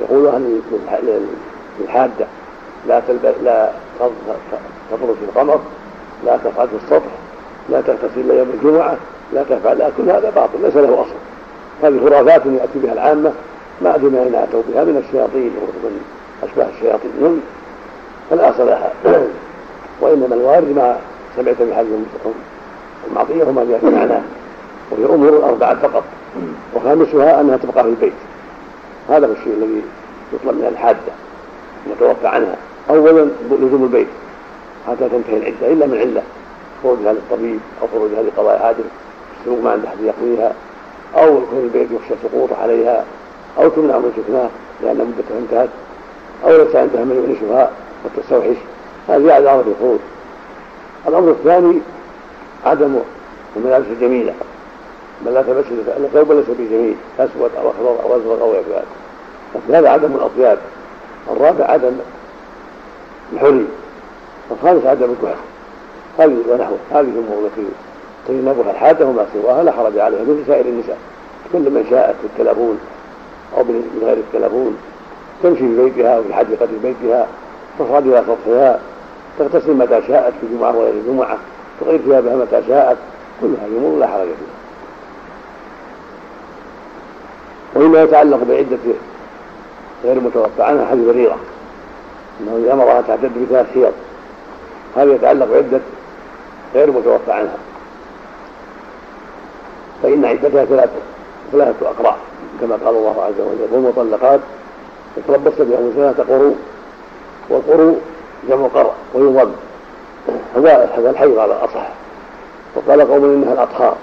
يقولها 0.00 0.40
للحادة 1.80 2.26
لا 2.88 3.02
تلبس 3.08 3.34
لا 3.44 3.70
تطرش 4.90 5.16
القمر 5.28 5.60
لا 6.26 6.36
تفعل 6.36 6.68
في 6.68 6.76
السطح 6.84 7.12
لا 7.68 7.80
تغتسل 7.80 8.30
يوم 8.30 8.50
الجمعة 8.54 8.96
لا 9.32 9.42
تفعل 9.42 9.92
كل 9.96 10.10
هذا 10.10 10.32
باطل 10.36 10.62
ليس 10.62 10.76
له 10.76 11.00
أصل. 11.00 11.14
هذه 11.82 12.00
خرافات 12.04 12.46
يأتي 12.46 12.78
بها 12.78 12.92
العامة 12.92 13.32
ما 13.82 13.94
أدري 13.94 14.10
ما 14.10 14.22
أين 14.22 14.34
أتوا 14.34 14.62
بها 14.68 14.84
من 14.84 15.04
الشياطين 15.06 15.50
ومن 15.60 16.00
أشباه 16.42 16.66
الشياطين. 16.76 17.40
فلا 18.30 18.50
أصل 18.50 18.66
لها 18.66 18.92
وإنما 20.00 20.34
الوارد 20.34 20.76
ما 20.76 20.96
سمعت 21.36 21.62
بحديث 21.62 21.90
المعطية 23.10 23.44
وما 23.44 23.64
جاء 23.64 23.78
في 23.78 23.86
معناه 23.86 24.22
وهي 24.90 25.14
أمور 25.14 25.44
أربعة 25.44 25.74
فقط 25.74 26.04
وخامسها 26.74 27.40
أنها 27.40 27.56
تبقى 27.56 27.84
في 27.84 27.90
البيت. 27.90 28.12
هذا 29.08 29.26
هو 29.26 29.32
الشيء 29.32 29.52
الذي 29.52 29.82
يطلب 30.32 30.54
من 30.54 30.66
الحادة 30.72 31.12
يتوفى 31.90 32.26
عنها. 32.26 32.56
أولا 32.90 33.28
لزوم 33.50 33.84
البيت 33.84 34.06
حتى 34.88 35.08
تنتهي 35.08 35.36
العدة 35.36 35.72
إلا 35.72 35.86
من 35.86 35.98
علة 35.98 36.22
خروجها 36.82 37.12
للطبيب 37.12 37.60
أو 37.82 37.86
خروجها 37.92 38.22
لقضاء 38.22 38.58
حاجة 38.58 38.76
السوق 39.40 39.62
ما 39.62 39.70
عند 39.70 39.84
أحد 39.84 40.00
يقضيها. 40.00 40.52
أو 41.16 41.38
يكون 41.38 41.58
البيت 41.64 41.88
يخشى 41.90 42.14
سقوط 42.22 42.52
عليها 42.52 43.04
أو 43.58 43.68
تمنع 43.68 43.98
من 43.98 44.12
سكناه 44.16 44.48
لأن 44.82 44.96
مدتها 44.96 45.38
انتهت. 45.38 45.68
أو 46.44 46.64
ليس 46.64 46.76
عندها 46.76 47.04
من 47.04 47.16
يؤنسها 47.16 47.70
وتستوحش 48.04 48.56
هذه 49.08 49.30
أعذار 49.30 49.64
في 49.64 49.70
الخروج. 49.70 49.98
الأمر 51.08 51.30
الثاني 51.30 51.78
عدم 52.66 52.98
الملابس 53.56 53.86
الجميلة. 53.86 54.34
بل 55.26 55.34
لا 55.34 55.42
تمثل 55.42 56.04
الثوب 56.04 56.32
ليس 56.32 56.46
بجميل 56.58 56.96
أسود 57.18 57.50
أو 57.60 57.70
أخضر 57.70 58.02
أو 58.02 58.16
أزرق 58.16 58.42
أو 58.42 58.54
يفعل 58.54 58.84
هذا 59.70 59.88
عدم 59.88 60.14
الأطياب. 60.14 60.58
الرابع 61.30 61.64
عدم 61.64 61.92
الحلي 63.32 63.64
الخامس 64.50 64.86
عدم 64.86 65.10
الكحل 65.10 65.40
هذه 66.18 66.36
ونحوه. 66.48 66.78
هذه 66.90 67.00
الأمور 67.00 67.46
التي 67.46 67.68
تجنبها 68.28 68.70
الحاجة 68.70 69.06
وما 69.06 69.26
سواها 69.34 69.62
لا 69.62 69.72
حرج 69.72 69.98
عليها. 69.98 70.22
مثل 70.22 70.46
سائر 70.46 70.66
النساء. 70.66 70.98
كل 71.52 71.58
من 71.58 71.86
شاءت 71.90 72.14
في 72.20 72.26
التلفون 72.26 72.78
أو 73.56 73.64
من 73.64 74.02
غير 74.02 74.16
التلفون 74.16 74.76
تمشي 75.42 75.58
في 75.58 75.76
بيتها 75.76 76.18
وفي 76.18 76.34
حديقة 76.34 76.68
بيتها 76.82 77.26
تصعد 77.78 78.06
إلى 78.06 78.24
سطحها 78.26 78.80
تغتسل 79.38 79.74
متى 79.74 80.02
شاءت 80.08 80.32
في 80.40 80.56
جمعة 80.56 80.76
وغير 80.76 80.94
جمعة 81.06 81.38
تغير 81.80 82.00
ثيابها 82.00 82.36
متى 82.36 82.62
شاءت. 82.68 82.96
كل 83.40 83.46
هذه 83.46 83.78
أمور 83.78 83.98
لا 83.98 84.06
حرج 84.06 84.24
فيها. 84.24 84.63
ومما 87.74 88.02
يتعلق 88.02 88.38
بعدة 88.48 88.94
غير 90.04 90.20
متوفى 90.20 90.62
عنها 90.62 90.86
حديث 90.86 91.06
بريرة 91.06 91.36
أنه 92.40 92.72
أمرها 92.72 93.00
تعتد 93.00 93.30
بثلاث 93.38 93.66
حيض 93.74 93.92
هذا 94.96 95.14
يتعلق 95.14 95.46
بعدة 95.46 95.80
غير 96.74 96.90
متوفى 96.90 97.32
عنها. 97.32 97.56
فإن 100.02 100.24
عدتها 100.24 100.64
ثلاثة 100.64 101.00
ثلاثة 101.52 101.90
أقراء 101.90 102.18
كما 102.60 102.78
قال 102.84 102.96
الله 102.96 103.22
عز 103.22 103.40
وجل 103.40 103.68
والمطلقات 103.72 104.40
يتربصن 105.16 105.64
بأنفسهن 105.64 106.24
قروء 106.28 106.56
والقروء 107.48 108.00
جمع 108.48 108.66
قرء 108.66 108.94
ويضم. 109.14 109.50
هذا 110.56 111.10
الحيض 111.10 111.38
على 111.38 111.52
الأصح. 111.52 111.88
وقال 112.74 113.08
قوم 113.08 113.24
إنها 113.24 113.52
الأطهار 113.52 113.96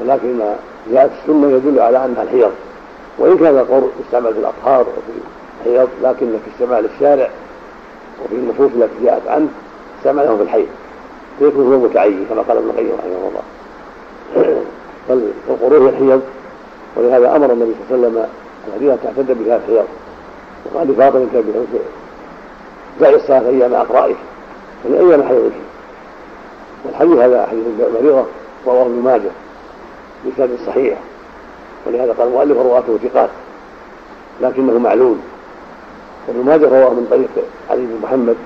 ولكن 0.00 0.40
جاءت 0.92 1.10
السنة 1.22 1.50
يدل 1.50 1.80
على 1.80 2.04
أنها 2.04 2.22
الحيض. 2.22 2.50
وإن 3.18 3.38
كان 3.38 3.58
القرء 3.58 3.90
يستعمل 4.04 4.34
في 4.34 4.40
الأطهار 4.40 4.80
وفي 4.80 5.18
الحيض 5.66 5.88
لكن 6.02 6.26
في 6.26 6.50
استعمال 6.54 6.84
الشارع 6.94 7.30
وفي 8.24 8.34
النصوص 8.34 8.70
التي 8.76 9.04
جاءت 9.04 9.28
عنه 9.28 9.48
استعمله 9.98 10.36
في 10.36 10.42
الحيض. 10.42 10.68
فيكون 11.38 11.72
هو 11.72 11.78
متعين؟ 11.78 12.26
كما 12.30 12.42
قال 12.42 12.56
ابن 12.56 12.70
القيم 12.70 12.92
رحمه 12.98 13.28
الله. 13.28 13.42
فالقروء 15.08 15.82
هي 15.82 15.88
الحيض 15.88 16.20
ولهذا 16.96 17.36
أمر 17.36 17.52
النبي 17.52 17.74
صلى 17.88 17.96
الله 17.96 18.08
عليه 18.08 18.18
وسلم 18.18 18.28
الحديث 18.68 19.02
تعتد 19.02 19.42
بثلاث 19.42 19.66
حيض 19.66 19.84
وقال 20.64 20.88
لفاطمه 20.88 21.26
كبيره 21.34 21.64
دعي 23.00 23.14
الصلاه 23.14 23.48
أيام 23.48 23.74
أقرائك. 23.74 24.16
يعني 24.84 25.00
أيام 25.00 25.22
حيضك. 25.22 25.52
والحديث 26.84 27.18
هذا 27.18 27.46
حديث 27.46 27.64
مريضة 28.00 28.24
رواه 28.66 28.82
ابن 28.82 29.02
ماجه. 29.04 29.30
بسند 30.26 30.58
صحيح. 30.66 30.98
ولهذا 31.86 32.12
قال 32.12 32.28
المؤلف 32.28 32.58
رواته 32.58 32.98
ثقات 32.98 33.30
لكنه 34.40 34.78
معلول. 34.78 35.16
ابن 36.28 36.44
ماجه 36.44 36.68
رواه 36.68 36.90
من 36.90 37.06
طريق 37.10 37.44
علي 37.70 37.86
بن 37.86 37.98
محمد 38.02 38.36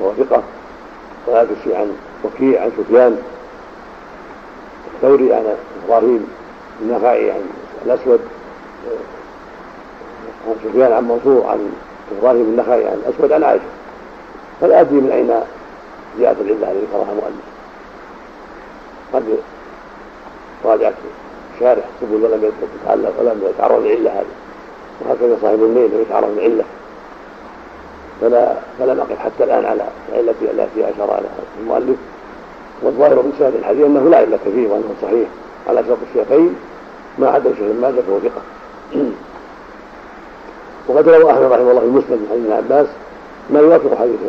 وهو 0.00 0.12
ثقة 0.14 0.42
تشي 1.26 1.76
عن 1.76 1.96
وكيع 2.24 2.62
عن 2.62 2.70
سفيان. 2.78 3.22
الثوري 4.94 5.34
عن 5.34 5.56
إبراهيم 5.84 6.26
النخعي 6.82 7.30
عن 7.30 7.40
الأسود. 7.86 8.20
عن 10.48 10.54
سفيان 10.64 10.92
عن 10.92 11.08
منصور 11.08 11.46
عن 11.46 11.72
إبراهيم 12.18 12.42
النخعي 12.42 12.86
عن 12.86 13.02
الأسود 13.06 13.32
عن 13.32 13.42
عائشة. 13.42 13.64
فلا 14.60 14.80
أدري 14.80 15.00
من 15.00 15.10
أين 15.10 15.40
جاءت 16.20 16.36
العلة 16.40 16.70
التي 16.70 16.86
ذكرها 16.86 17.12
المؤلف. 17.12 17.44
قد 19.14 19.38
راجعت 20.64 20.94
شارح 21.60 21.84
سبل 22.00 22.24
ولم 22.24 22.50
يتعلق 22.84 23.12
ولم 23.20 23.40
يتعرض 23.54 23.82
للعله 23.82 24.10
هذه. 24.10 24.26
وهكذا 25.00 25.38
صاحب 25.42 25.62
الليل 25.62 25.90
لم 25.90 26.00
يتعرض 26.00 26.28
للعله 26.36 26.64
فلا 28.20 28.54
فلم 28.78 29.00
اقف 29.00 29.18
حتى 29.18 29.44
الآن 29.44 29.64
على 29.64 29.84
العله 30.08 30.34
التي 30.42 30.94
اشار 30.94 31.10
عليها 31.10 31.30
المؤلف 31.60 31.96
والظاهر 32.82 33.14
من 33.14 33.32
سند 33.38 33.54
الحديث 33.54 33.86
أنه 33.86 34.10
لا 34.10 34.16
علة 34.16 34.38
فيه 34.44 34.68
وأنه 34.68 34.94
صحيح 35.02 35.28
على 35.68 35.84
شرط 35.88 35.98
الشيخين 36.10 36.54
ما 37.18 37.28
عدا 37.28 37.50
الشيخ 37.50 37.66
ماجه 37.82 38.00
فهو 38.00 38.18
ثقة. 38.18 38.42
وقد 40.88 41.08
روى 41.08 41.30
أحمد 41.30 41.42
رحمه 41.42 41.70
الله 41.70 41.80
في 41.80 41.86
المسند 41.86 42.10
من 42.10 42.26
حديث 42.30 42.44
ابن 42.44 42.52
عباس 42.52 42.86
ما 43.50 43.60
يوافق 43.60 43.98
حديث 43.98 44.20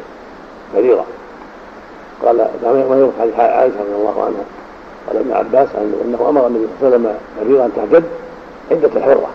فريضه 0.74 1.04
قال 2.26 2.38
ما 2.64 2.98
يوافق 3.00 3.22
حديث 3.22 3.40
عائشة 3.40 3.76
رضي 3.82 3.96
الله 3.96 4.24
عنها. 4.24 4.44
قال 5.08 5.18
ابن 5.18 5.32
عباس 5.32 5.68
انه 6.06 6.30
أمر 6.30 6.48
النبي 6.48 6.68
صلى 6.82 6.96
الله 6.96 6.98
عليه 6.98 6.98
وسلم 6.98 7.18
فريضه 7.40 7.66
ان 7.66 7.72
تهجد 7.76 8.04
عدة 8.72 8.90
الحرة. 8.96 9.30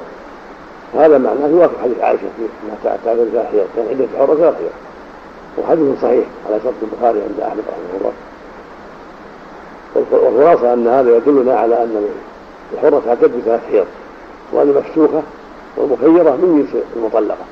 هذا 0.95 1.19
معناه 1.19 1.49
يوافق 1.49 1.83
حديث 1.83 2.01
عائشة 2.01 2.21
في 2.21 2.43
انها 2.64 2.77
تعتبر 2.85 3.25
حيض 3.53 3.67
كان 3.77 3.87
عدة 3.91 4.05
الحرة 4.14 4.35
ثلاث 4.35 4.55
وحديث 5.59 6.03
صحيح 6.03 6.25
على 6.49 6.61
شرط 6.64 6.75
البخاري 6.83 7.21
عند 7.21 7.41
احمد 7.41 7.62
رحمه 7.69 7.99
الله 8.01 8.12
والخلاصة 9.95 10.73
أن 10.73 10.89
هذا 10.89 11.17
يدلنا 11.17 11.55
على 11.55 11.83
أن 11.83 12.09
الحرة 12.73 13.03
تعتد 13.07 13.39
بثلاث 13.39 13.61
حيض 13.71 13.87
وأن 14.53 14.69
المفسوخة 14.69 15.23
والمخيرة 15.77 16.31
من 16.31 16.69
جنس 16.73 16.83
المطلقة. 16.97 17.45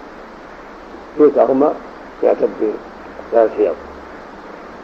كلتاهما 1.19 1.73
يعتد 2.23 2.49
بثلاث 3.33 3.51
حيض 3.57 3.75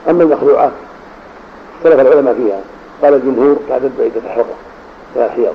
أما 0.08 0.22
المخلوعات 0.22 0.72
اختلف 1.78 2.00
العلماء 2.00 2.34
فيها. 2.34 2.60
قال 3.02 3.14
الجمهور 3.14 3.56
تعتد 3.68 3.92
بعدة 3.98 4.28
حرة 4.34 4.54
ثلاث 5.14 5.30
حيض 5.30 5.54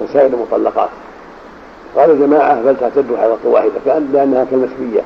كسائر 0.00 0.34
المطلقات. 0.34 0.88
قال 1.96 2.10
الجماعة 2.10 2.62
بل 2.62 2.76
تعتد 2.80 3.16
حيضة 3.20 3.38
واحدة 3.44 3.72
كأن 3.84 4.08
لأنها 4.12 4.44
كالمسبية 4.44 5.00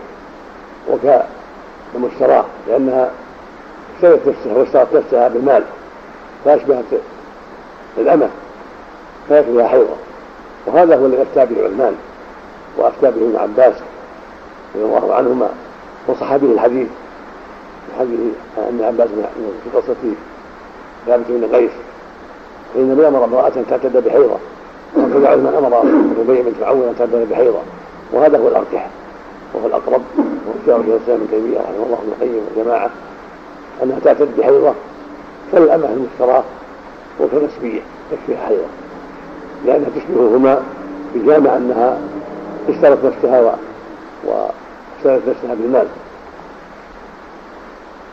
وكالمشتراة 0.91 2.45
لأنها 2.68 3.11
اشترت 3.97 4.20
نفسها 4.28 4.55
واشترت 4.59 4.95
نفسها 4.95 5.28
بالمال 5.28 5.64
فأشبهت 6.45 6.85
الأمة 7.99 8.28
فيكفيها 9.28 9.68
حيضة 9.68 9.95
وهذا 10.66 10.97
هو 10.97 11.07
الذي 11.07 11.22
أفتى 11.22 11.55
به 11.55 11.64
عثمان 11.64 11.95
وأفتى 12.78 13.11
به 13.11 13.26
ابن 13.26 13.37
عباس 13.37 13.74
رضي 14.74 14.85
الله 14.85 15.14
عنهما 15.14 15.49
وصح 16.09 16.37
به 16.37 16.53
الحديث 16.53 16.89
حديث 17.99 18.20
ابن 18.59 18.85
عباس 18.85 19.09
في 19.64 19.78
قصة 19.78 19.95
ثابت 21.07 21.25
بن 21.29 21.55
قيس 21.55 21.71
فإن 22.75 22.83
النبي 22.83 23.09
أمر 23.09 23.25
امرأة 23.25 23.53
تعتد 23.71 24.05
بحيضة 24.05 24.37
وكذا 24.97 25.29
عثمان 25.29 25.55
أمر 25.55 25.85
ربيع 26.21 26.43
بنت 26.43 26.55
معوذ 26.61 26.83
أن 26.83 26.95
تعتد 26.99 27.29
بحيضة. 27.31 27.59
وهذا 28.13 28.39
هو 28.39 28.49
الأرجح. 28.49 28.89
وهو 29.55 29.67
الأقرب. 29.67 30.03
واختيار 30.47 30.83
شيخ 30.83 30.95
الإسلام 30.95 31.21
ابن 31.21 31.31
تيمية 31.31 31.59
رحمه 31.59 31.85
الله 31.87 31.99
ابن 32.03 32.13
القيم 32.13 32.43
والجماعة 32.57 32.91
أنها 33.83 33.99
تعتد 34.05 34.29
بحيضة 34.39 34.75
كالأمة 35.53 35.89
المشتراة 35.89 36.43
وكالنسبية 37.21 37.81
تكفيها 38.11 38.47
حيضة. 38.47 38.67
لأنها 39.67 39.89
تشبههما 39.97 40.63
بجامع 41.15 41.57
أنها 41.57 41.99
اشترت 42.69 43.05
نفسها 43.05 43.41
و... 43.41 43.51
واشترت 44.25 45.23
نفسها 45.29 45.55
بالمال. 45.55 45.87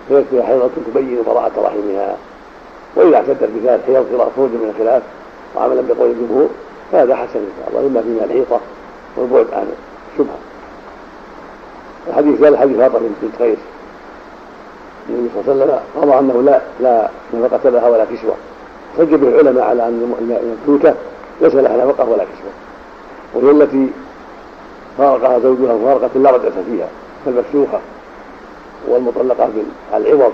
فيكفيها 0.07 0.43
حيضة 0.43 0.69
تبين 0.93 1.17
براءة 1.27 1.51
رحمها. 1.57 2.17
وإذا 2.95 3.15
أعتدت 3.15 3.43
بثلاث 3.43 3.85
حيض 3.85 4.29
خروج 4.35 4.49
من 4.49 4.73
الخلاف 4.75 5.03
وعملا 5.55 5.81
بقول 5.81 6.09
الجمهور 6.11 6.49
فهذا 6.91 7.15
حسن 7.15 7.39
إن 7.39 7.51
شاء 7.59 7.69
الله 7.69 7.87
إما 7.87 8.01
فيما 8.01 8.23
الحيطة 8.25 8.59
والبعد 9.17 9.45
عن 9.53 9.67
الشبهة. 10.11 10.37
الحديث 12.07 12.43
قال 12.43 12.57
حديث 12.57 12.77
فاطمة 12.77 13.09
بنت 13.21 13.41
قيس. 13.41 13.57
النبي 15.09 15.29
صلى 15.33 15.53
الله 15.53 15.63
عليه 15.63 15.73
وسلم 15.73 15.79
قضى 16.01 16.19
أنه 16.19 16.41
لا 16.41 16.61
لا 16.79 17.09
نفقه 17.33 17.69
لها 17.69 17.89
ولا 17.89 18.05
كسوة. 18.05 18.35
حج 18.97 19.15
به 19.15 19.27
العلماء 19.27 19.63
على 19.63 19.87
أن 19.87 20.15
المملوكه 20.19 20.93
ليس 21.41 21.55
لها 21.55 21.85
نفقه 21.85 22.09
ولا 22.09 22.23
كسوة. 22.23 22.51
وهي 23.33 23.51
التي 23.51 23.87
فارقها 24.97 25.39
زوجها 25.39 25.73
مفارقه 25.73 26.09
لا 26.15 26.31
رجعة 26.31 26.63
فيها 26.71 26.87
كالمفسوخه 27.25 27.79
والمطلقة 28.87 29.49
على 29.93 30.13
العوض 30.13 30.33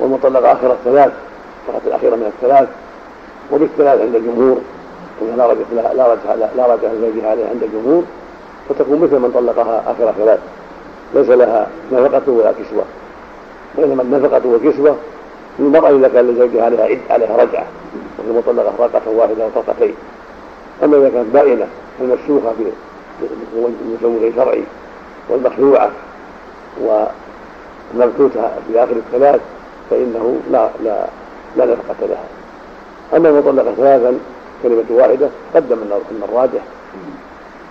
والمطلقة 0.00 0.52
آخر 0.52 0.72
الثلاث. 0.72 1.12
فقط 1.66 1.82
الأخيرة 1.86 2.16
من 2.16 2.32
الثلاث 2.36 2.68
وبالثلاث 3.52 4.00
عند 4.00 4.14
الجمهور 4.14 4.58
انها 5.22 5.36
لا 5.36 5.46
رجعه 5.46 5.94
لا 5.94 6.12
رجعه 6.12 6.34
لا 6.56 6.74
رجعه 6.74 6.92
لزوجها 6.92 7.30
عليه 7.30 7.46
عند 7.46 7.62
الجمهور 7.62 8.04
فتكون 8.68 8.98
مثل 9.00 9.18
من 9.18 9.30
طلقها 9.34 9.82
آخر 9.86 10.12
ثلاث 10.18 10.38
ليس 11.14 11.28
لها 11.28 11.66
نفقة 11.92 12.32
ولا 12.32 12.52
كسوة. 12.52 12.84
بينما 13.78 14.02
النفقة 14.02 14.40
والكسوة 14.44 14.96
للمرأة 15.58 15.90
إذا 15.90 16.08
كان 16.08 16.30
لزوجها 16.30 16.64
عليها 16.64 16.84
عد 16.84 17.00
عليها 17.10 17.36
رجعة 17.36 17.66
وفي 18.18 18.30
المطلقة 18.30 18.72
رقة 18.80 19.10
واحدة 19.10 19.44
أو 19.44 19.62
أما 20.84 20.96
إذا 20.96 21.10
كانت 21.10 21.34
بائنة 21.34 21.66
المفسوخة 22.00 22.52
المزوج 23.84 24.34
شرعي 24.36 24.64
والمخلوعة 25.28 25.90
والمبثوثة 26.80 28.50
في 28.68 28.84
آخر 28.84 28.96
الثلاث 28.96 29.40
فإنه 29.90 30.40
لا 30.50 30.70
لا 30.84 31.06
لا 31.56 31.64
نفقة 31.64 32.06
لها. 32.06 32.24
أما 33.16 33.28
المطلقة 33.28 33.74
ثلاثا 33.74 34.18
كلمة 34.62 34.84
واحدة 34.90 35.28
قدم 35.54 35.76
أن 35.82 36.22
الراجح 36.28 36.62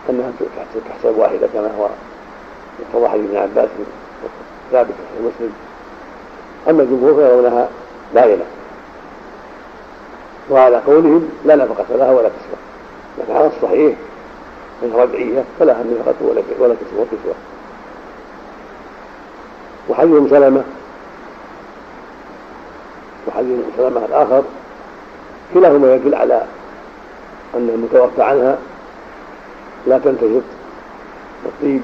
أنها 0.10 0.32
تحسب 0.90 1.18
واحدة 1.18 1.48
كما 1.54 1.72
هو 1.80 1.88
كما 2.94 3.10
حديث 3.10 3.26
ابن 3.26 3.38
عباس 3.38 3.70
ثابت 4.72 4.92
في 4.92 5.24
مسلم. 5.24 5.54
أما 6.70 6.84
الجمهور 6.84 7.14
فيرونها 7.14 7.68
باينة 8.14 8.44
وعلى 10.50 10.78
قولهم 10.78 11.30
لا 11.46 11.56
نفقة 11.56 11.96
لها 11.96 12.12
ولا 12.12 12.30
كسوة. 12.30 12.60
لكن 13.20 13.34
على 13.34 13.48
الصحيح 13.58 13.96
انها 14.84 15.04
رجعية 15.04 15.44
فلها 15.60 15.84
نفقة 15.84 16.16
ولا 16.22 16.42
ولا 16.60 16.76
كسوة. 16.76 17.06
كسوة 17.06 17.36
وحديث 19.90 20.30
سلمة 20.30 20.64
وحديث 23.28 23.60
ام 23.60 23.64
سلمة 23.78 24.06
الآخر 24.06 24.44
كلاهما 25.54 25.96
يدل 25.96 26.16
على 26.16 26.42
أن 27.56 27.70
المتوفى 27.70 28.24
عنها 28.24 28.58
لا 29.88 29.98
تنتشط 29.98 30.44
بالطيب 31.44 31.82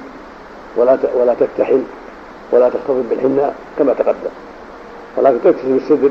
ولا 0.76 0.98
ولا 1.14 1.34
تكتحل 1.34 1.82
ولا 2.52 2.68
تختلط 2.68 3.04
بالحناء 3.10 3.54
كما 3.78 3.92
تقدم. 3.92 4.30
ولكن 5.16 5.38
تكتسب 5.44 5.76
السدر 5.76 6.10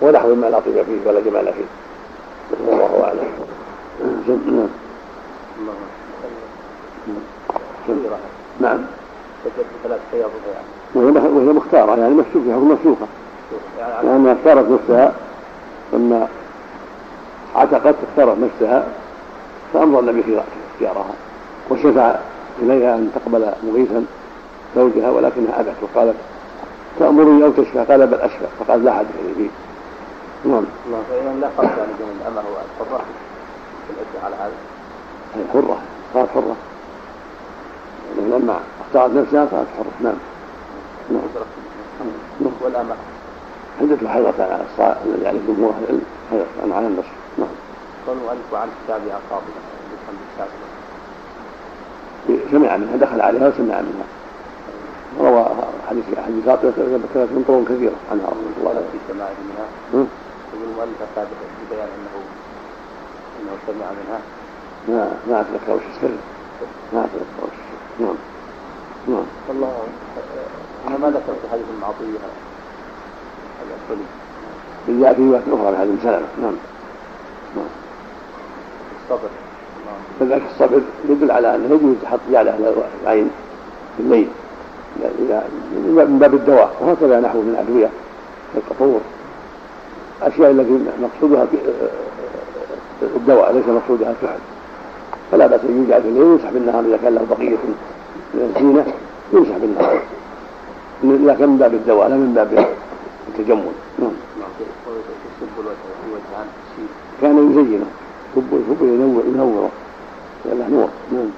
ونحو 0.00 0.34
ما 0.34 0.46
لا 0.46 0.60
طيب 0.60 0.84
فيه 0.84 1.08
ولا 1.10 1.20
جمال 1.20 1.44
فيه. 1.52 1.64
والله 2.66 3.04
أعلم. 3.04 3.28
نعم. 4.28 4.68
نعم 8.60 8.78
وهي 10.94 11.52
مختارة 11.52 11.96
يعني 11.96 12.14
مشوكة 12.14 12.52
حكم 12.52 12.76
مشوكة 12.80 13.06
لأنها 14.02 14.32
اختارت 14.32 14.70
نفسها 14.70 15.12
لما 15.92 16.28
عتقت 17.56 17.94
اختارت 18.10 18.36
نفسها 18.38 18.84
فأمر 19.72 20.00
النبي 20.00 20.22
في 20.22 20.40
اختيارها 20.72 21.14
وشفع 21.70 22.14
إليها 22.62 22.94
أن 22.94 23.10
تقبل 23.14 23.52
مغيثا 23.62 24.04
زوجها 24.76 25.10
ولكنها 25.10 25.60
أبت 25.60 25.74
وقالت 25.82 26.16
تأمرني 26.98 27.44
أو 27.44 27.50
تشفى؟ 27.50 27.78
قال 27.78 28.06
بل 28.06 28.20
أشفى. 28.20 28.44
فقال 28.60 28.84
لا 28.84 28.94
حدث 28.94 29.08
لي 29.26 29.34
فيه 29.34 29.50
نعم. 30.50 30.64
الله 30.86 31.02
فإذا 31.10 31.34
لا 31.40 31.48
فرق 31.56 31.78
يعني 31.78 31.92
بين 31.98 32.08
الأمة 32.20 32.42
والحرة 32.48 33.00
في 33.86 33.92
العدة 33.94 34.24
على 34.26 34.34
هذا 34.34 34.52
هي 35.34 35.42
حرة 35.52 35.78
صارت 36.14 36.28
حرة. 36.28 36.56
لما 38.18 38.56
اختارت 38.86 39.14
نفسها 39.14 39.46
صارت 39.50 39.66
حرة. 39.78 39.92
نعم. 40.00 40.14
نعم. 41.10 41.22
نعم 42.40 42.52
والأمة 42.60 42.94
عدة 43.80 44.08
حيضة 44.08 44.44
على 44.44 44.64
الصلاة 44.70 44.96
الذي 45.06 45.26
عليه 45.26 45.40
جمهور 45.48 45.70
أهل 45.70 45.84
العلم 45.84 46.02
حيضة 46.30 46.74
على 46.74 46.86
النصر 46.86 47.08
نعم. 47.38 47.48
قال 48.06 48.16
المؤلف 48.16 48.54
عن 48.54 48.68
كتابها 48.84 49.20
قاضية 49.30 49.62
بحمد 49.92 50.18
الشافعي 50.32 50.72
سمع 52.50 52.76
منها 52.76 52.96
دخل 52.96 53.20
عليها 53.20 53.48
وسمع 53.48 53.80
منها. 53.80 54.06
روى 55.20 55.46
حديث 55.88 56.04
حديث 56.26 56.44
ذكرت 56.48 57.30
من 57.32 57.44
طرق 57.48 57.64
كثيرة 57.64 57.96
عنها 58.10 58.26
رحمه 58.26 58.56
الله 58.60 58.82
في 58.92 58.98
سماعه 59.12 59.36
منها. 59.48 59.66
يقول 59.94 60.68
المؤلف 60.70 60.98
السابق 61.10 61.28
في 61.30 61.74
بيان 61.74 61.88
أنه 61.98 62.14
أنه 63.40 63.52
سمع 63.66 63.86
منها. 63.98 64.20
ما 64.88 65.16
ما 65.28 65.40
أتذكر 65.40 65.72
وش 65.72 65.82
السر. 65.96 66.14
ما 66.92 67.00
أتذكر 67.04 67.42
وش 67.42 67.56
السر. 67.62 68.04
نعم. 68.04 68.16
نعم. 69.08 69.26
والله 69.48 69.72
أنا 70.88 70.98
ما 70.98 71.10
ذكرت 71.10 71.42
حديث 71.52 71.64
المعطية. 71.76 72.18
الحلي 73.62 75.00
جاء 75.00 75.14
في 75.14 75.40
أخرى 75.52 75.70
من 75.70 75.78
حديث 75.80 76.02
سلمه 76.02 76.26
نعم 76.42 76.54
نعم 77.56 77.66
الصبر 79.04 79.28
فذلك 80.20 80.42
الصبر 80.50 80.80
يدل 81.08 81.30
على 81.30 81.54
انه 81.54 81.74
يجوز 81.74 81.94
تحط 82.02 82.20
جعله 82.32 82.74
العين 83.02 83.30
في 83.96 84.02
الليل 84.02 84.28
من 85.84 86.18
باب 86.20 86.34
الدواء 86.34 86.70
وهكذا 86.80 87.20
نحو 87.20 87.38
من 87.38 87.48
الأدوية 87.48 87.88
كالقطور 88.54 89.00
الأشياء 90.22 90.50
التي 90.50 90.78
مقصودها 91.02 91.46
الدواء 93.02 93.52
ليس 93.52 93.66
مقصودها 93.66 94.10
الكحل 94.10 94.38
فلا 95.32 95.46
بأس 95.46 95.60
أن 95.60 95.76
يوجع 95.82 96.00
في 96.00 96.08
الليل 96.08 96.22
ويمسح 96.22 96.50
بالنهار 96.50 96.84
إذا 96.84 96.98
كان 97.02 97.14
له 97.14 97.26
بقية 97.30 97.56
من 98.34 98.54
الزينة 98.56 98.86
يمسح 99.32 99.56
بالنهار 99.56 100.00
إذا 101.04 101.34
كان 101.34 101.48
من 101.48 101.58
باب 101.58 101.74
الدواء 101.74 102.08
لا 102.08 102.16
من 102.16 102.34
باب 102.34 102.66
التجمل. 103.32 103.72
نعم. 103.98 104.10
كان 107.22 107.50
يزينه 107.50 107.86
يحب 108.32 108.50
يحب 108.52 108.82
ينور 108.82 109.22
ينوره 109.26 109.70
له 110.44 110.68
نور. 110.68 110.88
نعم. 111.12 111.30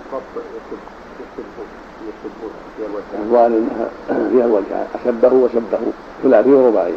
الظاهر 3.15 3.47
انها 3.47 3.89
فيها 4.31 4.47
الوجه 4.47 4.87
اشبه 4.95 5.33
وشبه 5.33 5.79
ثلاثي 6.23 6.51
ورباعي 6.51 6.95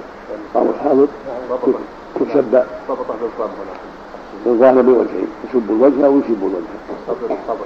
قام 0.53 0.69
الحافظ 0.69 1.07
كل 2.19 2.25
شب 2.33 2.63
الظاهر 4.45 4.81
بوجهين 4.81 5.27
يشب 5.49 5.71
الوجه 5.71 6.09
ويشب 6.09 6.41
الوجه. 6.41 6.77
صدر 7.07 7.35
الصبر 7.35 7.65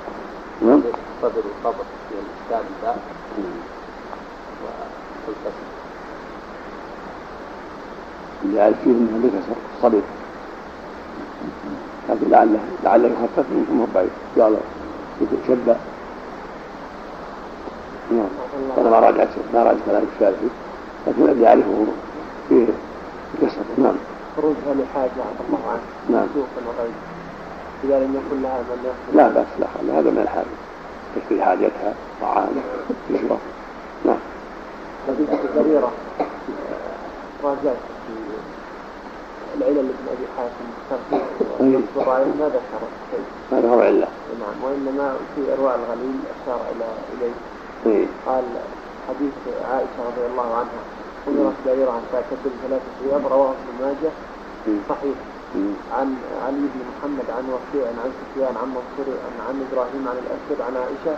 نعم. 0.61 0.81
صدر 1.21 1.43
الصبر 1.57 1.83
في 2.09 2.15
الاسلام 2.15 2.65
ذا 2.83 2.95
والكسر 5.27 5.70
اللي 8.43 8.57
يعرف 8.57 8.75
فيه 8.83 8.91
إنه 8.91 9.19
بكسر 9.23 9.55
صبر 9.81 10.01
لكن 12.09 12.29
لعله 12.29 12.59
لعله 12.83 13.07
يخفف 13.07 13.45
يمكن 13.51 13.81
ربعي 13.81 14.07
قال 14.39 14.57
شب 15.47 15.75
نعم 18.11 18.29
هذا 18.77 18.89
ما 18.89 18.99
راجعت 18.99 19.27
ما 19.53 19.63
راجعت 19.63 19.77
كلام 19.85 20.03
الشافعي 20.15 20.49
لكن 21.07 21.23
الذي 21.23 21.41
يعرفه 21.41 21.85
فيه 22.49 22.67
قصة. 23.41 23.65
نعم. 23.77 23.95
خروجها 24.37 24.73
لحاجة 24.73 25.09
عفى 25.09 25.43
الله 25.47 25.71
عنه. 25.71 25.81
نعم. 26.09 26.27
وغيره 26.35 26.93
إذا 27.83 27.99
لم 27.99 28.15
يكن 28.15 28.41
لها 28.41 28.59
من 28.59 28.91
لا 29.13 29.27
بأس 29.27 29.47
لا 29.59 29.99
هذا 29.99 30.09
من 30.09 30.21
الحاجة. 30.21 30.45
تشتري 31.15 31.41
حاجتها 31.41 31.93
طعام 32.21 32.49
تشرب. 33.09 33.39
نعم. 34.05 34.17
راجعت 37.43 37.75
في 38.07 38.30
العلل 39.57 39.77
ابن 39.79 40.05
أبي 40.13 40.25
حاتم 40.37 40.65
الترتيب 40.91 41.25
ما 42.39 42.47
ذكر 42.47 42.81
شيء. 43.11 43.25
هذا 43.51 43.69
هو 43.69 43.79
علة. 43.79 44.07
نعم 44.39 44.63
وإنما 44.63 45.15
في 45.35 45.53
ارواء 45.53 45.75
الغليل 45.75 46.19
أشار 46.43 46.59
إلى 46.75 46.85
إليه. 47.13 47.35
إيه. 47.85 48.05
قال 48.25 48.43
حديث 49.09 49.33
عائشة 49.71 49.99
رضي 50.07 50.25
الله 50.31 50.55
عنها 50.55 50.81
أمرت 51.27 51.67
أن 51.67 52.01
تعتد 52.11 52.51
ثلاثة 52.67 52.91
أيام 53.05 53.27
رواه 53.27 53.49
ابن 53.49 53.85
ماجه 53.85 54.11
صحيح. 54.89 55.15
عن 55.91 56.15
علي 56.45 56.57
بن 56.73 56.81
محمد 56.91 57.27
عن 57.37 57.43
وكيع 57.53 57.87
عن 57.87 58.11
سفيان 58.21 58.55
عن 58.61 58.67
منصور 58.67 59.07
عن, 59.25 59.33
عن 59.47 59.65
إبراهيم 59.71 60.07
عن 60.07 60.17
الأسود 60.23 60.61
عن 60.67 60.73
عائشة 60.83 61.17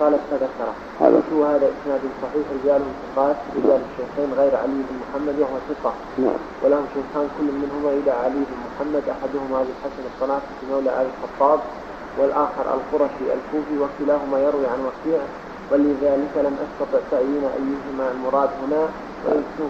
قالت 0.00 0.20
فذكره 0.30 0.72
هذا 1.00 1.20
هو 1.34 1.44
هذا 1.44 1.66
إسناد 1.74 2.00
صحيح؟ 2.22 2.44
رجالهم 2.56 2.92
ثقات 3.06 3.36
رجال 3.56 3.80
الشيخين 3.88 4.28
غير 4.40 4.56
علي 4.56 4.78
بن 4.88 4.96
محمد 5.02 5.36
وهو 5.40 5.56
ثقة. 5.68 5.92
نعم. 6.18 6.40
ولهم 6.64 6.84
شيخان 6.94 7.26
كل 7.38 7.44
منهما 7.62 7.90
إلى 7.98 8.10
علي 8.10 8.40
بن 8.50 8.56
محمد 8.68 9.02
أحدهما 9.14 9.56
أبي 9.62 9.70
الحسن 9.76 10.02
الصنافسي 10.14 10.62
مولى 10.70 10.90
آل 11.00 11.06
الخطاب 11.14 11.60
والآخر 12.18 12.64
القرشي 12.76 13.24
الكوفي 13.36 13.74
وكلاهما 13.82 14.36
يروي 14.46 14.66
عن 14.66 14.80
وكيع. 14.88 15.20
ولذلك 15.72 16.34
لم 16.36 16.56
أستطع 16.64 16.98
تعيين 17.10 17.44
أيهما 17.58 18.04
المراد 18.14 18.50
هنا. 18.62 18.82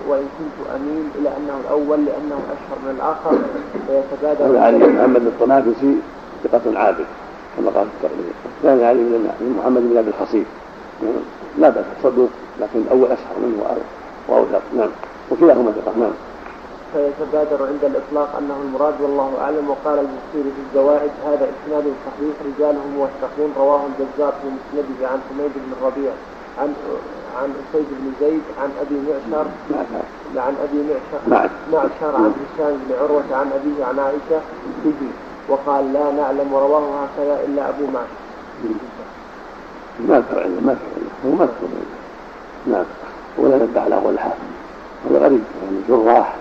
وإن 0.08 0.26
كنت- 0.38 0.70
أميل 0.76 1.04
إلى 1.18 1.28
أنه 1.36 1.56
الأول 1.64 2.04
لأنه 2.04 2.38
أشهر 2.54 2.78
من 2.84 2.90
الآخر. 2.96 3.34
فيتبادر 3.86 4.58
علي 4.58 4.78
بن 4.78 4.92
محمد 4.92 5.22
الطنافسي 5.26 5.96
ثقة 6.44 6.78
عابد. 6.78 7.06
كما 7.58 7.70
قال 7.70 7.86
في 7.86 8.06
التقرير 8.06 8.32
الثاني 8.58 8.84
علي 8.84 8.98
بن 8.98 9.54
محمد 9.58 9.82
بن 9.82 9.96
أبي 9.96 10.10
الخصيب 10.10 10.46
لا 11.58 11.68
بأس 11.68 11.84
صدوق 12.02 12.28
لكن 12.60 12.78
الأول 12.78 13.04
أشهر 13.04 13.36
منه 13.42 13.76
وأوثق. 14.28 14.62
نعم. 14.76 14.88
وكلاهما 15.30 15.72
ثقة. 15.72 15.92
نعم. 15.98 16.10
فيتبادر 16.92 17.66
عند 17.66 17.84
الإطلاق 17.84 18.36
أنه 18.38 18.56
المراد 18.64 18.94
والله 19.00 19.30
أعلم 19.40 19.70
وقال 19.70 19.98
البخاري 19.98 20.50
في 20.54 20.60
الزوائد 20.68 21.10
هذا 21.26 21.48
إسناد 21.54 21.84
صحيح 22.06 22.34
رجاله 22.46 22.80
موثقون 22.96 23.52
رواه 23.58 23.80
البزار 23.86 24.32
في 24.42 24.48
مسنده 24.48 25.08
عن 25.08 25.18
حميد 25.30 25.50
بن 25.56 25.72
الربيع 25.80 26.12
عن 26.58 26.74
عن 27.42 27.52
أسيد 27.62 27.86
بن 27.90 28.12
زيد 28.20 28.42
عن 28.62 28.70
أبي 28.80 28.94
معشر 29.32 29.48
نعم 29.70 30.46
عن 30.46 30.54
أبي 30.64 30.82
معشر 30.82 31.28
نعم. 31.28 31.48
معشر 31.72 32.16
عن 32.16 32.32
هشام 32.32 32.76
بن 32.88 32.94
عروة 33.00 33.24
عن 33.32 33.46
أبيه 33.52 33.84
عن 33.84 33.98
عائشة 33.98 34.40
به 34.84 35.08
وقال 35.48 35.92
لا 35.92 36.12
نعلم 36.12 36.52
ورواه 36.52 37.04
هكذا 37.04 37.40
إلا 37.48 37.68
أبو 37.68 37.84
معشر 37.86 38.18
ما 40.08 40.18
ذكر 40.18 40.42
عنده 40.42 40.60
ما 40.60 40.72
ذكر 40.72 40.86
عنده 40.96 41.10
هو 41.26 41.30
ما 41.30 41.44
ذكر 41.44 41.64
عنده 41.64 41.98
نعم. 42.78 42.84
ولا 43.38 43.56
نبه 43.56 43.80
على 43.80 43.94
أول 43.94 44.12
الحافظ 44.14 44.38
هذا 45.10 45.18
غريب. 45.18 45.42
يعني 45.64 45.78
جراح. 45.88 46.34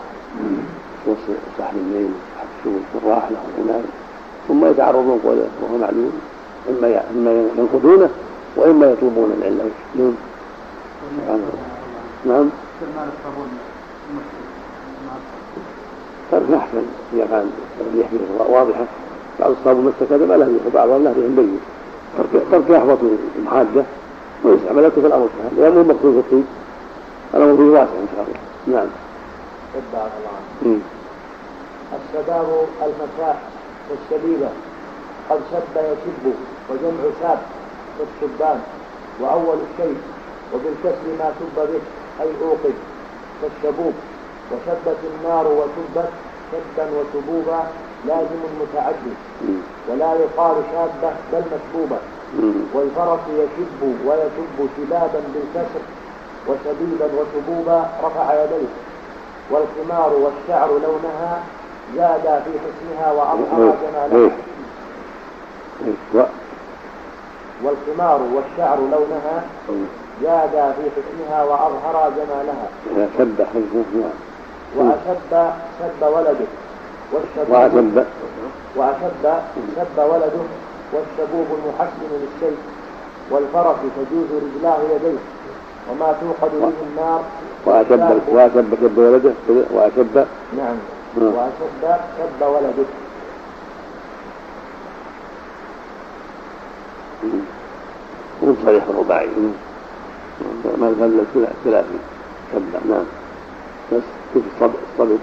صاحب 1.58 1.76
الليل 1.78 2.10
صاحب 2.36 2.48
الشغل 2.60 3.04
جراح 3.06 3.24
له 3.32 3.38
عناية 3.64 3.86
ثم 4.48 4.66
يتعرضون 4.66 5.20
قوله 5.24 5.48
وهو 5.62 5.78
معلوم. 5.78 6.12
إما 6.70 6.88
ي- 6.88 7.02
إما 7.16 7.32
ينقضونه 7.58 8.10
وإما 8.56 8.86
يطلبون 8.92 9.34
العلة 9.42 9.70
نعم. 9.96 10.14
سبحان 11.18 11.36
الله. 11.36 12.38
نعم 12.38 12.50
أحسن 16.34 16.84
إذا 17.14 17.26
كان 17.26 17.52
الريح 17.82 18.08
فيه 18.08 18.18
واضحة. 18.54 18.86
بعض 19.40 19.56
المسك 19.78 20.12
هذا 20.12 20.26
ما 20.26 20.34
له 20.34 20.46
ريح 20.46 20.62
وبعضها 20.68 20.98
له 21.00 21.14
ريح 21.18 21.28
بين 21.28 21.60
ترك 22.18 22.44
ترك 22.52 22.70
يحفظ 22.70 22.98
المحادة 23.38 23.84
ويستعمل 24.44 24.84
لك 24.84 24.92
في 24.92 25.00
الأمر 25.00 25.28
سهل 25.38 25.62
لأنه 25.62 25.84
مقصود 25.84 26.14
في 26.14 26.20
الطيب 26.20 26.44
الأمر 27.34 27.56
فيه 27.58 27.64
واسع 27.64 27.92
إن 28.04 28.08
شاء 28.16 28.26
الله. 28.28 28.40
نعم. 28.78 28.88
بارك 29.94 30.12
الله 30.20 30.34
عنك. 30.38 30.64
مم. 30.64 30.80
الشباب 31.98 32.46
المساء 32.82 33.42
والشبيبة 33.90 34.50
قد 35.30 35.40
شب 35.52 35.76
يشب 35.78 36.34
وجمع 36.70 37.04
شاب 37.22 37.40
والشبان 38.00 38.60
وأول 39.22 39.58
الشيء 39.72 39.98
وبالكسر 40.54 41.08
ما 41.20 41.32
شب 41.40 41.56
به 41.56 41.80
أي 42.24 42.30
أوقد 42.44 42.74
كالشبوب 43.42 43.94
وشبت 44.52 44.98
النار 45.14 45.48
وشبت 45.48 46.10
شبا 46.52 46.86
وشبوبا 46.98 47.60
لازم 48.08 48.42
متعدد. 48.62 49.18
ولا 49.90 50.14
يقال 50.14 50.56
شابة 50.72 51.12
بل 51.34 51.44
مشبوبة. 51.54 51.98
والفرس 52.74 53.20
يشب 53.30 53.82
ويشب 54.06 54.70
شبابا 54.78 55.22
بالكسر 55.34 55.84
وشبيبا 56.48 57.06
وشبوبا 57.06 57.90
رفع 58.04 58.44
يديه. 58.44 58.68
والخمار 59.52 60.14
والشعر 60.14 60.70
لونها 60.70 61.40
زادا 61.96 62.40
في 62.40 62.52
حسنها 62.60 63.12
وأظهر. 63.12 63.76
جمالها. 63.84 64.32
والخمار 67.64 68.22
والشعر 68.34 68.78
لونها 68.78 69.44
زادا 70.22 70.72
في 70.72 70.84
حسنها 70.96 71.44
وأظهر 71.44 72.12
جمالها. 72.18 72.68
إذا 72.92 73.10
شب 73.18 73.46
نعم 74.76 74.88
وأشب 74.88 75.52
شب 75.80 76.08
ولده 76.16 76.46
والشبوب 77.14 77.50
وأشب 77.50 78.06
وأشب 78.76 79.26
شب 79.76 79.98
ولده 79.98 80.44
والشبوب 80.94 81.48
المحسن 81.58 82.10
للشيء 82.12 82.58
والفرس 83.32 83.76
تجوز 83.98 84.28
رجلاه 84.44 84.78
يديه 84.96 85.20
وما 85.92 86.16
توقد 86.22 86.52
به 86.52 86.74
النار 86.92 87.22
وأشب 87.66 88.20
وأشب 88.30 88.76
شب 88.82 88.98
ولده 88.98 89.34
وأشب 89.74 90.16
نعم 90.58 90.76
نعم. 91.18 91.34
وأشب 91.34 92.00
شب 92.18 92.42
ولده. 92.48 92.84
مو 98.44 98.56
صريح 98.66 98.84
الرباعي. 98.90 99.28
ما 100.78 100.88
الثلاثي 101.36 102.00
شب 102.54 102.90
نعم 102.90 103.04
بس 103.92 104.04
كيف 104.34 104.44
الصبر 104.56 104.80
الصبر. 104.94 105.18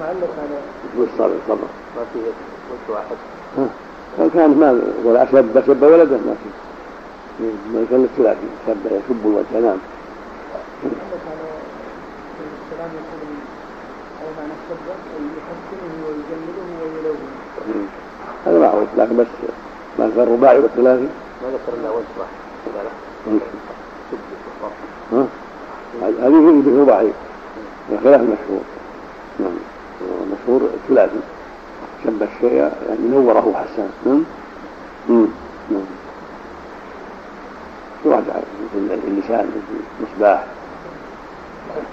معلق 0.00 0.32
على 0.38 0.56
كيف 0.82 1.08
الصبر 1.12 1.34
الصبر. 1.42 1.68
ما 1.96 2.02
فيه 2.12 2.20
وجه 2.70 2.88
واحد. 2.94 3.16
ها. 3.58 3.66
لو 4.18 4.30
كان 4.34 4.50
ما 4.60 4.68
ولا 5.04 5.26
شب 5.32 5.66
شب 5.66 5.82
ولده 5.82 6.16
ما 6.16 6.34
في. 6.40 6.48
ما 7.72 7.86
كان 7.90 8.04
الثلاثي 8.04 8.48
شب 8.66 8.86
يشب 8.86 9.22
الوجه 9.24 9.60
نعم 9.66 9.78
على 10.82 10.92
الكلام 12.60 12.90
يقول 12.98 13.22
أو 14.20 14.28
معنى 14.36 14.54
أي 15.16 15.24
يحسنه 15.36 15.94
ويجمله 16.06 16.64
ويلونه. 16.82 17.88
هذا 18.46 18.58
معروف 18.58 18.88
لكن 18.96 19.16
بس 19.16 19.26
ما 19.98 20.10
كان 20.16 20.22
الرباعي 20.22 20.58
والثلاثي. 20.58 21.08
ما 21.42 21.48
ذكر 21.48 21.72
إلا 21.80 21.90
وجه 21.90 22.14
واحد. 22.18 22.38
هذه 26.22 26.62
في 26.64 26.70
رباعي. 26.80 27.10
خلاف 28.04 28.20
المشهور 28.20 28.62
نعم. 29.40 29.56
المشهور 30.00 30.70
الثلاثي 30.74 31.20
شب 32.04 32.22
الشيء 32.22 32.54
يعني 32.54 33.08
نوره 33.10 33.54
حسان. 33.54 33.90
نعم. 34.06 34.24
نعم. 35.08 35.84
في 38.02 38.08
واحد 38.08 38.22
مثل 38.74 38.98
اللسان 39.08 39.46
مثل 39.46 39.80
مصباح 40.02 40.44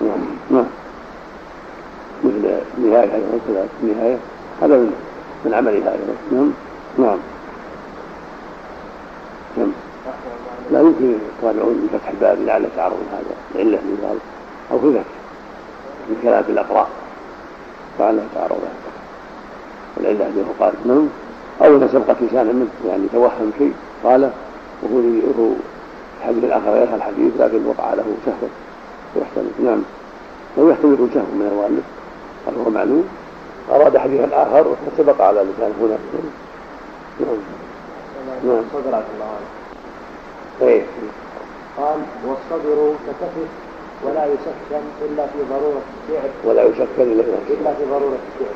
نعم. 0.01 0.19
نعم. 0.51 0.65
مثل 2.23 2.59
النهاية 2.77 3.09
كذلك 3.47 3.69
النهاية 3.83 4.17
هذا 4.61 4.77
من 4.77 4.93
من 5.45 5.53
عملها 5.53 5.91
أيضا 5.91 6.15
نعم. 6.31 6.51
نعم. 6.97 7.17
نعم. 9.57 9.71
لا 10.71 10.79
يمكن 10.79 11.13
تراجعون 11.41 11.89
بفتح 11.93 12.09
الباب 12.09 12.37
لعل 12.45 12.67
تعرض 12.75 12.97
هذا 13.11 13.35
العلة 13.55 13.77
في 13.77 14.07
ذلك 14.07 14.21
أو 14.71 14.79
في 14.79 14.87
ذلك 14.87 15.16
من 16.09 16.19
كلام 16.23 16.43
الأقراء 16.49 16.89
تعرض. 18.35 18.51
هذا 18.51 18.87
والعلة 19.97 20.25
أنه 20.25 20.53
قال 20.59 20.73
نعم. 20.85 21.07
أو 21.61 21.77
إذا 21.77 21.87
سبقت 21.87 22.15
لسانا 22.21 22.53
منه 22.53 22.67
يعني 22.87 23.07
توهم 23.13 23.51
شيء 23.57 23.73
قال 24.03 24.31
وهو 24.83 24.97
وهو 24.97 25.51
الحديث 26.21 26.43
الآخر 26.43 26.69
غير 26.69 26.95
الحديث 26.95 27.33
لكن 27.39 27.65
وقع 27.65 27.93
له 27.93 28.05
سهو. 28.25 28.47
ويحتمل 29.15 29.51
نعم. 29.63 29.81
أو 30.57 30.69
يحتمل 30.69 30.93
يكون 30.93 31.09
سهو 31.13 31.23
من 31.23 31.47
المؤلف. 31.51 31.83
هل 32.47 32.65
هو 32.65 32.69
معلوم. 32.69 33.07
أراد 33.71 33.97
حديثا 33.97 34.29
آخر 34.33 34.75
فسبق 34.85 35.21
على 35.21 35.39
لسانه 35.39 35.75
هنا. 35.81 35.97
نعم. 37.19 37.37
نعم. 38.45 38.63
الله. 38.85 39.37
إيه. 40.61 40.81
قال 41.77 41.99
والصدر 42.25 42.93
ككفف 43.07 43.66
ولا 44.03 44.25
يسكن 44.25 44.83
إلا 45.01 45.27
في 45.27 45.39
ضرورة 45.49 45.81
الشعر 45.97 46.29
ولا 46.45 46.63
يسكن 46.63 47.01
إلا 47.01 47.23
اذا 47.23 47.39
إلا 47.49 47.73
في 47.73 47.85
ضرورة 47.85 48.17
الشعر 48.27 48.55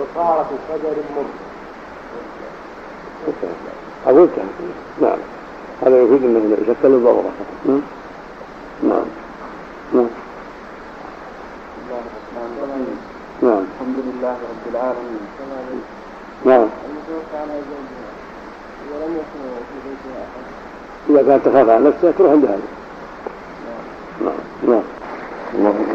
عقارة 0.00 0.50
شجر 0.68 0.96
مر. 1.16 1.24
أقول 4.06 4.28
نعم. 5.00 5.18
هذا 5.82 6.02
يفيد 6.02 6.24
أنه 6.24 6.56
يسكن 6.62 6.88
للضروره 6.88 7.30
نعم. 7.66 7.80
نعم. 8.82 9.04
نعم. 9.94 10.06
نعم. 13.42 13.64
الحمد 13.74 13.98
لله 14.06 14.30
رب 14.32 14.74
العالمين. 14.74 15.20
نعم. 16.44 16.66
في 21.06 21.12
إذا 21.12 21.22
كانت 21.22 21.46
تخاف 21.46 21.68
على 21.68 21.84
نفسها 21.84 22.10
تروح 22.10 22.30
عند 22.30 22.44
هذا. 22.44 22.83
نعم. 24.64 24.82
اللهم 25.54 25.88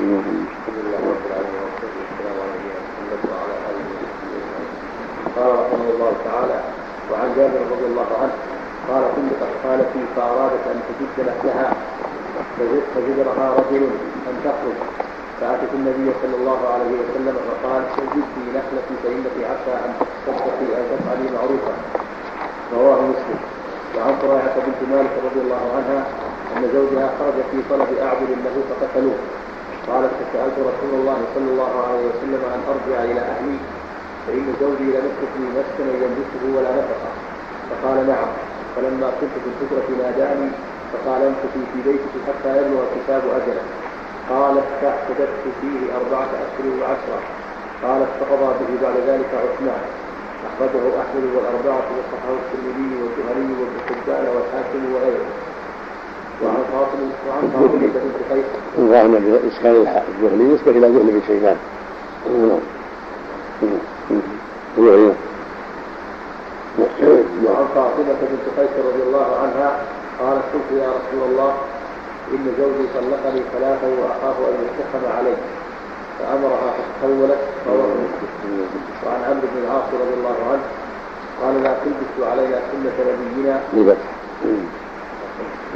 اللهم 0.00 0.30
قال 5.36 5.50
رحمه 5.60 5.88
الله 5.94 6.12
تعالى 6.24 6.58
وعن 7.10 7.28
جابر 7.36 7.60
رضي 7.72 7.86
الله 7.90 8.10
عنه 8.22 8.34
قال 8.88 9.02
طلقت 9.16 9.52
خالتي 9.62 10.02
فارادت 10.16 10.64
أن 10.72 10.78
تجد 10.88 11.16
نفسها 11.28 11.68
فزجرها 12.94 13.46
رجل 13.58 13.82
ان 14.28 14.34
تخرج. 14.44 14.78
فأتت 15.40 15.72
النبي 15.74 16.06
صلى 16.22 16.36
الله 16.40 16.60
عليه 16.72 16.92
وسلم 17.00 17.36
فقال 17.48 17.82
جدي 18.14 18.44
نخلتي 18.56 18.94
فانك 19.04 19.36
عسى 19.50 19.74
أن 19.84 19.90
تصدقي 20.26 20.68
أو 20.76 20.82
تفعلي 20.92 21.26
معروفا. 21.36 21.74
رواه 22.72 23.00
مسلم. 23.00 23.40
وعن 23.96 24.14
طريقة 24.22 24.54
بنت 24.66 24.80
مالك 24.92 25.14
رضي 25.26 25.40
الله 25.44 25.62
عنها 25.76 26.29
أن 26.56 26.62
زوجها 26.74 27.06
خرج 27.18 27.36
في 27.50 27.58
طلب 27.70 27.90
أعبد 28.06 28.30
له 28.44 28.56
فقتلوه. 28.70 29.18
قالت 29.88 30.12
فسألت 30.18 30.56
رسول 30.70 30.92
الله 31.00 31.18
صلى 31.34 31.48
الله 31.52 31.72
عليه 31.86 32.04
وسلم 32.10 32.42
أن 32.54 32.60
أرجع 32.72 32.98
إلى 33.10 33.20
أهلي 33.20 33.58
فإن 34.26 34.46
زوجي 34.60 34.88
لم 34.96 35.04
يترك 35.10 35.34
لي 35.40 35.48
مسكنا 35.56 35.92
ينبته 36.04 36.42
ولا 36.56 36.70
نفقة. 36.78 37.10
فقال 37.70 38.06
نعم. 38.12 38.30
فلما 38.76 39.08
كنت 39.20 39.34
في 39.42 39.48
الفترة 39.50 39.88
ناداني 40.02 40.50
فقال 40.92 41.20
امكثي 41.22 41.62
في 41.72 41.78
بيتك 41.86 42.14
حتى 42.28 42.50
يبلغ 42.58 42.82
الكتاب 42.86 43.22
أجله. 43.38 43.64
قالت 44.30 44.66
فاعتدت 44.80 45.34
فيه 45.60 45.80
أربعة 45.98 46.30
أشهر 46.44 46.66
وعشرة. 46.80 47.20
قالت 47.84 48.10
فقضى 48.20 48.48
به 48.58 48.70
بعد 48.82 48.96
ذلك 49.08 49.30
عثمان. 49.44 49.82
أخرجه 50.48 50.84
أحمد 51.02 51.24
والأربعة 51.34 51.86
وصححه 51.96 52.34
الترمذي 52.42 52.90
والجهري 53.00 53.50
وابن 53.60 53.78
حبان 53.88 54.24
والحاكم 54.34 54.94
وغيره. 54.94 55.49
وعن 56.44 56.62
فاطمة 56.72 57.12
وعن 57.28 57.50
فاطمة 57.52 57.78
بنت 57.78 58.32
قيس 58.32 58.44
ظاهرنا 58.90 59.18
بإسكان 59.18 59.74
الزهري 60.08 60.44
نسبة 60.54 60.70
إلى 60.70 60.86
ذهن 60.86 61.06
بن 61.06 61.20
شيبان 61.26 61.56
نعم 62.26 62.60
وعن 67.44 67.66
فاطمة 67.74 68.14
بنت 68.30 68.44
قيس 68.58 68.70
رضي 68.86 69.02
الله 69.02 69.36
عنها 69.42 69.70
قالت 70.20 70.44
قلت 70.54 70.80
يا 70.80 70.88
رسول 70.88 71.30
الله 71.30 71.52
إن 72.32 72.44
زوجي 72.58 72.86
طلقني 72.94 73.42
ثلاثا 73.52 73.86
وأخاف 74.00 74.36
أن 74.48 74.54
يتهم 74.64 75.04
علي 75.18 75.34
فأمرها 76.18 76.70
فتحولت 76.76 77.38
وعن 79.06 79.20
عمرو 79.28 79.46
بن 79.54 79.64
العاص 79.64 79.84
رضي 79.92 80.14
الله 80.18 80.36
عنه 80.52 80.62
قال 81.42 81.62
لا 81.62 81.74
تلبسوا 81.84 82.32
علينا 82.32 82.58
سنة 82.72 83.06
نبينا. 83.32 83.60
لبس 83.72 83.96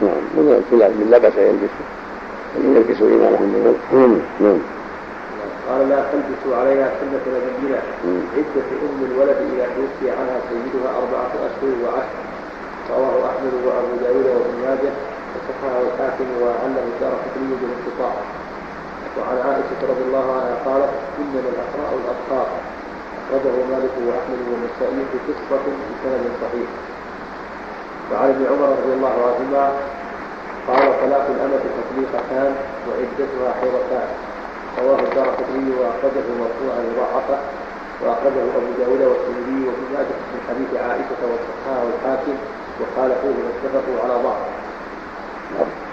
نعم 0.03 0.23
من 0.37 1.09
لبس 1.11 1.37
يلبس 1.37 1.75
يلبس 2.65 3.03
إمامهم 3.03 3.75
نعم 4.41 4.59
قال 5.69 5.89
لا 5.89 6.01
تلبسوا 6.13 6.61
علينا 6.61 6.87
سنة 7.01 7.25
نبينا 7.37 7.81
عدة 8.37 8.69
أم 8.87 8.99
الولد 9.11 9.39
إذا 9.53 9.67
توفي 9.77 10.07
عنها 10.17 10.39
سيدها 10.49 10.91
أربعة 11.01 11.33
أشهر 11.47 11.73
وعشر 11.85 12.19
رواه 12.91 13.17
أحمد 13.31 13.55
وأبو 13.67 13.93
داود 14.05 14.27
وابن 14.27 14.55
ماجه 14.67 14.93
وصححه 15.35 15.79
الحاكم 15.89 16.29
وعله 16.43 16.85
الدار 16.93 17.15
قطني 17.25 17.55
بالانقطاع 17.61 18.15
وعن 19.19 19.37
عائشة 19.47 19.81
رضي 19.91 20.03
الله 20.09 20.27
عنها 20.37 20.55
قالت 20.67 20.93
إنما 21.21 21.49
الأقراء 21.55 21.93
الأبقار 22.01 22.49
أخرجه 23.25 23.57
مالك 23.73 23.95
وأحمد 24.07 24.41
والنسائي 24.51 25.03
في 25.11 25.19
قصة 25.29 25.63
بسند 25.91 26.25
صحيح 26.43 26.69
وعن 28.13 28.29
ابن 28.29 28.45
عمر 28.51 28.69
رضي 28.69 28.93
الله 28.93 29.15
عنهما 29.29 29.65
قال 30.69 30.85
طلاق 31.01 31.27
الأمة 31.35 31.63
تطليقتان 31.79 32.55
وعدتها 32.87 33.55
حيرتان 33.61 34.09
رواه 34.83 34.99
الدار 35.01 35.27
قطني 35.29 35.71
وأخرجه 35.81 36.27
مرفوعا 36.41 36.79
مضاعفة. 36.93 37.39
وأخرجه 38.03 38.43
أبو 38.57 38.71
داود 38.79 39.01
والترمذي 39.11 39.67
وابن 39.67 39.85
ماجه 39.95 40.17
من 40.33 40.41
حديث 40.49 40.81
عائشة 40.83 41.21
وصححه 41.31 41.83
الحاكم 41.95 42.35
وقال 42.81 43.11
فيه 43.23 43.69
اتفقوا 43.69 43.99
على 44.05 44.23
بعض. 44.25 44.37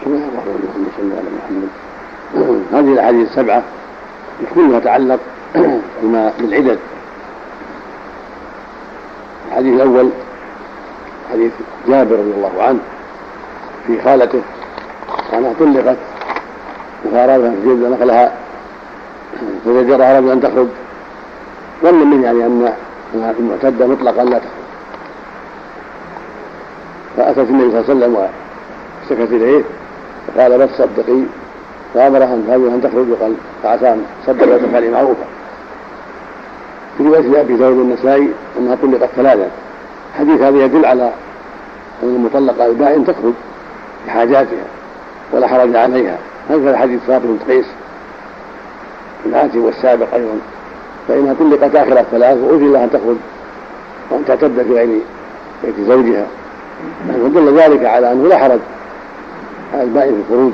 بسم 0.02 0.12
الله 0.14 0.28
الرحمن 0.28 0.60
الرحيم. 0.64 1.14
على 1.18 1.30
محمد 1.38 1.70
هذه 2.74 2.94
الأحاديث 2.94 3.30
السبعة 3.30 3.64
كلها 4.56 4.80
تعلق 4.80 5.20
بما 6.02 6.34
بالعدد. 6.40 6.80
الحديث 9.48 9.74
الأول 9.74 10.10
حديث 11.32 11.52
جابر 11.88 12.16
رضي 12.16 12.32
الله 12.38 12.64
عنه 12.64 12.80
في 13.88 14.02
خالته 14.02 14.42
انها 15.34 15.54
طلقت 15.60 15.98
فاراد 17.12 17.44
ان 17.44 17.56
تجد 17.64 17.92
نقلها 17.92 18.32
فزجرها 19.66 20.20
رجل 20.20 20.32
أن 20.32 20.42
تخرج. 20.42 20.68
ظن 21.84 22.08
منه 22.08 22.26
يعني 22.26 22.46
أن 22.46 22.74
المعتدة 23.40 23.88
مطلقا 23.88 24.24
لا 24.24 24.40
تخرج. 24.40 24.62
فأتت 27.18 27.50
النبي 27.50 27.72
صلى 27.72 27.80
الله 27.80 27.90
عليه 27.90 27.94
وسلم 27.94 28.16
واشتكت 29.10 29.34
إليه. 29.34 29.64
فقال 30.28 30.58
بس 30.58 30.70
صدقي. 30.78 31.22
فامرها 31.94 32.34
أن 32.34 32.72
أن 32.74 32.82
تخرج 32.84 33.10
وقال 33.10 33.36
فعسى 33.64 33.90
أن 33.90 34.06
تصدق 34.26 34.56
وتفعلي 34.56 34.90
معروفا. 34.90 35.26
في 36.98 37.04
رواية 37.04 37.42
ابي 37.42 37.54
داود 37.54 37.78
النسائي 37.78 38.30
أنها 38.60 38.76
طلقت 38.76 39.10
ثلاثا. 39.16 39.50
الحديث 40.14 40.42
هذا 40.42 40.66
يدل 40.66 40.86
على 40.86 41.12
أن 42.04 42.16
المطلقة 42.16 42.66
البائن 42.66 43.06
تخرج 43.06 43.34
لحاجاتها 44.08 44.66
ولا 45.32 45.48
حرج 45.48 45.76
عليها. 45.76 46.18
هكذا 46.50 46.78
حديث 46.78 47.00
فاطمه 47.08 47.32
بنت 47.32 47.52
قيس 47.52 47.66
الآتي 49.26 49.60
والسابق 49.60 50.14
أيضا. 50.14 50.40
فإنها 51.08 51.34
طلقت 51.40 51.76
آخر 51.76 52.00
الثلاث 52.00 52.38
وأذن 52.38 52.74
لها 52.74 52.84
أن 52.84 52.90
تخرج 52.92 53.16
وأن 54.10 54.26
تعتد 54.26 54.64
في 54.68 54.74
غير 54.74 55.00
بيت 55.64 55.76
زوجها. 55.88 56.26
ودل 57.20 57.58
ذلك 57.60 57.86
على 57.86 58.12
أنه 58.12 58.28
لا 58.28 58.38
حرج 58.38 58.60
على 59.74 59.84
البائن 59.84 60.12
في 60.12 60.34
الخروج. 60.34 60.52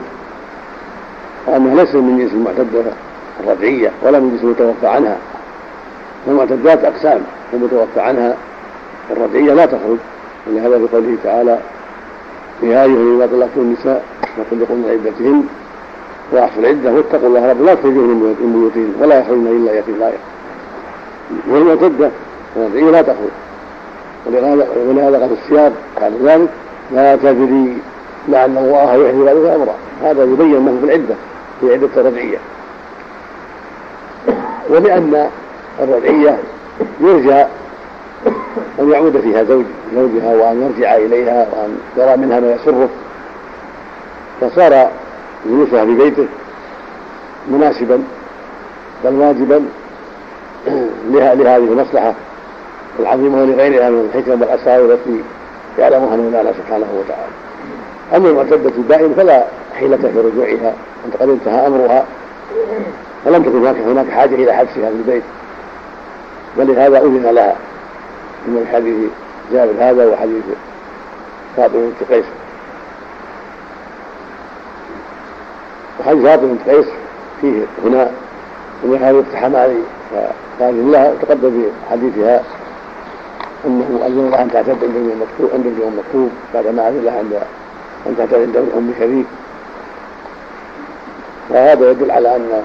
وأنها 1.48 1.76
ليست 1.76 1.96
من 1.96 2.18
جنس 2.18 2.32
المعتدة 2.32 2.92
الرجعية 3.40 3.92
ولا 4.04 4.20
من 4.20 4.32
جنس 4.32 4.44
المتوفى 4.44 4.88
عنها. 4.88 5.18
المعتدات 6.28 6.84
أقسام 6.84 7.22
المتوفى 7.54 8.00
عنها 8.00 8.36
الرجعية 9.12 9.54
لا 9.54 9.66
تخرج 9.66 9.98
ولهذا 10.48 10.78
في 10.78 10.96
قوله 10.96 11.18
تعالى 11.24 11.60
يا 12.64 12.84
أيها 12.84 13.16
إذا 13.18 13.28
طلقتم 13.32 13.62
النساء 13.62 14.04
فطلقوا 14.22 14.76
من 14.76 14.90
عدتهن 14.92 15.44
وأحصوا 16.32 16.62
العدة 16.62 16.94
واتقوا 16.94 17.28
الله 17.28 17.50
رب 17.50 17.62
لا 17.62 17.76
تخرجوهن 17.76 18.36
من 18.40 18.54
بيوتهن 18.54 18.94
ولا 19.02 19.20
يخرجن 19.20 19.48
إلا 19.48 19.74
يأتي 19.74 19.92
لا 19.92 20.12
والمعتدة 21.50 22.10
الرجعية 22.56 22.92
لا 22.92 23.02
تخرج. 23.02 23.34
ولهذا 24.88 25.20
قال 25.20 25.38
السياق 25.44 25.72
بعد 26.02 26.14
ذلك 26.24 26.50
لا 26.92 27.16
تدري 27.16 27.78
لعل 28.30 28.58
الله 28.58 28.94
يحيي 28.94 29.24
ذلك 29.24 29.56
أمرا. 29.56 29.76
هذا 30.04 30.24
يبين 30.24 30.56
أنه 30.56 30.78
في 30.80 30.86
العدة 30.86 31.16
في 31.62 31.74
عدة 31.74 31.90
الرجعيه 31.98 32.38
ولأن 34.70 35.30
الرجعيه 35.80 36.38
يرجى 37.02 37.46
أن 38.80 38.92
يعود 38.92 39.20
فيها 39.20 39.44
زوج 39.44 39.66
زوجها 39.96 40.36
وأن 40.36 40.62
يرجع 40.62 40.96
إليها 40.96 41.48
وأن 41.52 41.78
يرى 41.98 42.18
منها 42.18 42.40
ما 42.40 42.52
يسره. 42.52 42.90
فصار 44.42 44.90
جلوسها 45.46 45.86
في 45.86 45.96
بيته 45.96 46.26
مناسبا 47.52 48.04
بل 49.04 49.14
واجبا 49.14 49.66
لهذه 51.12 51.58
المصلحة 51.58 52.14
العظيمة 53.00 53.42
ولغيرها 53.42 53.90
من 53.90 54.10
الحكم 54.14 54.42
والأسرار 54.42 54.86
التي 54.86 55.22
يعلمها 55.80 56.16
المولى 56.16 56.54
سبحانه 56.58 56.88
وتعالى. 57.00 57.32
أما 58.16 58.30
المعتدة 58.30 58.70
الدائم 58.78 59.14
فلا 59.14 59.44
حيلة 59.80 59.98
في 59.98 60.20
رجوعها 60.20 60.74
أنت 61.06 61.16
قد 61.20 61.30
انتهى 61.30 61.68
أمرها 61.68 62.06
ولم 63.26 63.44
تكن 63.44 63.58
هناك 63.58 63.76
هناك 63.76 64.10
حاجة 64.10 64.36
إلى 64.36 64.54
حبسها 64.54 64.90
في 64.90 64.96
البيت. 64.96 65.24
ولهذا 66.58 66.98
أذن 66.98 67.30
لها 67.32 67.56
من 68.48 68.68
حديث 68.74 69.10
جابر 69.52 69.74
هذا 69.80 70.06
وحديث 70.06 70.44
فاطمة 71.58 71.82
بنت 71.82 72.12
قيس. 72.14 72.26
وحديث 76.00 76.24
فاطمة 76.24 76.48
بنت 76.48 76.70
قيس 76.70 76.86
فيه 77.42 77.62
هنا 77.84 78.12
أن 78.86 78.96
هذا 78.96 79.20
اقتحم 79.20 79.56
علي 79.56 79.82
فقال 80.12 80.92
لها 80.92 81.14
تقدم 81.22 81.52
في 81.52 81.92
حديثها 81.92 82.44
أنه 83.66 84.02
أذن 84.06 84.30
لها 84.32 84.44
أن 84.44 84.52
تعتد 84.52 84.70
عند 84.70 84.96
اليوم 84.96 85.22
مكتوب 85.22 85.50
عند 85.54 85.66
اليوم 85.66 86.00
مكتوب 86.00 86.30
بعد 86.54 86.68
ما 86.68 86.88
أذن 86.90 87.06
لها 87.06 87.18
عند 87.18 87.34
أن 88.08 88.18
تعتد 88.18 88.34
عند 88.34 88.58
ام 88.58 88.94
شريك. 89.00 89.26
وهذا 91.50 91.92
يدل 91.92 92.12
على 92.12 92.36
أن 92.36 92.64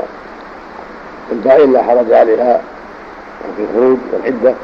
البائن 1.32 1.72
لا 1.72 1.82
حرج 1.82 2.12
عليها 2.12 2.60
في 3.56 3.62
الخروج 3.62 3.98
والعدة. 4.12 4.54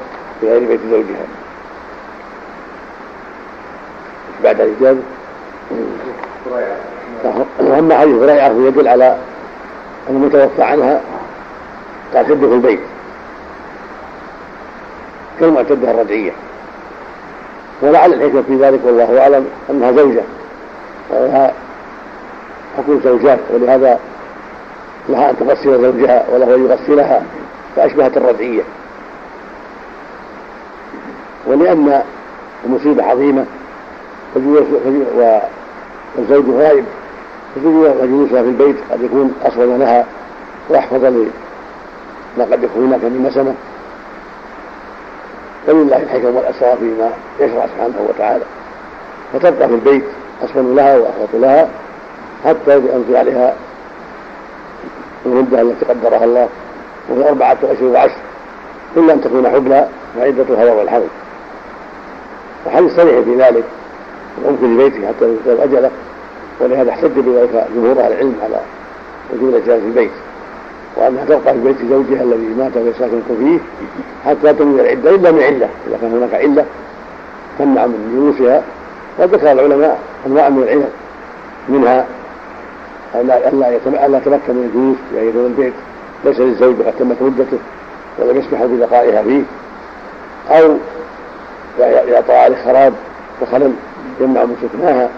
في 0.40 0.50
غير 0.50 0.68
بيت 0.68 0.80
زوجها. 0.90 1.26
بعد 4.44 4.60
الاجابه 4.60 5.00
واما 7.58 7.98
حديث 7.98 8.14
هريره 8.14 8.66
يدل 8.68 8.88
على 8.88 9.16
أن 10.10 10.16
المتوفى 10.16 10.62
عنها 10.62 11.00
تعتد 12.12 12.38
في 12.38 12.54
البيت. 12.54 12.80
كالمعتدة 15.40 15.90
الرجعية. 15.90 16.32
ولعل 17.82 18.12
الحكمة 18.12 18.42
في 18.42 18.56
ذلك 18.56 18.80
والله 18.84 19.22
أعلم 19.22 19.46
أنها 19.70 19.92
زوجة. 19.92 20.22
ولها 21.10 21.52
حكم 22.78 23.00
زوجات 23.04 23.38
ولهذا 23.50 23.98
لها 25.08 25.30
أن 25.30 25.36
تغسل 25.38 25.82
زوجها 25.82 26.24
وله 26.32 26.54
أن 26.54 26.64
يغسلها 26.64 27.22
فأشبهت 27.76 28.16
الرجعية. 28.16 28.62
ولأن 31.48 32.02
المصيبة 32.64 33.04
عظيمة 33.04 33.44
والزوج 36.16 36.44
غائب 36.50 36.84
وجلوسها 37.56 38.42
في 38.42 38.48
البيت 38.48 38.76
قد 38.92 39.02
يكون 39.02 39.34
أصون 39.44 39.78
لها 39.78 40.06
وأحفظ 40.68 41.04
ما 42.38 42.44
قد 42.44 42.62
يكون 42.62 42.84
هناك 42.86 43.04
من 43.04 43.26
نسمة 43.28 43.54
ولله 45.68 45.96
الحكم 46.02 46.36
والأسرار 46.36 46.76
فيما 46.76 47.10
يشرع 47.40 47.66
سبحانه 47.66 48.06
وتعالى. 48.08 48.44
فتبقى 49.32 49.68
في 49.68 49.74
البيت 49.74 50.04
أصون 50.44 50.76
لها 50.76 50.98
وأحفظ 50.98 51.34
لها 51.34 51.68
حتى 52.44 52.76
ينزل 52.76 53.16
عليها 53.16 53.54
المدة 55.26 55.60
التي 55.60 55.84
قدرها 55.84 56.24
الله 56.24 56.48
وهي 57.08 57.28
أربعة 57.28 57.58
أشهر 57.62 57.84
وعشر 57.84 58.20
إلا 58.96 59.12
أن 59.12 59.20
تكون 59.20 59.48
حبلى 59.48 59.88
فعدتها 60.16 60.64
يوم 60.64 60.80
الحمل 60.80 61.06
وحديث 62.66 62.96
صريح 62.96 63.20
في 63.20 63.34
ذلك؟ 63.34 63.64
الأم 64.38 64.56
في 64.56 64.76
بيته 64.76 65.08
حتى 65.08 65.24
ينتهي 65.28 65.64
أجله. 65.64 65.90
ولهذا 66.60 66.90
احتج 66.90 67.10
بذلك 67.16 67.66
جمهور 67.74 68.00
أهل 68.00 68.12
العلم 68.12 68.34
على 68.44 68.60
وجود 69.34 69.54
الجهاز 69.54 69.80
في 69.80 69.86
البيت. 69.86 70.10
وأنها 70.96 71.24
تبقى 71.24 71.54
في 71.54 71.60
بيت 71.60 71.76
زوجها 71.90 72.22
الذي 72.22 72.54
مات 72.58 72.76
ويساكن 72.76 73.20
فيه 73.38 73.58
حتى 74.26 74.52
تنوي 74.52 74.80
العدة 74.80 75.10
إلا 75.10 75.30
من 75.30 75.42
علة 75.42 75.68
إذا 75.86 75.98
كان 76.00 76.12
هناك 76.12 76.34
علة 76.34 76.64
تمنع 77.58 77.86
من 77.86 78.32
جلوسها. 78.36 78.62
وذكر 79.18 79.52
العلماء 79.52 79.98
أنواع 80.26 80.48
من 80.48 80.62
العلل 80.62 80.88
منها 81.68 82.06
ألا 83.14 83.48
ألا 84.06 84.18
تمكن 84.18 84.54
من 84.54 84.70
الجلوس 84.74 84.96
في 85.10 85.20
أي 85.20 85.46
البيت. 85.46 85.72
ليس 86.24 86.40
للزوج 86.40 86.80
وقد 86.80 86.92
تمت 86.98 87.22
مدته 87.22 87.58
ولم 88.18 88.36
يسمح 88.36 88.64
ببقائها 88.64 89.22
فيه. 89.22 89.42
أو 90.50 90.76
طرأ 92.28 92.36
عليه 92.36 92.64
خراب 92.64 92.92
وخلل 93.42 93.72
يمنع 94.20 94.44
من 94.44 94.56
سكناها 94.62 95.08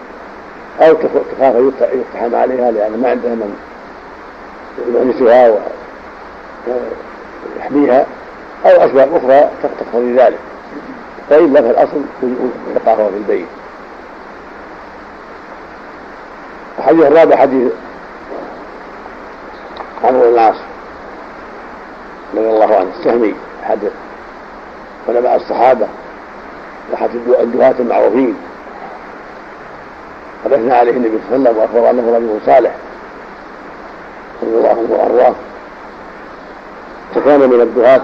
أو 0.80 0.94
تخاف 0.94 1.54
يقتحم 1.80 2.34
عليها 2.34 2.70
لأن 2.70 3.00
ما 3.02 3.10
عندها 3.10 3.34
من 3.34 3.56
يؤنسها 4.94 5.58
ويحميها 7.56 8.06
أو 8.66 8.70
أسباب 8.70 9.14
أخرى 9.14 9.50
تقتضي 9.62 10.12
ذلك. 10.12 10.38
فإلا 11.30 11.62
فالأصل 11.62 12.02
بقاؤها 12.74 13.10
في 13.10 13.16
البيت. 13.16 13.46
الحديث 16.78 17.06
الرابع 17.06 17.36
حديث 17.36 17.72
عمرو 20.04 20.20
بن 20.20 20.34
العاص 20.34 20.56
رضي 22.34 22.48
الله 22.48 22.76
عنه 22.76 22.90
السهمي 22.98 23.34
أحد 23.62 23.78
علماء 25.08 25.36
الصحابة 25.36 25.86
وأحد 26.92 27.10
الدهاة 27.40 27.74
المعروفين. 27.80 28.34
قد 30.44 30.52
أثنى 30.52 30.72
عليه 30.72 30.92
النبي 30.92 31.18
صلى 31.30 31.36
الله 31.36 31.50
عليه 31.50 31.50
وسلم 31.50 31.58
وأخبر 31.58 31.90
أنه 31.90 32.16
رجل 32.16 32.38
صالح. 32.46 32.70
رضي 34.42 34.56
الله 34.56 34.68
عنه 34.68 34.86
وأرضاه. 34.90 35.34
وكان 37.16 37.40
من 37.40 37.60
الدهاة 37.60 38.00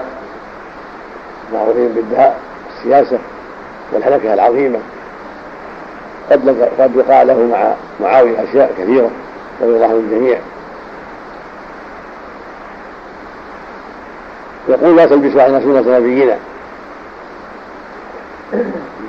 المعروفين 1.51 1.89
بالدهاء 1.89 2.41
السياسة 2.77 3.19
والحركة 3.93 4.35
العظيمة. 4.35 4.79
قد 6.31 6.69
قد 6.81 6.97
وقع 6.97 7.23
له 7.23 7.49
مع 7.53 7.75
معاوية 8.01 8.45
أشياء 8.45 8.75
كثيرة 8.79 9.11
رضي 9.63 9.77
الله 9.77 9.87
عن 9.87 9.93
الجميع 9.93 10.39
يقول 14.69 14.97
لا 14.97 15.07
تلبسوا 15.07 15.43
على 15.43 15.61
سنة 15.61 15.99
نبينا. 15.99 16.37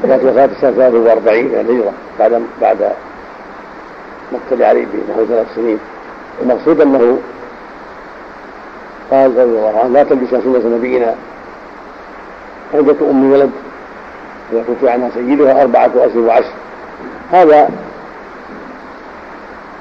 كانت 0.04 0.24
وفاة 0.24 0.50
سنة 0.62 0.72
43 0.72 1.40
الهجرة 1.40 1.94
بعد 2.20 2.42
بعد 2.62 2.92
مقتل 4.32 4.64
علي 4.64 4.88
بنحو 4.94 5.26
ثلاث 5.26 5.48
سنين. 5.56 5.80
المقصود 6.42 6.82
أنه 6.82 7.20
قال 9.12 9.32
رضي 9.32 9.44
الله 9.44 9.80
عنه 9.80 9.90
لا 9.94 10.04
تلبسوا 10.04 10.42
سنة 10.42 10.76
نبينا. 10.78 11.16
عدة 12.74 12.96
أم 13.10 13.32
ولد 13.32 13.52
ويكون 14.54 14.90
عنها 14.90 15.10
سيدها 15.14 15.62
أربعة 15.62 15.92
أشهر 15.96 16.20
وعشر. 16.20 16.54
هذا 17.32 17.70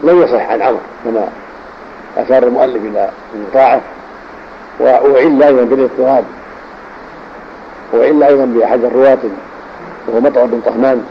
لم 0.02 0.22
يصح 0.22 0.50
عن 0.50 0.62
عمرو 0.62 0.80
كما 1.04 1.28
أشار 2.16 2.42
المؤلف 2.42 2.84
إلى 2.84 3.10
انقطاعه 3.36 3.80
وأعل 4.80 5.42
أيضا 5.42 5.62
بالاضطراب 5.62 6.24
وإلا 7.92 8.28
أيضا 8.28 8.44
بأحد 8.44 8.84
الرواة 8.84 9.18
وهو 10.08 10.20
مطعم 10.20 10.46
بن 10.46 10.60
طهمان 10.60 11.04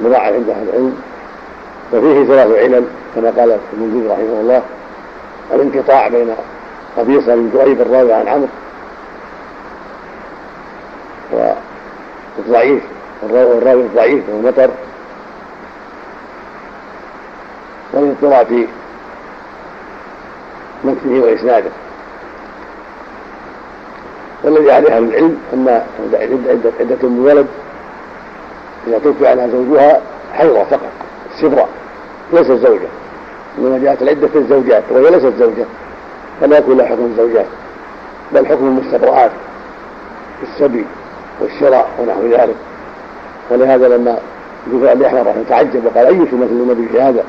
مضاعف 0.00 0.34
عند 0.34 0.48
أهل 0.48 0.68
العلم. 0.68 0.96
وفيه 1.92 2.24
ثلاث 2.24 2.58
علل 2.58 2.84
كما 3.14 3.30
قال 3.30 3.50
ابن 3.50 4.00
جزء 4.00 4.12
رحمه 4.12 4.40
الله. 4.40 4.62
الانقطاع 5.54 6.08
بين 6.08 6.34
قبيصة 6.96 7.34
بن 7.34 7.50
كؤيب 7.52 7.80
الراوي 7.80 8.12
عن 8.12 8.28
عمرو. 8.28 8.48
والضعيف 12.38 12.82
والراوي 13.22 13.82
الضعيف 13.82 14.28
وهو 14.28 14.40
مطر. 14.40 14.70
والاضطراب 17.92 18.46
في 18.46 18.66
مكنه 20.84 21.22
وإسناده. 21.24 21.70
والذي 24.44 24.72
عليه 24.72 24.96
أهل 24.96 25.04
العلم 25.04 25.38
ان 25.54 25.82
عده 26.14 26.72
عدة 26.80 26.96
ام 27.04 27.24
ولد 27.24 27.46
إذا 28.86 28.98
توفي 28.98 29.26
عنها 29.26 29.48
زوجها 29.48 30.00
حيضة 30.34 30.64
فقط 30.64 30.90
سبرة 31.40 31.68
ليست 32.32 32.52
زوجة. 32.52 32.88
انما 33.58 33.78
جاءت 33.78 34.02
العدة 34.02 34.26
في 34.26 34.38
الزوجات 34.38 34.82
وهي 34.90 35.10
ليست 35.10 35.32
زوجة 35.38 35.64
فلا 36.40 36.58
يكون 36.58 36.76
لها 36.76 36.86
حكم 36.86 37.04
الزوجات 37.04 37.46
بل 38.32 38.46
حكم 38.46 38.66
المستبرآت 38.66 39.30
في 40.40 40.46
السبي 40.52 40.84
والشراء 41.40 41.88
ونحو 41.98 42.26
ذلك. 42.26 42.56
ولهذا 43.50 43.88
لما 43.88 44.18
جفاء 44.72 44.92
الاحمر 44.92 45.20
رحمه 45.20 45.44
تعجب 45.48 45.86
وقال 45.86 46.06
أي 46.06 46.26
سنه 46.30 46.46
للنبي 46.50 46.88
في 46.88 47.00
هذا؟ 47.00 47.24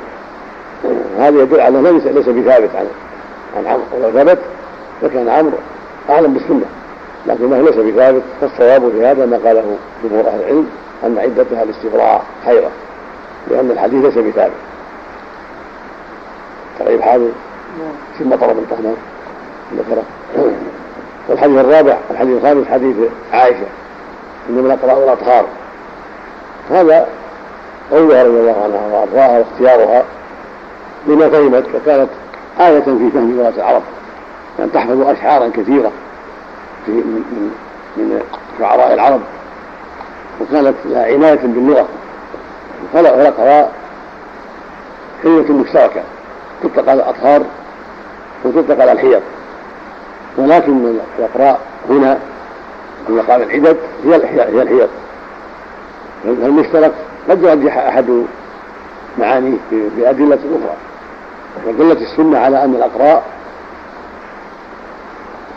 هذا 1.19 1.41
يدل 1.41 1.59
على 1.59 1.79
انه 1.79 1.91
ليس 1.91 2.29
بثابت 2.29 2.69
عن 2.75 2.85
عن 3.57 3.65
عمرو. 3.67 3.83
ولو 3.93 4.11
ثبت 4.11 4.39
لكان 5.03 5.29
عمرو 5.29 5.57
أعلم 6.09 6.33
بالسنة. 6.33 6.65
لكنه 7.27 7.61
ليس 7.61 7.75
بثابت 7.75 8.21
فالصواب 8.41 8.91
في 8.91 9.05
هذا 9.05 9.25
ما 9.25 9.37
قاله 9.37 9.77
جمهور 10.03 10.27
أهل 10.27 10.39
العلم 10.39 10.69
أن 11.03 11.17
عدتها 11.17 11.63
الاستبراء 11.63 12.23
حيضه 12.45 12.69
لأن 13.51 13.71
الحديث 13.71 14.05
ليس 14.05 14.17
بثابت. 14.17 14.55
طيب 16.85 17.01
حاضر 17.01 17.29
في 18.17 18.23
مطر 18.23 18.53
من 18.53 18.65
طهمان 18.69 18.95
ذكره 19.77 20.03
والحديث 21.29 21.57
الرابع 21.57 21.97
الحديث 22.11 22.37
الخامس 22.37 22.67
حديث 22.67 22.95
عائشة. 23.33 23.65
إنما 24.49 24.73
الاقراء 24.73 24.99
والاطهار 24.99 25.45
هذا 26.71 27.07
قولها 27.91 28.23
رضي 28.23 28.39
الله 28.39 28.55
عنها 28.63 28.87
وأرضاها 28.93 29.39
واختيارها 29.39 30.03
لما 31.07 31.29
فهمت 31.29 31.63
فكانت 31.73 32.09
آية 32.59 32.79
في 32.79 33.09
فهم 33.13 33.37
لغة 33.37 33.53
العرب 33.57 33.81
أن 34.59 34.71
تحفظ 34.71 35.01
أشعارا 35.01 35.49
كثيرة. 35.49 35.91
من 36.87 37.23
من 37.97 38.21
شعراء 38.59 38.93
العرب. 38.93 39.21
وكانت 40.41 40.75
لها 40.85 41.13
عناية 41.13 41.39
باللغة. 41.43 41.87
خلقها 42.93 43.69
كلمة 45.23 45.51
مشتركة. 45.51 46.01
تطلق 46.63 46.89
على 46.89 47.03
الأطهار 47.03 47.43
وتطلق 48.43 48.81
على 48.81 48.91
الحيض. 48.91 49.21
ولكن 50.37 50.99
الأقراء 51.19 51.59
هنا 51.89 52.19
في 53.07 53.13
مقام 53.13 53.41
العدد 53.41 53.77
هي 54.05 54.15
هي 54.33 54.61
الحيض. 54.61 54.89
فالمشترك 56.23 56.91
قد 57.29 57.43
يرجح 57.43 57.77
أحد 57.77 58.23
معانيه 59.19 59.57
بأدلة 59.71 60.35
أخرى. 60.35 60.75
ودلت 61.67 62.01
السنة 62.01 62.39
على 62.39 62.63
أن 62.63 62.75
الأقراء 62.75 63.23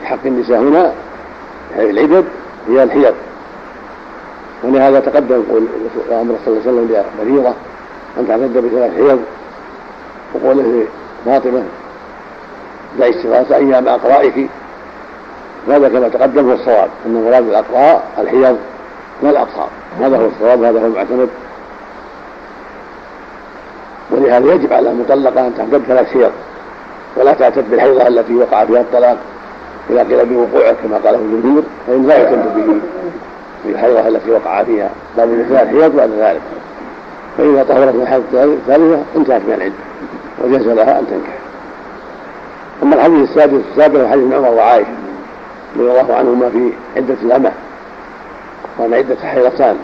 في 0.01 0.07
حق 0.07 0.19
النساء 0.27 0.59
هنا 0.59 0.93
العدد 1.77 2.25
هي 2.69 2.83
الحيض 2.83 3.15
ولهذا 4.63 5.01
تقدم 5.01 5.43
أمر 6.11 6.35
صلى 6.45 6.55
الله 6.55 6.61
عليه 6.67 6.71
وسلم 6.71 7.05
لبريره 7.21 7.55
أن 8.19 8.29
تعتد 8.29 8.59
بثلاث 8.59 8.95
حيض 8.97 9.21
وقوله 10.35 10.85
لفاطمة 11.27 11.63
دعي 12.99 13.11
الثلاث 13.11 13.53
أيام 13.53 13.89
أقرائك. 13.89 14.49
هذا 15.69 15.89
كما 15.89 16.09
تقدم 16.09 16.49
هو 16.49 16.55
الصواب. 16.55 16.89
أن 17.07 17.25
مراد 17.25 17.49
الاقراء 17.49 18.09
الحيض 18.19 18.59
لا 19.23 19.31
الاطهار 19.31 19.69
هذا 20.01 20.17
هو 20.17 20.27
الصواب 20.27 20.63
هذا 20.63 20.81
هو 20.81 20.87
المعتمد. 20.87 21.29
ولهذا 24.11 24.53
يجب 24.53 24.73
على 24.73 24.91
المطلقة 24.91 25.47
أن 25.47 25.55
تعتد 25.57 25.83
ثلاث 25.89 26.13
حيض 26.13 26.33
ولا 27.17 27.33
تعتد 27.33 27.71
بالحيضه 27.71 28.07
التي 28.07 28.35
وقع 28.35 28.65
فيها 28.65 28.81
الطلاق. 28.81 29.19
إذا 29.91 30.03
قيل 30.03 30.27
بوقوعه 30.27 30.73
كما 30.73 30.97
قاله 31.05 31.19
الجمهور 31.19 31.63
فإن 31.87 32.07
لا 32.07 32.17
يعتد 32.19 32.55
به 32.57 32.81
في 33.63 33.71
الحيضة 33.71 34.09
التي 34.09 34.31
وقع 34.31 34.63
فيها 34.63 34.91
بل 35.19 35.25
الإنسان 35.25 35.69
حيض 35.69 35.97
بعد 35.97 36.11
ذلك. 36.11 36.41
فإذا 37.39 37.63
طهرت 37.63 37.95
من 37.95 38.03
الحيض 38.03 38.23
الثالثة 38.35 39.03
انتهت 39.17 39.43
من 39.43 39.55
العدة 39.55 39.75
وجاز 40.45 40.69
لها 40.69 40.99
أن 40.99 41.07
تنكح. 41.07 41.39
أما 42.83 42.95
الحديث 42.95 43.31
السادس 43.31 43.61
السابق 43.71 44.07
حديث 44.11 44.35
عمر 44.35 44.49
وعائشة 44.49 44.89
رضي 45.77 45.91
الله 45.91 46.15
عنهما 46.15 46.49
في 46.49 46.73
عدة 46.97 47.17
الأمة 47.23 47.53
وأن 48.79 48.95
عدة 48.95 49.17
حيضتان 49.25 49.77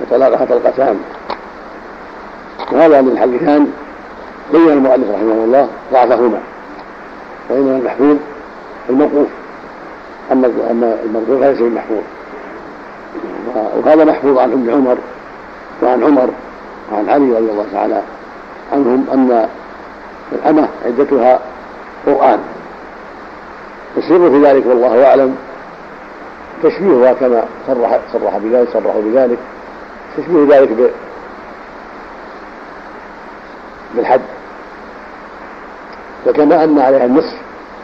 وطلاقها 0.00 0.44
طلقتان. 0.44 0.98
وهذا 2.72 3.00
من 3.00 3.08
الحديثان 3.08 3.70
بين 4.52 4.68
المؤلف 4.68 5.10
رحمه 5.14 5.44
الله 5.44 5.68
ضعفهما 5.92 6.38
وإنما 7.50 7.76
المحفوظ 7.76 8.16
الموقوف 8.90 9.28
أما 10.32 10.46
أما 10.70 10.98
المرفوع 11.04 11.40
فليس 11.40 11.58
بمحفوظ 11.58 12.02
وهذا 13.76 14.04
محفوظ 14.04 14.38
عن 14.38 14.52
ابن 14.52 14.70
عمر 14.70 14.98
وعن 15.82 16.04
عمر 16.04 16.30
وعن 16.92 17.08
علي 17.08 17.32
رضي 17.32 17.50
الله 17.50 17.66
تعالى 17.72 18.02
عنهم 18.72 19.06
أن 19.12 19.48
الأمة 20.32 20.68
عدتها 20.84 21.40
قرآن. 22.06 22.38
السر 23.96 24.30
في 24.30 24.42
ذلك 24.42 24.66
والله 24.66 25.06
أعلم. 25.06 25.36
تشبيهها 26.62 27.12
كما 27.12 27.44
صرح 27.66 28.00
صرح 28.12 28.38
بذلك 28.38 28.68
صرحوا 28.72 29.02
بذلك. 29.02 29.38
تشبيه 30.16 30.56
ذلك 30.56 30.92
بالحد. 33.94 34.20
وكما 36.26 36.64
أن 36.64 36.78
عليها 36.78 37.04
النصف 37.04 37.36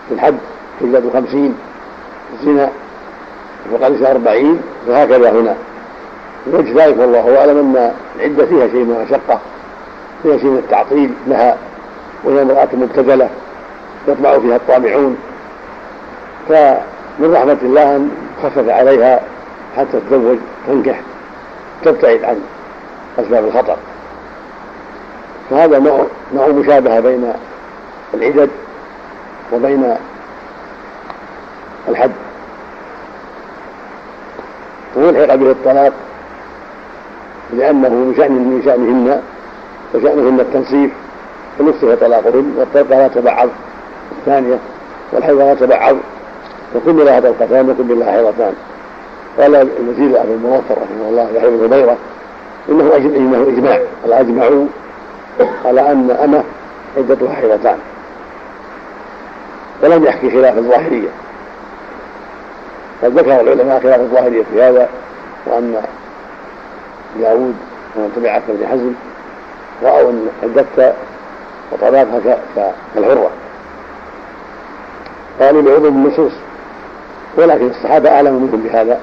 في 0.08 0.14
الحد. 0.14 0.38
تجلد 0.80 1.10
خمسين 1.12 1.54
الزنا 2.32 2.70
وقد 3.72 4.02
أربعين 4.02 4.60
فهكذا 4.86 5.30
هنا. 5.30 5.54
وجه 6.52 6.84
ذلك 6.84 6.98
والله 6.98 7.38
أعلم 7.38 7.58
أن 7.58 7.92
العدة 8.16 8.46
فيها 8.46 8.68
شيء 8.68 8.84
من 8.84 8.96
المشقة 8.96 9.40
فيها 10.22 10.38
شيء 10.38 10.50
من 10.50 10.58
التعطيل 10.58 11.10
لها 11.26 11.56
وهي 12.24 12.42
امرأة 12.42 12.68
مبتذلة 12.72 13.28
يطمع 14.08 14.38
فيها 14.38 14.56
الطامعون. 14.56 15.16
فمن 16.48 17.34
رحمة 17.34 17.58
الله 17.62 17.96
أن 17.96 18.10
خفف 18.42 18.68
عليها 18.68 19.20
حتى 19.76 20.00
تتزوج 20.00 20.38
تنكح 20.66 21.00
تبتعد 21.84 22.24
عن 22.24 22.40
أسباب 23.18 23.44
الخطر. 23.44 23.76
فهذا 25.50 25.78
نوع 25.78 26.06
نوع 26.34 26.48
مشابهة 26.48 27.00
بين 27.00 27.32
العدد 28.14 28.50
وبين 29.52 29.96
الحد 31.88 32.10
ويلحق 34.96 35.34
به 35.34 35.50
الطلاق 35.50 35.92
لأنه 37.52 37.88
من 37.88 38.14
شأن 38.16 38.32
من 38.32 38.62
شأنهن 38.64 39.20
وشأنهن 39.94 40.40
التنصيف 40.40 40.90
فنصف 41.58 42.00
طلاقهن 42.00 42.54
والطلقة 42.58 42.98
لا 42.98 43.08
تبعض 43.08 43.48
الثانية 44.18 44.58
والحيض 45.12 45.38
لا 45.38 45.54
تبعض 45.54 45.96
وكل 46.74 47.04
لها 47.04 47.20
طلقتان 47.20 47.70
وكل 47.70 47.98
لها 47.98 48.12
حيضتان. 48.12 48.54
قال 49.40 49.54
الوزير 49.54 50.20
أبو 50.20 50.32
الموفر 50.34 50.74
رحمه 50.74 51.08
الله 51.08 51.28
يحيى 51.34 51.50
بن 51.50 51.64
هبيرة 51.64 51.96
إنه 52.68 52.96
إنه 52.96 53.42
إجماع. 53.48 53.80
أجمعوا 54.08 54.66
على 55.64 55.80
أن 55.92 56.10
أمة 56.10 56.42
عدتها 56.96 57.34
حيضتان. 57.34 57.78
ولم 59.82 60.04
يحكي 60.04 60.30
خلاف 60.30 60.58
الظاهرية. 60.58 61.08
قد 63.04 63.18
ذكر 63.18 63.40
العلماء 63.40 63.80
خلاف 63.80 64.00
الظاهرية 64.00 64.42
في 64.52 64.62
هذا 64.62 64.88
وأن 65.46 65.82
داود 67.20 67.54
ومن 67.96 68.12
تبعه 68.16 68.42
كابن 68.46 68.66
حزم 68.66 68.92
رأوا 69.82 70.10
أن 70.10 70.28
عدتها 70.42 70.94
وطلاقها 71.72 72.38
كالحرة. 72.94 73.30
قالوا 75.40 75.62
لعظم 75.62 75.86
النصوص 75.86 76.32
ولكن 77.36 77.70
الصحابة 77.70 78.10
أعلم 78.10 78.34
منهم 78.34 78.60
بهذا 78.60 79.00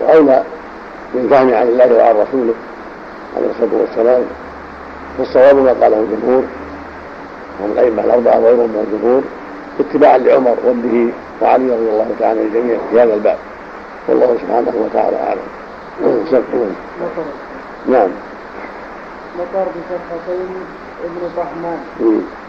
وأولى 0.00 0.42
بالفهم 1.14 1.54
عن 1.54 1.68
الله 1.68 1.94
وعن 1.94 2.14
رسوله 2.14 2.54
عليه 3.36 3.46
الصلاة 3.50 3.80
والسلام. 3.80 4.22
والصواب 5.18 5.56
ما 5.56 5.72
قاله 5.72 5.96
الجمهور 6.00 6.44
ومن 7.60 7.72
الأئمة 7.72 8.04
الأربعة 8.04 8.40
وغيرهم 8.40 8.68
من 8.68 8.86
الجمهور. 8.92 9.22
اتباعا 9.80 10.18
لعمر 10.18 10.56
وابنه 10.64 11.12
وعلي 11.42 11.70
رضي 11.70 11.88
الله 11.90 12.10
تعالى 12.20 12.42
الجميع 12.42 12.78
في 12.90 13.00
هذا 13.00 13.14
الباب. 13.14 13.38
والله 14.08 14.36
سبحانه 14.42 14.72
وتعالى 14.84 15.16
أعلم. 15.16 15.48
نعم. 17.88 18.08
مطر 19.38 19.66
بفتحتين 19.74 20.50
ابن 21.04 21.22
طحمان. 21.36 21.78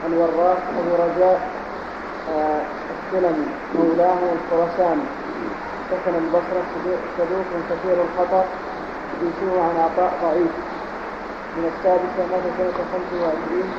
الوراق 0.07 0.57
أبو 0.79 1.03
رجاء 1.03 1.49
آه 2.35 2.61
السلمي 2.95 3.45
مولاه 3.75 4.17
الخرساني 4.35 5.07
سكن 5.91 6.15
البصرة 6.23 6.63
صدوق 7.17 7.49
كثير 7.69 7.97
الخطأ 8.05 8.45
يسوع 9.21 9.63
عن 9.63 9.75
عطاء 9.85 10.13
ضعيف. 10.23 10.53
من 11.57 11.71
السادسة 11.77 12.21
مات 12.31 12.45
سنة 12.57 12.85
25 12.93 13.69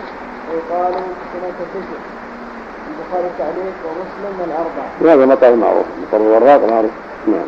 ويقال 0.49 0.95
سنة 1.33 1.53
تسع 1.75 2.01
البخاري 2.97 3.31
تعليق 3.39 3.75
ومسلم 3.85 4.51
الاربعه 4.51 5.15
هذا 5.15 5.27
مطر 5.27 5.57
معروف 5.57 5.87
مطر 6.03 6.17
الوراق 6.17 6.71
معروف. 6.71 6.91
نعم. 7.27 7.47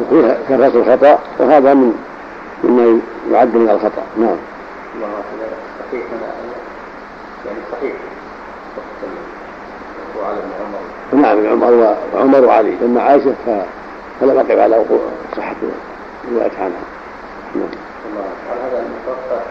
وفيها 0.00 0.38
كثره 0.48 0.80
الخطأ 0.80 1.18
وهذا 1.38 1.74
من 1.74 1.92
مما 2.64 3.00
يعد 3.32 3.54
من 3.56 3.70
الخطأ. 3.70 4.02
نعم. 4.16 4.36
الله 4.96 5.08
صحيح 5.80 6.04
يعني 7.46 7.58
صحيح. 7.72 7.92
وعلى 10.22 10.38
ابن 10.38 10.50
عمر. 10.60 11.22
نعم 11.22 11.38
ابن 11.38 11.46
عمر 11.46 11.96
وعمر 12.14 12.44
وعلي. 12.44 12.76
اما 12.84 13.02
عائشة 13.02 13.34
فلم 14.20 14.38
اقف 14.38 14.58
على 14.58 14.76
وقوع 14.76 15.00
صحة 15.36 15.56
الروايه 16.28 16.50
عنها. 16.58 16.86
نعم. 17.54 17.68
الله 18.10 18.26
هذا 18.50 18.84
المتوقع 18.86 19.42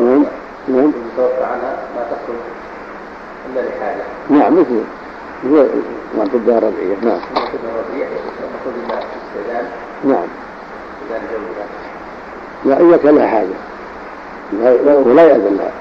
نعم. 0.00 0.24
نعم. 0.68 0.92
المتوقع 0.96 1.46
عنها 1.46 1.76
ما 1.96 2.02
تخرج 2.02 2.61
نعم 4.30 4.60
مثل 4.60 4.80
هو 5.46 5.64
ما 6.18 6.24
تبدأ 6.32 6.58
الربيعيه 6.58 6.96
نعم. 7.02 7.20
ما 7.34 7.40
تبدأ 7.40 7.68
الربيع 7.74 8.06
المفروض 8.06 8.74
الا 8.86 8.98
استئذان 8.98 9.64
نعم. 10.04 10.26
استئذان 11.02 11.22
زوجها 11.32 11.66
لا. 12.64 12.88
اذا 12.88 12.96
كان 12.96 13.14
لها 13.14 13.26
حاجة. 13.26 13.54
ولا 15.04 15.22
يأذن 15.22 15.56
لها. 15.56 15.72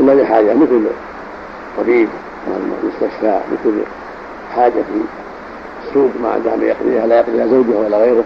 إلا 0.00 0.22
لحاجة 0.22 0.54
مثل 0.54 0.84
طبيب 1.78 2.08
مستشفى 2.84 3.40
مثل 3.52 3.82
حاجة 4.54 4.72
في 4.72 5.00
السوق 5.88 6.10
ما 6.22 6.30
عندها 6.30 6.56
ما 6.56 6.64
يقضيها 6.64 7.06
لا 7.06 7.16
يقضيها 7.18 7.46
زوجها 7.46 7.78
ولا 7.78 7.98
غيره 7.98 8.24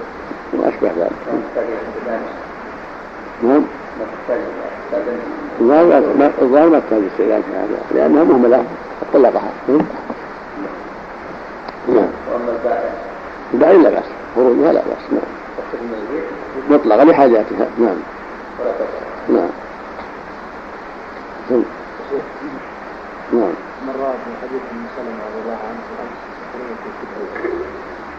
وما 0.53 0.69
أشبه 0.69 0.89
ذلك. 0.99 1.13
نعم. 3.43 3.63
الظاهر 5.61 6.69
ما 6.69 6.79
تحتاج 6.81 7.03
استئذان 7.13 7.43
في 7.43 7.53
هذا. 7.57 7.79
لأنها 7.95 8.25
مهملة 8.25 8.65
طلقها 9.13 9.51
نعم 11.89 12.09
وأما 12.33 12.51
البائع 12.59 12.91
البائع 13.55 13.73
لا 13.81 13.91
بأس. 13.91 14.05
خروجها 14.37 14.73
لا 14.73 14.81
بأس. 14.81 15.13
نعم. 15.13 15.33
مطلقة 16.71 17.05
لحاجاتها. 17.05 17.67
نعم. 17.79 17.97
نعم. 19.29 19.49
نعم. 23.33 23.55
مرات 23.87 24.21
من 24.27 24.35
حديث 24.43 24.63
ابن 24.71 24.85
سلمة 24.97 25.23
رضي 25.29 25.41
الله 25.45 25.59
عنه 25.69 25.83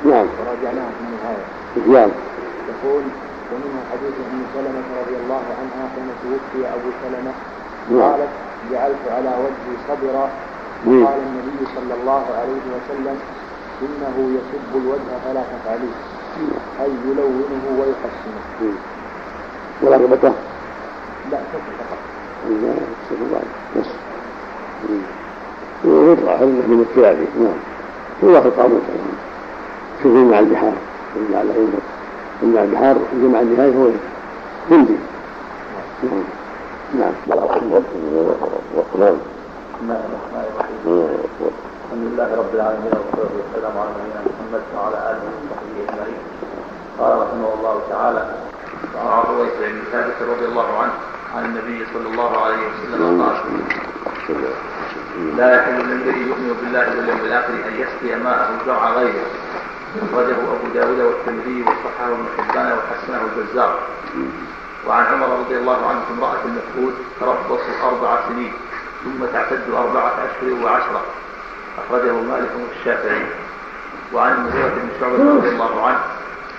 نعم. 0.05 0.27
وراجعناها 0.39 0.89
في 0.89 1.03
النهاية 1.05 1.45
نعم. 1.93 2.11
يقول 2.67 3.03
ومنها 3.53 3.81
حديث 3.91 4.15
أم 4.31 4.41
سلمة 4.55 4.87
رضي 5.01 5.15
الله 5.23 5.43
عنها 5.59 5.83
حين 5.93 6.07
توفي 6.21 6.59
أبو 6.75 6.89
سلمة. 7.03 7.33
نعم. 7.91 8.11
قالت 8.11 8.29
جعلت 8.71 9.03
على 9.15 9.31
وجهي 9.43 9.73
صبرا 9.87 10.29
نعم. 10.85 11.05
قال 11.05 11.19
النبي 11.27 11.65
صلى 11.75 11.93
الله 12.01 12.25
عليه 12.39 12.63
وسلم 12.75 13.17
إنه 13.81 14.15
يسب 14.37 14.71
الوجه 14.75 15.11
فلا 15.25 15.41
تفعليه. 15.41 15.97
أي 16.81 16.91
يلونه 17.05 17.63
ويحسنه. 17.79 18.73
ورغبته 19.81 20.33
لا 21.31 21.37
فقط. 21.37 22.13
بس. 23.77 23.85
ويطلع 25.85 26.33
هذا 26.33 26.45
من 26.45 26.85
الثلاثي 26.89 27.27
نعم. 27.39 27.59
هو 28.23 28.41
في 28.41 28.47
القاموس 28.47 28.81
شوف 30.03 30.15
مع 30.15 30.39
البحار. 30.39 30.73
مع 31.33 31.41
مع 32.41 32.63
البحار 32.63 32.97
جمع 33.13 33.39
النهاية 33.39 33.75
هو 33.75 33.89
هندي. 34.71 34.97
نعم. 36.03 36.23
نعم. 36.99 37.13
نعم 39.87 39.93
الحمد 41.93 42.13
لله 42.13 42.35
رب 42.35 42.55
العالمين 42.55 42.91
والصلاه 42.93 43.33
والسلام 43.37 43.77
على 43.77 43.89
نبينا 43.89 44.21
محمد 44.29 44.63
وعلى 44.75 44.97
اله 45.11 45.23
وصحبه 45.39 45.77
اجمعين 45.89 46.21
قال 46.99 47.11
رحمه 47.21 47.49
الله 47.59 47.81
تعالى 47.89 48.23
وعن 48.95 49.23
رويس 49.35 49.53
بن 49.59 49.81
ثابت 49.91 50.17
رضي 50.21 50.45
الله 50.45 50.77
عنه 50.77 50.93
عن 51.35 51.45
النبي 51.45 51.85
صلى 51.93 52.07
الله 52.07 52.31
عليه 52.37 52.57
وسلم 52.67 53.21
قال 53.21 53.35
لا 55.37 55.55
يحل 55.55 55.71
للمرء 55.71 56.17
يؤمن 56.17 56.57
بالله 56.61 56.87
واليوم 56.97 57.19
الآخر 57.25 57.53
أن 57.53 57.73
يسقي 57.79 58.15
ماءه 58.23 58.49
زرع 58.65 58.89
غيره. 58.89 59.25
أخرجه 60.01 60.35
أبو 60.35 60.73
داود 60.73 60.99
والترمذي 60.99 61.61
وصححه 61.61 62.07
ابن 62.07 62.25
حبان 62.37 62.77
وحسنه 62.77 63.21
البزار 63.21 63.79
وعن 64.87 65.05
عمر 65.05 65.39
رضي 65.39 65.57
الله 65.57 65.87
عنه 65.89 66.01
امرأة 66.17 66.39
المفقود 66.45 66.93
تربص 67.19 67.61
أربع 67.83 68.17
سنين 68.27 68.53
ثم 69.03 69.25
تعتد 69.25 69.61
أربعة 69.73 70.09
أشهر 70.09 70.63
وعشرة. 70.63 71.01
أخرجه 71.77 72.11
مالك 72.11 72.51
والشافعي. 72.69 73.25
وعن 74.13 74.31
المغيرة 74.31 74.67
بن 74.67 74.89
شعبة 74.99 75.35
رضي 75.37 75.49
الله 75.49 75.87
عنه 75.87 75.99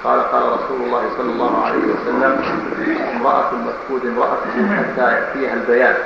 قال 0.04 0.20
قال 0.20 0.42
رسول 0.42 0.82
الله 0.82 1.10
صلى 1.18 1.32
الله 1.32 1.64
عليه 1.64 1.78
وسلم 1.78 2.42
امرأة 3.16 3.54
مفقود 3.54 4.06
امرأته 4.06 4.76
حتى 4.76 5.12
يأتيها 5.12 5.54
البيان. 5.54 5.96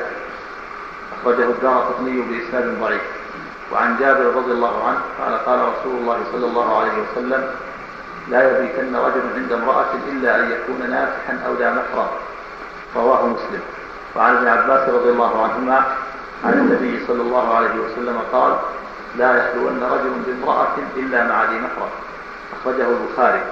أخرجه 1.21 1.45
الدار 1.45 1.79
قطني 1.79 2.21
بإسناد 2.21 2.81
ضعيف. 2.81 3.03
وعن 3.73 3.97
جابر 4.01 4.25
رضي 4.25 4.53
الله 4.53 4.89
عنه 4.89 5.01
قال 5.21 5.39
قال 5.47 5.59
رسول 5.61 5.97
الله 6.01 6.19
صلى 6.33 6.47
الله 6.47 6.79
عليه 6.79 6.93
وسلم 7.03 7.51
لا 8.29 8.41
يبيتن 8.51 8.97
رجل 8.97 9.23
عند 9.35 9.53
امرأة 9.53 9.93
إلا 10.13 10.37
أن 10.37 10.51
يكون 10.51 10.91
نافحا 10.91 11.39
أو 11.47 11.55
لا 11.55 11.71
محرم 11.71 12.09
رواه 12.97 13.27
مسلم. 13.27 13.61
وعن 14.17 14.37
ابن 14.37 14.49
عباس 14.49 14.89
رضي 14.89 15.11
الله 15.11 15.43
عنهما 15.43 15.97
عن 16.45 16.53
النبي 16.53 17.07
صلى 17.07 17.23
الله 17.23 17.55
عليه 17.55 17.75
وسلم 17.75 18.21
قال 18.33 18.57
لا 19.17 19.37
يخلون 19.37 19.83
رجل 19.83 20.11
بامرأة 20.27 20.77
إلا 20.97 21.25
مع 21.25 21.45
ذي 21.45 21.59
محرم 21.59 21.91
أخرجه 22.61 22.87
البخاري. 22.89 23.43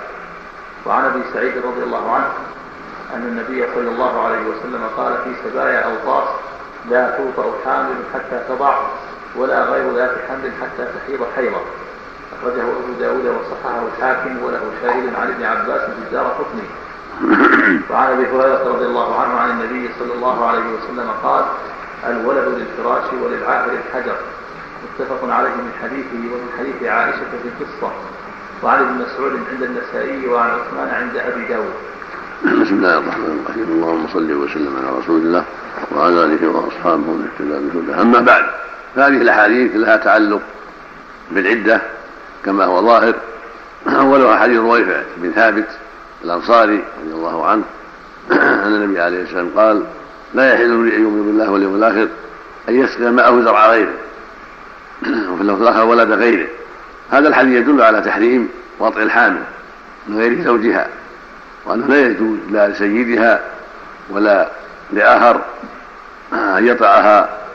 وعن 0.87 1.05
أبي 1.05 1.23
سعيد 1.35 1.59
رضي 1.59 1.83
الله 1.83 2.15
عنه 2.15 2.29
أن 3.15 3.23
النبي 3.23 3.67
صلى 3.75 3.89
الله 3.89 4.27
عليه 4.27 4.43
وسلم 4.47 4.83
قال 4.97 5.13
في 5.25 5.31
سبايا 5.45 5.81
أوطاس 5.81 6.29
لا 6.91 7.11
توطأ 7.11 7.53
حامل 7.65 7.97
حتى 8.15 8.45
تضع 8.49 8.75
ولا 9.39 9.65
غير 9.65 9.95
ذات 9.95 10.11
حمل 10.29 10.51
حتى 10.63 10.89
تحيض 10.99 11.27
حيضة 11.37 11.61
أخرجه 12.39 12.63
أبو 12.63 12.93
داود 13.01 13.27
وصححه 13.27 13.83
الحاكم 13.87 14.43
وله 14.43 14.61
شاهد 14.83 15.15
عن 15.15 15.29
ابن 15.29 15.45
عباس 15.45 15.81
في 15.81 15.99
الدار 16.07 16.35
حكمي 16.39 16.69
وعن 17.91 18.13
أبي 18.13 18.27
هريرة 18.27 18.69
رضي 18.69 18.85
الله 18.85 19.21
عنه 19.21 19.35
عن 19.35 19.51
النبي 19.51 19.91
صلى 19.99 20.15
الله 20.15 20.47
عليه 20.47 20.61
وسلم 20.61 21.11
قال 21.23 21.45
الولد 22.07 22.49
للفراش 22.49 23.05
وللعاهر 23.23 23.71
الحجر. 23.73 24.17
متفق 24.85 25.33
عليه 25.35 25.49
من 25.49 25.73
حديثه 25.83 26.35
ومن 26.35 26.49
حديث 26.59 26.91
عائشة 26.91 27.31
في 27.43 27.49
القصة. 27.49 27.93
وعن 28.63 28.79
ابن 28.79 28.95
مسعود 28.95 29.33
عند 29.53 29.63
النسائي 29.63 30.27
وعن 30.29 30.51
عثمان 30.51 30.89
عند 30.89 31.17
أبي 31.17 31.45
داود. 31.45 31.75
بسم 32.45 32.75
الله 32.75 32.99
الرحمن 32.99 33.45
الرحيم. 33.45 33.65
اللهم 33.65 34.09
صل 34.09 34.33
وسلم 34.33 34.77
على 34.77 34.99
رسول 34.99 35.21
الله 35.21 35.45
وعلى 35.97 36.25
آله 36.25 36.49
وأصحابه 36.49 37.13
من 37.13 37.29
اهتدى 37.29 37.69
بهداه 37.69 38.03
أما 38.03 38.21
بعد 38.21 38.45
فهذه 38.97 39.23
الأحاديث 39.23 39.71
لها 39.75 39.97
تعلق 39.97 40.41
بالعدة 41.31 41.81
كما 42.45 42.65
هو 42.65 42.87
ظاهر. 42.87 43.15
اولها 43.87 44.37
حديث 44.37 44.59
رويفع 44.59 45.03
بن 45.17 45.31
ثابت 45.31 45.67
الأنصاري 46.25 46.85
رضي 47.05 47.15
الله 47.15 47.47
عنه 47.47 47.63
أن 48.67 48.75
النبي 48.75 49.01
عليه 49.01 49.23
الصلاة 49.23 49.43
والسلام 49.43 49.67
قال 49.67 49.85
لا 50.35 50.55
يحل 50.55 50.65
ان 50.65 51.03
يؤمن 51.03 51.27
بالله 51.27 51.51
واليوم 51.51 51.75
الآخر 51.75 52.09
أن 52.69 52.81
يسقي 52.81 53.11
ماءه 53.11 53.43
زرع 53.43 53.71
غيره. 53.71 53.95
وفي 55.33 55.43
اللفظ 55.43 55.63
الآخر 55.63 55.85
ولد 55.85 56.11
غيره 56.11 56.47
هذا 57.11 57.29
الحديث 57.29 57.55
يدل 57.55 57.83
على 57.83 58.01
تحريم 58.01 58.49
وطئ 58.79 59.03
الحامل 59.03 59.43
من 60.09 60.19
غير 60.19 60.45
زوجها 60.45 60.89
وأنه 61.65 61.87
لا 61.87 62.07
يجوز 62.07 62.39
لا 62.51 62.69
لسيدها 62.69 63.41
ولا 64.11 64.49
لآخر 64.93 65.41
أن 66.33 66.67
يطأها 66.67 67.46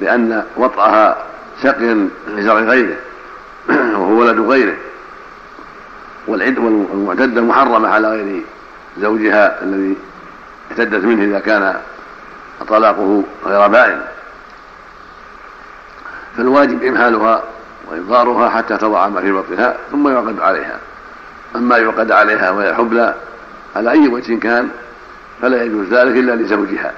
لأن 0.00 0.44
وطئها 0.56 1.16
سقي 1.62 1.96
لزرع 2.28 2.60
غيره 2.60 2.96
وهو 3.98 4.12
ولد 4.12 4.40
غيره. 4.40 4.76
والعد 6.26 6.58
والمعتدة 6.58 7.40
محرمة 7.40 7.88
على 7.88 8.08
غير 8.08 8.42
زوجها 9.00 9.62
الذي 9.62 9.96
اعتدت 10.70 11.04
منه 11.04 11.24
إذا 11.24 11.38
كان 11.38 11.76
طلاقه 12.68 13.22
غير 13.46 13.68
بائن. 13.68 14.00
فالواجب 16.36 16.82
إمهالها 16.82 17.42
وإنظارها 17.90 18.48
حتى 18.48 18.76
تضع 18.76 19.08
ما 19.08 19.20
في 19.20 19.32
بطنها 19.32 19.76
ثم 19.92 20.08
يعقد 20.08 20.40
عليها. 20.40 20.78
أما 21.56 21.78
يعقد 21.78 22.12
عليها 22.12 22.50
وهي 22.50 22.74
حبلى 22.74 23.14
على 23.76 23.90
أي 23.90 24.08
وجه 24.08 24.38
كان 24.38 24.68
فلا 25.42 25.62
يجوز 25.62 25.86
ذلك 25.86 26.16
إلا 26.16 26.32
لزوجها 26.32 26.92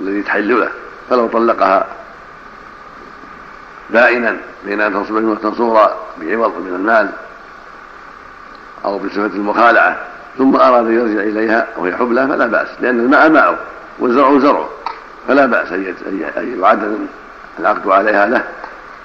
الذي 0.00 0.22
تحل 0.22 0.60
له 0.60 0.68
فلو 1.10 1.26
طلقها 1.26 1.86
بائنا 3.90 4.36
بين 4.64 4.80
أن 4.80 5.06
تنصور 5.42 5.90
بعوض 6.20 6.52
من 6.58 6.74
المال 6.74 7.10
أو 8.84 8.98
بصفة 8.98 9.26
المخالعة 9.26 9.96
ثم 10.38 10.56
أراد 10.56 10.86
أن 10.86 10.94
يرجع 10.94 11.20
إليها 11.20 11.66
وهي 11.76 11.96
حبلى 11.96 12.28
فلا 12.28 12.46
بأس 12.46 12.68
لأن 12.80 13.00
الماء 13.00 13.30
ماءه 13.30 13.58
والزرع 13.98 14.38
زرعه 14.38 14.68
فلا 15.28 15.46
بأس 15.46 15.72
أن 15.72 15.94
يعد 16.60 16.98
العقد 17.58 17.88
عليها 17.88 18.26
له 18.26 18.44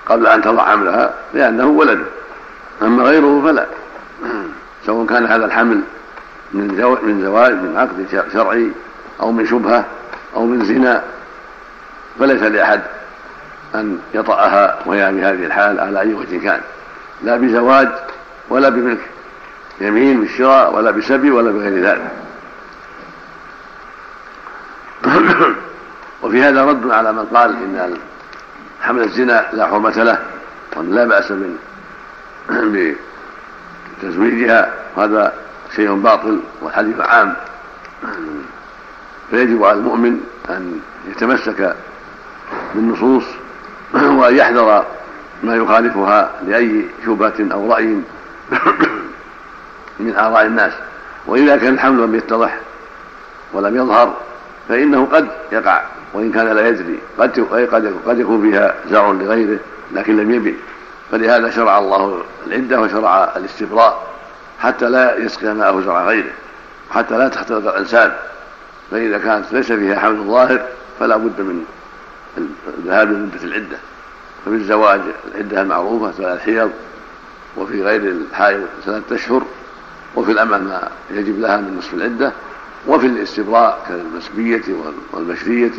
قبل 0.05 0.27
أن 0.27 0.41
تضع 0.41 0.65
حملها 0.65 1.13
لأنه 1.33 1.65
ولده 1.65 2.05
أما 2.81 3.03
غيره 3.03 3.41
فلا. 3.45 3.65
سواء 4.85 5.05
كان 5.05 5.25
هذا 5.25 5.45
الحمل 5.45 5.81
من 6.53 6.77
زواج 6.77 7.03
من 7.03 7.21
زواج 7.21 7.53
من 7.53 7.77
عقد 7.77 8.27
شرعي 8.33 8.71
أو 9.21 9.31
من 9.31 9.45
شبهة 9.45 9.85
أو 10.35 10.45
من 10.45 10.65
زنا 10.65 11.03
فليس 12.19 12.41
لأحد. 12.41 12.81
أن 13.75 13.99
يطأها 14.13 14.79
وهي 14.85 15.11
بهذه 15.11 15.45
الحال 15.45 15.79
على 15.79 15.99
أي 15.99 16.13
وجه 16.13 16.37
كان. 16.43 16.61
لا 17.23 17.37
بزواج 17.37 17.89
ولا 18.49 18.69
بملك. 18.69 19.01
يمين 19.81 20.21
بالشراء 20.21 20.75
ولا 20.75 20.91
بسبي 20.91 21.31
ولا 21.31 21.51
بغير 21.51 21.83
ذلك. 21.83 22.11
وفي 26.23 26.43
هذا 26.43 26.65
رد 26.65 26.91
على 26.91 27.13
من 27.13 27.25
قال 27.25 27.49
إن 27.49 27.97
حمل 28.81 29.03
الزنا 29.03 29.49
لا 29.53 29.67
حرمة 29.67 30.03
له 30.03 30.19
وأن 30.75 30.91
لا 30.91 31.05
بأس 31.05 31.31
من 31.31 31.57
بتزويجها. 34.01 34.73
وهذا 34.95 35.33
شيء 35.75 35.93
باطل 35.93 36.39
والحديث 36.61 36.99
عام. 36.99 37.35
فيجب 39.29 39.63
على 39.63 39.77
المؤمن 39.77 40.19
أن 40.49 40.79
يتمسك 41.07 41.75
بالنصوص 42.75 43.23
وأن 44.19 44.35
يحذر 44.35 44.85
ما 45.43 45.55
يخالفها 45.55 46.31
لأي 46.47 46.85
شبهة 47.05 47.33
أو 47.51 47.71
رأي 47.71 47.85
من 49.99 50.15
آراء 50.15 50.45
الناس. 50.45 50.73
وإذا 51.27 51.57
كان 51.57 51.73
الحمل 51.73 52.03
لم 52.03 52.15
يتضح 52.15 52.57
ولم 53.53 53.77
يظهر 53.77 54.13
فإنه 54.69 55.05
قد 55.05 55.27
يقع 55.51 55.81
وإن 56.13 56.31
كان 56.31 56.47
لا 56.47 56.67
يدري. 56.67 56.99
قد 57.19 57.39
قد 57.51 57.93
قد 58.07 58.19
يكون 58.19 58.41
فيها 58.41 58.75
زرع 58.89 59.11
لغيره 59.11 59.59
لكن 59.91 60.17
لم 60.17 60.31
يبن 60.31 60.55
فلهذا 61.11 61.49
شرع 61.49 61.79
الله 61.79 62.23
العدة 62.47 62.81
وشرع 62.81 63.31
الاستبراء 63.35 64.07
حتى 64.59 64.89
لا 64.89 65.17
يسقي 65.17 65.53
ماءه 65.53 65.81
زرع 65.81 66.05
غيره 66.05 66.31
حتى 66.91 67.17
لا 67.17 67.27
تختلط 67.27 67.67
الأنساب 67.67 68.19
فإذا 68.91 69.17
كانت 69.17 69.53
ليس 69.53 69.71
فيها 69.71 69.99
حمل 69.99 70.23
ظاهر 70.23 70.61
فلا 70.99 71.17
بد 71.17 71.41
من 71.41 71.65
الذهاب 72.37 73.11
لمدة 73.11 73.43
العدة 73.43 73.77
ففي 74.45 74.55
الزواج 74.55 75.01
العدة 75.31 75.61
المعروفة 75.61 76.11
ثلاث 76.11 76.41
حيض 76.41 76.71
وفي 77.57 77.83
غير 77.83 78.01
الحائض 78.01 78.65
ثلاثة 78.85 79.15
أشهر 79.15 79.43
وفي 80.15 80.31
الأمة 80.31 80.57
ما 80.57 80.89
يجب 81.11 81.39
لها 81.39 81.57
من 81.57 81.77
نصف 81.77 81.93
العدة 81.93 82.31
وفي 82.87 83.05
الاستبراء 83.05 83.85
كالمسبية 83.87 84.63
والمشرية 85.13 85.71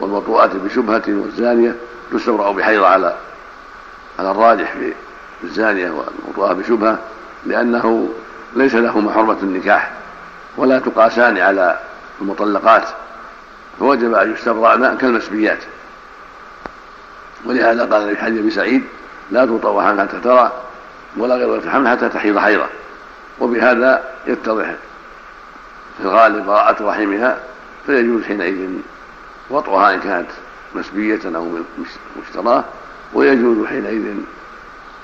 والمطوءة 0.00 0.50
بشبهة 0.64 1.02
والزانية 1.08 1.74
تستبرأ 2.12 2.52
بحيض 2.52 2.84
على 2.84 3.16
على 4.18 4.30
الراجح 4.30 4.72
في 4.72 4.92
الزانية 5.44 5.90
والمطوءة 5.90 6.52
بشبهة 6.52 6.98
لأنه 7.46 8.08
ليس 8.56 8.74
لهما 8.74 9.12
حرمة 9.12 9.36
النكاح 9.42 9.90
ولا 10.56 10.78
تقاسان 10.78 11.38
على 11.38 11.78
المطلقات. 12.20 12.88
فوجب 13.80 14.14
أن 14.14 14.32
يستبرأن 14.32 14.96
كالمسبيات 14.96 15.58
ولهذا 17.44 17.84
قال 17.84 18.16
في 18.16 18.22
حديث 18.22 18.40
أبي 18.40 18.50
سعيد 18.50 18.82
لا 19.30 19.46
تطوع 19.46 19.96
حتى 19.96 20.20
ترى 20.20 20.52
ولا 21.16 21.34
غير 21.34 21.54
الحمل 21.54 21.88
حتى 21.88 22.08
تحيض 22.08 22.38
حيضة. 22.38 22.66
وبهذا 23.40 24.04
يتضح 24.26 24.74
في 25.98 26.04
الغالب 26.04 26.46
براءة 26.46 26.84
رحمها 26.84 27.38
فيجوز 27.86 28.24
حينئذ 28.24 28.68
وطئها 29.50 29.94
إن 29.94 30.00
كانت 30.00 30.28
مسبية 30.74 31.20
أو 31.36 31.50
مشتراه 32.22 32.64
ويجوز 33.14 33.66
حينئذ 33.66 34.14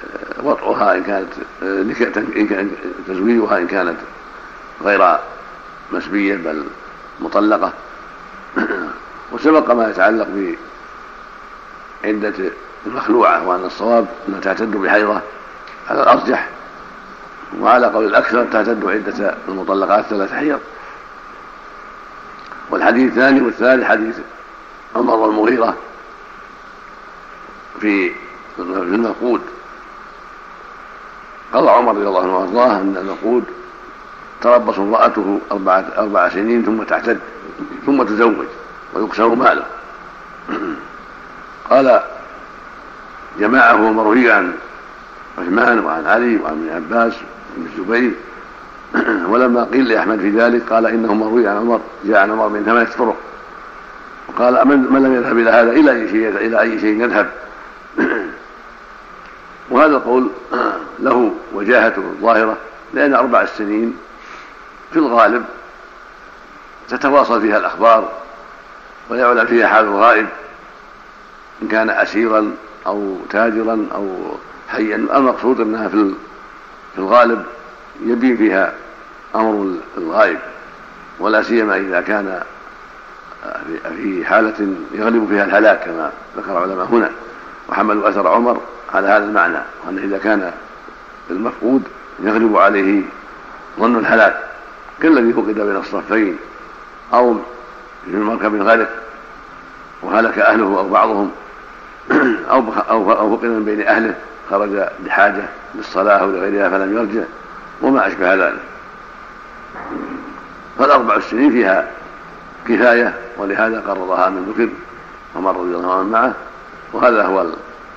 آه، 0.04 0.44
وطئها 0.44 0.94
إن 0.94 1.02
كانت 1.04 1.32
آه، 1.62 2.16
إن 2.36 2.46
كان 2.46 2.70
تزويجها 3.08 3.58
إن 3.58 3.66
كانت 3.66 3.96
غير 4.82 5.18
مسبية 5.92 6.36
بل 6.36 6.64
مطلقة. 7.20 7.72
وسبق 9.32 9.70
ما 9.70 9.90
يتعلق 9.90 10.28
بعدة 12.04 12.50
المخلوعة 12.86 13.48
وأن 13.48 13.64
الصواب 13.64 14.06
أنها 14.28 14.40
تعتد 14.40 14.70
بحيضة. 14.70 15.20
على 15.90 16.02
الأرجح. 16.02 16.48
وعلى 17.60 17.86
قول 17.86 18.04
الأكثر 18.04 18.44
تعتد 18.44 18.84
عدة 18.84 19.34
المطلقات 19.48 20.04
ثلاث 20.04 20.32
حيض. 20.32 20.60
والحديث 22.70 23.10
الثاني 23.12 23.40
والثالث 23.40 23.84
حديث 23.84 24.18
عمر 24.96 25.14
والمغيرة 25.14 25.76
في 27.80 28.12
المفقود 28.58 29.40
قال 31.52 31.68
عمر 31.68 31.94
رضي 31.94 32.08
الله 32.08 32.22
عنه 32.22 32.38
وأرضاه 32.38 32.80
أن 32.80 32.96
المفقود 32.96 33.44
تربص 34.40 34.78
امرأته 34.78 35.40
أربعة 35.52 35.86
أربع 35.98 36.28
سنين 36.28 36.64
ثم 36.64 36.82
تعتد. 36.82 37.20
ثم 37.86 38.02
تزوج 38.02 38.46
ويقسم 38.94 39.38
ماله. 39.38 39.66
قال 41.70 42.02
جماعة 43.38 43.76
مروي 43.76 44.32
عن 44.32 44.52
عثمان 45.38 45.78
وعن 45.78 46.06
علي 46.06 46.36
وعن 46.36 46.52
ابن 46.52 46.68
عباس 46.74 47.14
وابن 47.56 47.66
الزبير. 47.66 48.12
ولما 49.30 49.64
قيل 49.64 49.88
لأحمد 49.88 50.18
في 50.18 50.30
ذلك 50.30 50.72
قال 50.72 50.86
إنه 50.86 51.14
مروي 51.14 51.48
عن 51.48 51.56
عمر 51.56 51.80
جاء 52.04 52.18
عن 52.18 52.30
عمر 52.30 52.48
من 52.48 52.64
ثمانية 52.64 52.88
طرق 52.98 53.16
وقال 54.28 54.68
من 54.68 55.02
لم 55.02 55.14
يذهب 55.14 55.38
إلى 55.38 55.50
هذا؟ 55.50 55.70
إلى 55.70 55.92
أي 55.92 56.08
شيء 56.08 56.28
إلى 56.28 56.60
أي 56.60 56.80
شيء 56.80 57.02
يذهب؟ 57.02 57.30
وهذا 59.70 59.96
القول 59.96 60.30
له 60.98 61.32
وجاهته 61.54 62.02
ظاهرة 62.20 62.56
لأن 62.94 63.14
أربع 63.14 63.42
السنين 63.42 63.96
في 64.92 64.98
الغالب 64.98 65.44
تتواصل 66.88 67.40
فيها 67.40 67.58
الأخبار 67.58 68.12
ويعلم 69.10 69.46
فيها 69.46 69.68
حال 69.68 69.84
الغائب 69.84 70.26
إن 71.62 71.68
كان 71.68 71.90
أسيرا 71.90 72.52
أو 72.86 73.16
تاجرا 73.30 73.86
أو 73.94 74.08
حيا. 74.68 74.96
المقصود 74.96 75.60
أنها 75.60 75.88
في 75.88 76.14
الغالب 76.98 77.44
يبين 78.04 78.36
فيها 78.36 78.72
أمر 79.34 79.74
الغائب 79.98 80.38
ولا 81.18 81.42
سيما 81.42 81.76
إذا 81.76 82.00
كان 82.00 82.42
في 83.96 84.24
حالة 84.24 84.74
يغلب 84.92 85.28
فيها 85.28 85.44
الهلاك 85.44 85.84
كما 85.84 86.12
ذكر 86.36 86.64
العلماء 86.64 86.86
هنا 86.86 87.10
وحملوا 87.68 88.08
أثر 88.08 88.28
عمر 88.28 88.60
على 88.94 89.08
هذا 89.08 89.24
المعنى 89.24 89.58
وأن 89.86 89.98
إذا 89.98 90.18
كان 90.18 90.52
المفقود 91.30 91.82
يغلب 92.22 92.56
عليه 92.56 93.02
ظن 93.80 93.98
الهلاك 93.98 94.36
كالذي 95.02 95.32
فقد 95.32 95.54
بين 95.54 95.76
الصفين. 95.76 96.36
أو 97.12 97.36
في 98.04 98.16
مركب 98.16 98.62
غرق 98.62 98.88
وهلك 100.02 100.38
أهله 100.38 100.78
أو 100.78 100.88
بعضهم 100.88 101.30
أو 102.50 102.62
أو 102.90 103.36
فقد 103.36 103.44
من 103.44 103.64
بين 103.64 103.86
أهله 103.86 104.14
خرج 104.50 104.86
لحاجة 105.04 105.42
للصلاة 105.74 106.16
أو 106.16 106.30
لغيرها 106.30 106.68
فلم 106.68 106.96
يرجع 106.96 107.24
وما 107.82 108.06
أشبه 108.06 108.34
ذلك. 108.34 108.60
فالأربع 110.78 111.16
السنين 111.16 111.50
فيها 111.50 111.86
كفاية 112.68 113.14
ولهذا 113.36 113.80
قررها 113.80 114.28
من 114.28 114.54
ذكر 114.54 114.68
عمر 115.36 115.56
رضي 115.56 115.74
الله 115.74 115.94
عنه 115.94 116.08
معه 116.08 116.32
وهذا 116.92 117.22
هو 117.22 117.46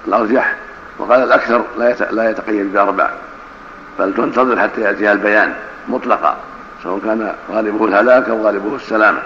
الأرجح. 0.08 0.56
وقال 1.00 1.24
الأكثر 1.24 1.64
لا 1.78 1.94
لا 2.12 2.30
يتقيد 2.30 2.74
بأربع 2.74 3.10
بل 4.00 4.14
تنتظر 4.14 4.60
حتى 4.60 4.82
يأتيها 4.82 5.12
البيان 5.12 5.54
مطلقا. 5.88 6.38
سواء 6.88 7.00
كان 7.00 7.34
غالبه 7.52 7.86
الهلاك 7.86 8.30
أو 8.30 8.46
غالبه 8.46 8.76
السلامة. 8.76 9.20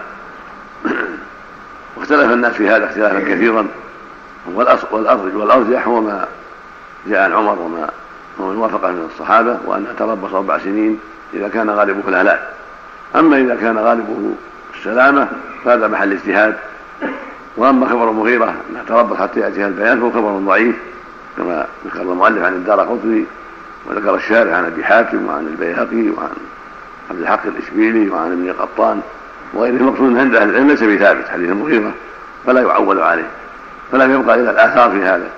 واختلف 1.98 2.32
الناس 2.32 2.54
في 2.54 2.70
هذا 2.70 2.86
اختلافا 2.86 3.20
كثيرا. 3.20 3.68
والأرجح 5.34 5.88
هو 5.88 6.02
ما 6.02 6.28
جاء 7.08 7.22
عن 7.22 7.34
عمر 7.34 7.60
وما 7.60 7.90
ومن 8.40 8.58
وافق 8.58 8.86
من 8.86 9.10
الصحابة 9.14 9.58
وأن 9.66 9.88
تربص 10.00 10.34
أربع 10.34 10.58
سنين 10.58 11.00
إذا 11.34 11.48
كان 11.48 11.70
غالبه 11.70 12.10
الهلاك. 12.10 12.40
أما 13.16 13.38
إذا 13.38 13.56
كان 13.56 13.78
غالبه 13.78 14.34
السلامة 14.78 15.28
فهذا 15.66 15.88
محل 15.88 16.12
اجتهاد. 16.12 16.56
وأما 17.58 17.90
خبر 17.90 18.10
المغيرة 18.10 18.56
أنها 18.70 18.84
تربص 18.88 19.18
حتى 19.18 19.40
يأتيها 19.40 19.68
البيان 19.68 20.00
فهو 20.00 20.12
خبر 20.12 20.32
ضعيف 20.32 20.76
كما 21.38 21.68
ذكر 21.86 22.02
المؤلف 22.02 22.44
عن 22.44 22.54
الدار 22.54 22.80
قطري 22.80 23.26
وذكر 23.86 24.16
الشارع 24.16 24.56
عن 24.56 24.66
أبي 24.66 24.84
حاتم 24.84 25.28
وعن 25.28 25.48
البيهقي 25.48 26.10
وعن 26.10 26.30
عبد 27.12 27.22
الحق 27.22 27.46
الإشبيلي 27.46 28.10
وعن 28.10 28.32
ابن 28.32 28.54
قطان 28.62 29.02
وغيره. 29.54 29.76
المقصود 29.76 30.18
عند 30.18 30.36
أهل 30.36 30.50
العلم 30.50 30.68
ليس 30.68 30.84
بثابت 30.84 31.30
حديث 31.30 31.50
المغيرة 31.50 31.92
فلا 32.46 32.62
يعول 32.62 33.00
عليه 33.00 33.28
فلم 33.92 34.12
يبقى 34.12 34.36
إلا 34.36 34.52
الآثار 34.52 34.92
في 34.92 35.04
هذا 35.04 35.30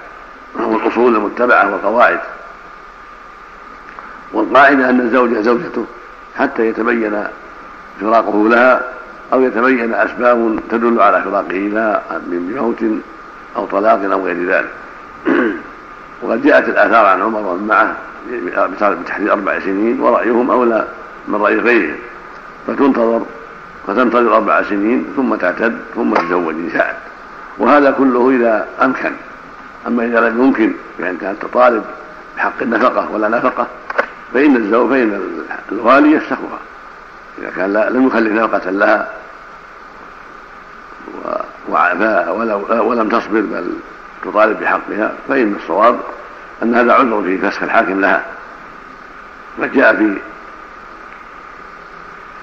والأصول 0.56 1.16
المتبعة 1.16 1.72
والقواعد. 1.72 2.20
والقاعدة 4.34 4.90
أن 4.90 5.00
الزوجة 5.00 5.41
زوجته 5.41 5.86
حتى 6.38 6.68
يتبين 6.68 7.24
فراقه 8.02 8.50
لها 8.50 8.82
أو 9.34 9.41
يتبين 9.41 9.94
أسباب 9.94 10.60
تدل 10.70 11.02
على 11.02 11.22
فراقه 11.22 11.54
لها 11.54 12.04
من 12.28 12.56
موت 12.58 12.84
أو 13.56 13.66
طلاق 13.66 14.12
أو 14.12 14.26
غير 14.26 14.50
ذلك. 14.50 14.72
وقد 16.22 16.44
جاءت 16.44 16.70
الآثار 16.70 17.06
عن 17.06 17.22
عمر 17.22 17.40
ومن 17.40 17.68
معه 17.68 17.95
بتحديد 18.90 19.30
أربع 19.30 19.60
سنين 19.60 20.02
ورأيهم 20.02 20.52
أولى 20.52 20.88
من 21.28 21.36
رأي 21.36 21.60
غيرهم 21.60 21.98
فتنتظر 22.68 23.26
فتنتظر 23.88 24.36
أربع 24.36 24.64
سنين 24.64 25.14
ثم 25.16 25.36
تعتد 25.36 25.78
ثم 25.95 26.14
تزوج 26.14 26.54
إن 26.54 26.70
شاءت. 26.74 26.98
وهذا 27.58 27.91
كله 27.91 28.30
إذا 28.30 28.68
أمكن. 28.82 29.12
أما 29.88 30.06
إذا 30.06 30.30
لم 30.30 30.44
يمكن 30.44 30.74
بأن 31.00 31.18
كانت 31.18 31.41
تطالب 31.41 31.84
بحق 32.38 32.62
النفقة 32.62 33.12
ولا 33.12 33.28
نفقة 33.28 33.68
فإن 34.34 34.56
الزوج 34.56 34.90
فإن 34.90 35.32
الوالي 35.72 36.12
يفسخها 36.12 36.60
إذا 37.38 37.52
كان 37.56 37.74
لا 37.74 37.90
لم 37.90 38.08
يخلف 38.08 38.34
نفقة 38.34 38.72
لها 38.72 39.10
وعافاها 41.70 42.32
ولم 42.82 43.10
تصبر 43.10 43.41
بل 43.41 43.74
تطالب 44.24 44.60
بحقها 44.60 45.14
فإن 45.28 45.56
الصواب 45.62 46.00
أن 46.64 46.76
هذا 46.76 46.94
عذر 46.94 47.24
في 47.24 47.38
فسخ 47.38 47.64
الحاكم 47.64 48.02
لها. 48.02 48.26
فجاء 49.62 49.95
في 49.95 50.18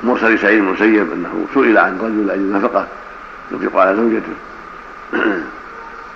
مرسل 0.05 0.39
سعيد 0.39 0.59
المسيب 0.59 1.13
أنه 1.13 1.47
سئل 1.55 1.79
عن 1.79 1.99
رجل 1.99 2.31
أجل 2.31 2.53
نفقة 2.53 2.87
ينفق 3.53 3.81
على 3.81 3.97
زوجته. 3.97 4.33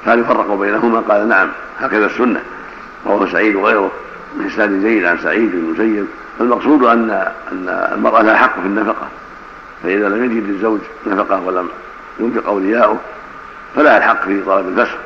هل 0.06 0.20
يفرق 0.20 0.54
بينهما؟ 0.54 1.00
قال 1.00 1.28
نعم 1.28 1.48
هكذا 1.80 2.06
السنة. 2.06 2.42
رواه 3.06 3.26
سعيد 3.26 3.54
وغيره 3.54 3.90
من 4.36 4.46
إسناد 4.46 4.82
جيد 4.82 5.04
عن 5.04 5.18
سعيد 5.18 5.52
بن 5.52 5.58
المسيب. 5.58 6.06
فالمقصود 6.38 6.84
أن 6.84 7.10
أن 7.52 7.88
المرأة 7.94 8.22
لها 8.22 8.36
حق 8.36 8.60
في 8.60 8.66
النفقة. 8.66 9.08
فإذا 9.82 10.08
لم 10.08 10.24
يجد 10.24 10.48
الزوج 10.48 10.80
نفقة 11.06 11.40
ولم 11.40 11.68
ينفق 12.20 12.46
أولياؤه 12.46 12.98
فلها 13.76 13.98
الحق 13.98 14.24
في 14.24 14.42
طلب 14.42 14.68
الفسخ. 14.68 14.96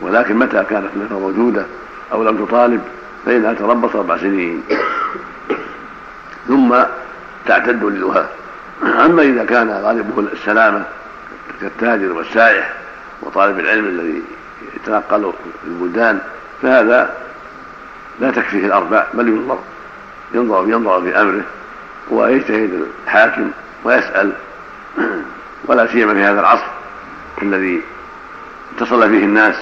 ولكن 0.00 0.36
متى 0.36 0.64
كانت 0.70 0.88
النفقة 0.96 1.18
موجودة 1.18 1.66
أو 2.12 2.24
لم 2.24 2.46
تطالب 2.46 2.80
فإنها 3.26 3.52
تربص 3.52 3.96
أربع 3.96 4.16
سنين. 4.16 4.62
ثم 6.48 6.74
تعتد 7.46 7.84
للوهاب 7.84 8.28
أما 8.82 9.22
إذا 9.22 9.44
كان 9.44 9.70
غالبه 9.70 10.20
السلامة 10.32 10.84
كالتاجر 11.60 12.12
والسائح 12.12 12.72
وطالب 13.22 13.58
العلم 13.58 13.84
الذي 13.84 14.22
يتنقل 14.76 15.32
في 15.62 15.68
البلدان 15.68 16.18
فهذا 16.62 17.16
لا 18.20 18.30
تكفيه 18.30 18.66
الأربع 18.66 19.06
بل 19.14 19.28
ينظر 19.28 19.58
ينظر 20.34 20.68
ينظر 20.68 21.02
في 21.02 21.20
أمره 21.20 21.42
ويجتهد 22.10 22.86
الحاكم 23.06 23.50
ويسأل. 23.84 24.32
ولا 25.64 25.86
سيما 25.86 26.14
في 26.14 26.22
هذا 26.22 26.40
العصر 26.40 26.66
الذي 27.42 27.82
اتصل 28.76 29.10
فيه 29.10 29.24
الناس 29.24 29.54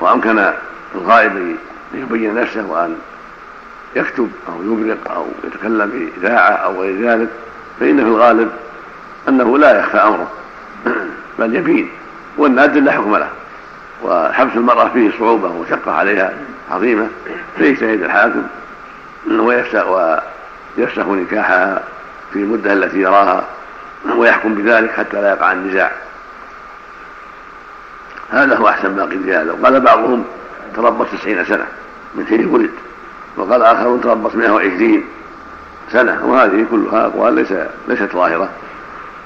وأمكن 0.00 0.52
الغائب 0.94 1.36
أن 1.36 1.56
يبين 1.94 2.34
نفسه 2.34 2.66
وأن 2.66 2.96
يكتب 3.96 4.30
أو 4.48 4.62
يبرق 4.62 5.12
أو 5.12 5.26
يتكلم 5.44 5.90
في 5.90 6.08
إذاعة 6.20 6.50
أو 6.50 6.82
غير 6.82 7.10
ذلك 7.10 7.28
فإن 7.80 7.96
في 7.96 8.08
الغالب 8.08 8.50
أنه 9.28 9.58
لا 9.58 9.78
يخفى 9.78 9.96
أمره 9.96 10.30
بل 11.38 11.56
يبين 11.56 11.90
والنادر 12.36 12.80
لا 12.80 12.92
حكم 12.92 13.16
له. 13.16 13.28
وحبس 14.02 14.56
المرأة 14.56 14.88
فيه 14.88 15.10
صعوبة 15.18 15.48
ومشقة 15.48 15.92
عليها 15.92 16.32
عظيمة 16.70 17.08
فيجتهد 17.58 18.02
الحاكم 18.02 18.42
ويفسخ 20.76 21.08
نكاحها 21.08 21.82
في 22.32 22.38
المدة 22.38 22.72
التي 22.72 23.00
يراها 23.00 23.44
ويحكم 24.16 24.54
بذلك 24.54 24.90
حتى 24.90 25.20
لا 25.20 25.30
يقع 25.30 25.52
النزاع. 25.52 25.92
هذا 28.30 28.56
هو 28.56 28.68
أحسن 28.68 28.96
ما 28.96 29.04
قيل 29.04 29.30
هذا. 29.30 29.52
وقال 29.52 29.80
بعضهم 29.80 30.24
تربص 30.76 31.06
تسعين 31.12 31.44
سنة 31.44 31.66
من 32.14 32.26
حين 32.26 32.46
ولد. 32.46 32.70
وقال 33.40 33.62
آخرون 33.62 34.00
تربص 34.00 34.34
120 34.34 35.04
سنة 35.92 36.26
وهذه 36.26 36.66
كلها 36.70 37.06
أقوال 37.06 37.34
ليس 37.34 37.52
ليست 37.88 38.12
ظاهرة. 38.12 38.48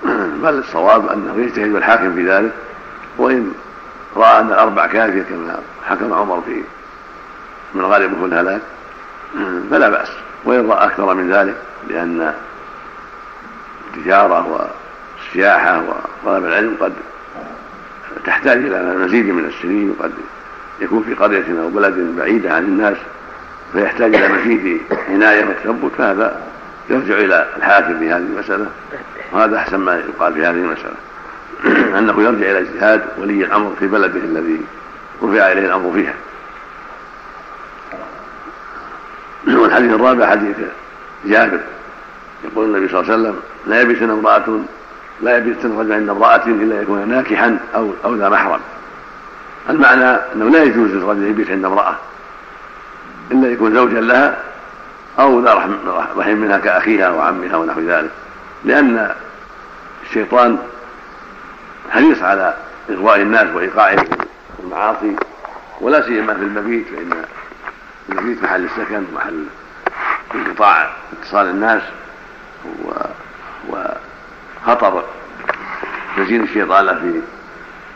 بل 0.43 0.59
الصواب 0.59 1.09
أنه 1.09 1.35
يجتهد 1.39 1.75
الحاكم 1.75 2.15
في 2.15 2.31
ذلك 2.31 2.53
وإن 3.19 3.53
رأى 4.17 4.41
أن 4.41 4.47
الأربع 4.47 4.87
كافية 4.87 5.23
كما 5.23 5.59
حكم 5.89 6.13
عمر 6.13 6.43
في 6.47 6.63
من 7.75 7.85
غالب 7.85 8.25
الهلاك 8.25 8.61
فلا 9.71 9.89
بأس. 9.89 10.09
وإن 10.45 10.71
رأى 10.71 10.87
أكثر 10.87 11.15
من 11.15 11.33
ذلك 11.33 11.55
لأن 11.89 12.35
التجارة 13.97 14.69
والسياحة 15.27 15.83
وطلب 16.25 16.45
العلم 16.45 16.77
قد 16.81 16.93
تحتاج 18.27 18.59
إلى 18.59 18.95
مزيد 18.99 19.27
من 19.27 19.45
السنين 19.45 19.97
وقد 19.99 20.13
يكون 20.81 21.03
في 21.03 21.15
قرية 21.15 21.63
أو 21.63 21.69
بلد 21.69 22.17
بعيدة 22.17 22.55
عن 22.55 22.63
الناس. 22.63 22.97
فيحتاج 23.75 24.15
إلى 24.15 24.29
مزيد 24.29 24.81
عناية 25.09 25.45
وتثبت 25.45 25.93
فهذا 25.99 26.41
يرجع 26.91 27.15
إلى 27.15 27.47
الحاكم 27.57 27.99
في 27.99 28.11
هذه 28.11 28.17
المسألة 28.17 28.67
وهذا 29.33 29.57
أحسن 29.57 29.77
ما 29.77 29.97
يقال 29.97 30.35
في 30.35 30.41
هذه 30.41 30.51
المسألة. 30.51 30.95
أنه 31.99 32.23
يرجع 32.23 32.51
إلى 32.51 32.59
اجتهاد 32.59 33.03
ولي 33.19 33.45
الأمر 33.45 33.73
في 33.79 33.87
بلده 33.87 34.21
الذي 34.21 34.61
رفع 35.23 35.53
إليه 35.53 35.67
الأمر 35.67 35.93
فيها. 35.93 36.15
والحديث 39.61 39.93
الرابع 39.93 40.31
حديث 40.31 40.57
جابر 41.25 41.61
يقول 42.45 42.67
النبي 42.67 42.89
صلى 42.89 43.01
الله 43.01 43.13
عليه 43.13 43.23
وسلم 43.23 43.41
لا 43.67 43.81
يبيتن 43.81 44.11
امرأة 44.11 44.61
لا 45.23 45.37
يبيتن 45.37 45.79
رجل 45.79 45.93
عند 45.93 46.09
امرأة 46.09 46.47
إلا 46.47 46.83
يكون 46.83 47.09
ناكحا 47.09 47.59
أو 47.75 47.91
أو 48.05 48.15
ذا 48.15 48.29
محرم. 48.29 48.61
المعنى 49.71 50.05
أنه 50.05 50.51
لا 50.51 50.63
يجوز 50.63 50.91
للرجل 50.91 51.23
يبيت 51.23 51.51
عند 51.51 51.65
امرأة. 51.65 51.97
إلا 53.33 53.49
يكون 53.49 53.75
زوجا 53.75 54.01
لها 54.01 54.37
أو 55.19 55.41
ذا 55.41 55.55
رحم 56.17 56.37
منها 56.37 56.59
كأخيها 56.59 57.11
وعمها 57.11 57.57
ونحو 57.57 57.81
ذلك. 57.81 58.11
لأن 58.65 59.15
الشيطان 60.07 60.59
حريص 61.91 62.23
على 62.23 62.55
إغواء 62.91 63.21
الناس 63.21 63.47
وإيقاعهم 63.55 64.05
في 64.57 64.63
المعاصي 64.65 65.17
ولا 65.81 66.03
سيما 66.03 66.35
في 66.35 66.43
المبيت 66.43 66.87
فإن 66.87 67.25
المبيت 68.09 68.43
محل 68.43 68.65
السكن 68.65 69.05
ومحل 69.13 69.45
انقطاع 70.35 70.91
اتصال 71.13 71.47
الناس 71.47 71.83
و 72.85 72.91
وخطر 74.67 75.05
تزيين 76.17 76.43
الشيطان 76.43 77.23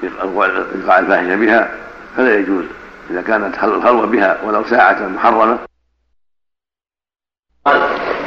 في 0.00 0.08
إيقاع 0.22 0.98
الفاحشة 0.98 1.36
بها 1.36 1.70
فلا 2.16 2.36
يجوز. 2.36 2.64
إذا 3.10 3.22
كانت 3.22 3.64
الخلوة 3.64 4.06
بها 4.06 4.42
ولو 4.42 4.64
ساعة 4.64 5.08
محرمة. 5.08 5.58
قال 7.64 7.82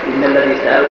إن 0.07 0.23
الذي 0.23 0.57
سأل 0.57 0.87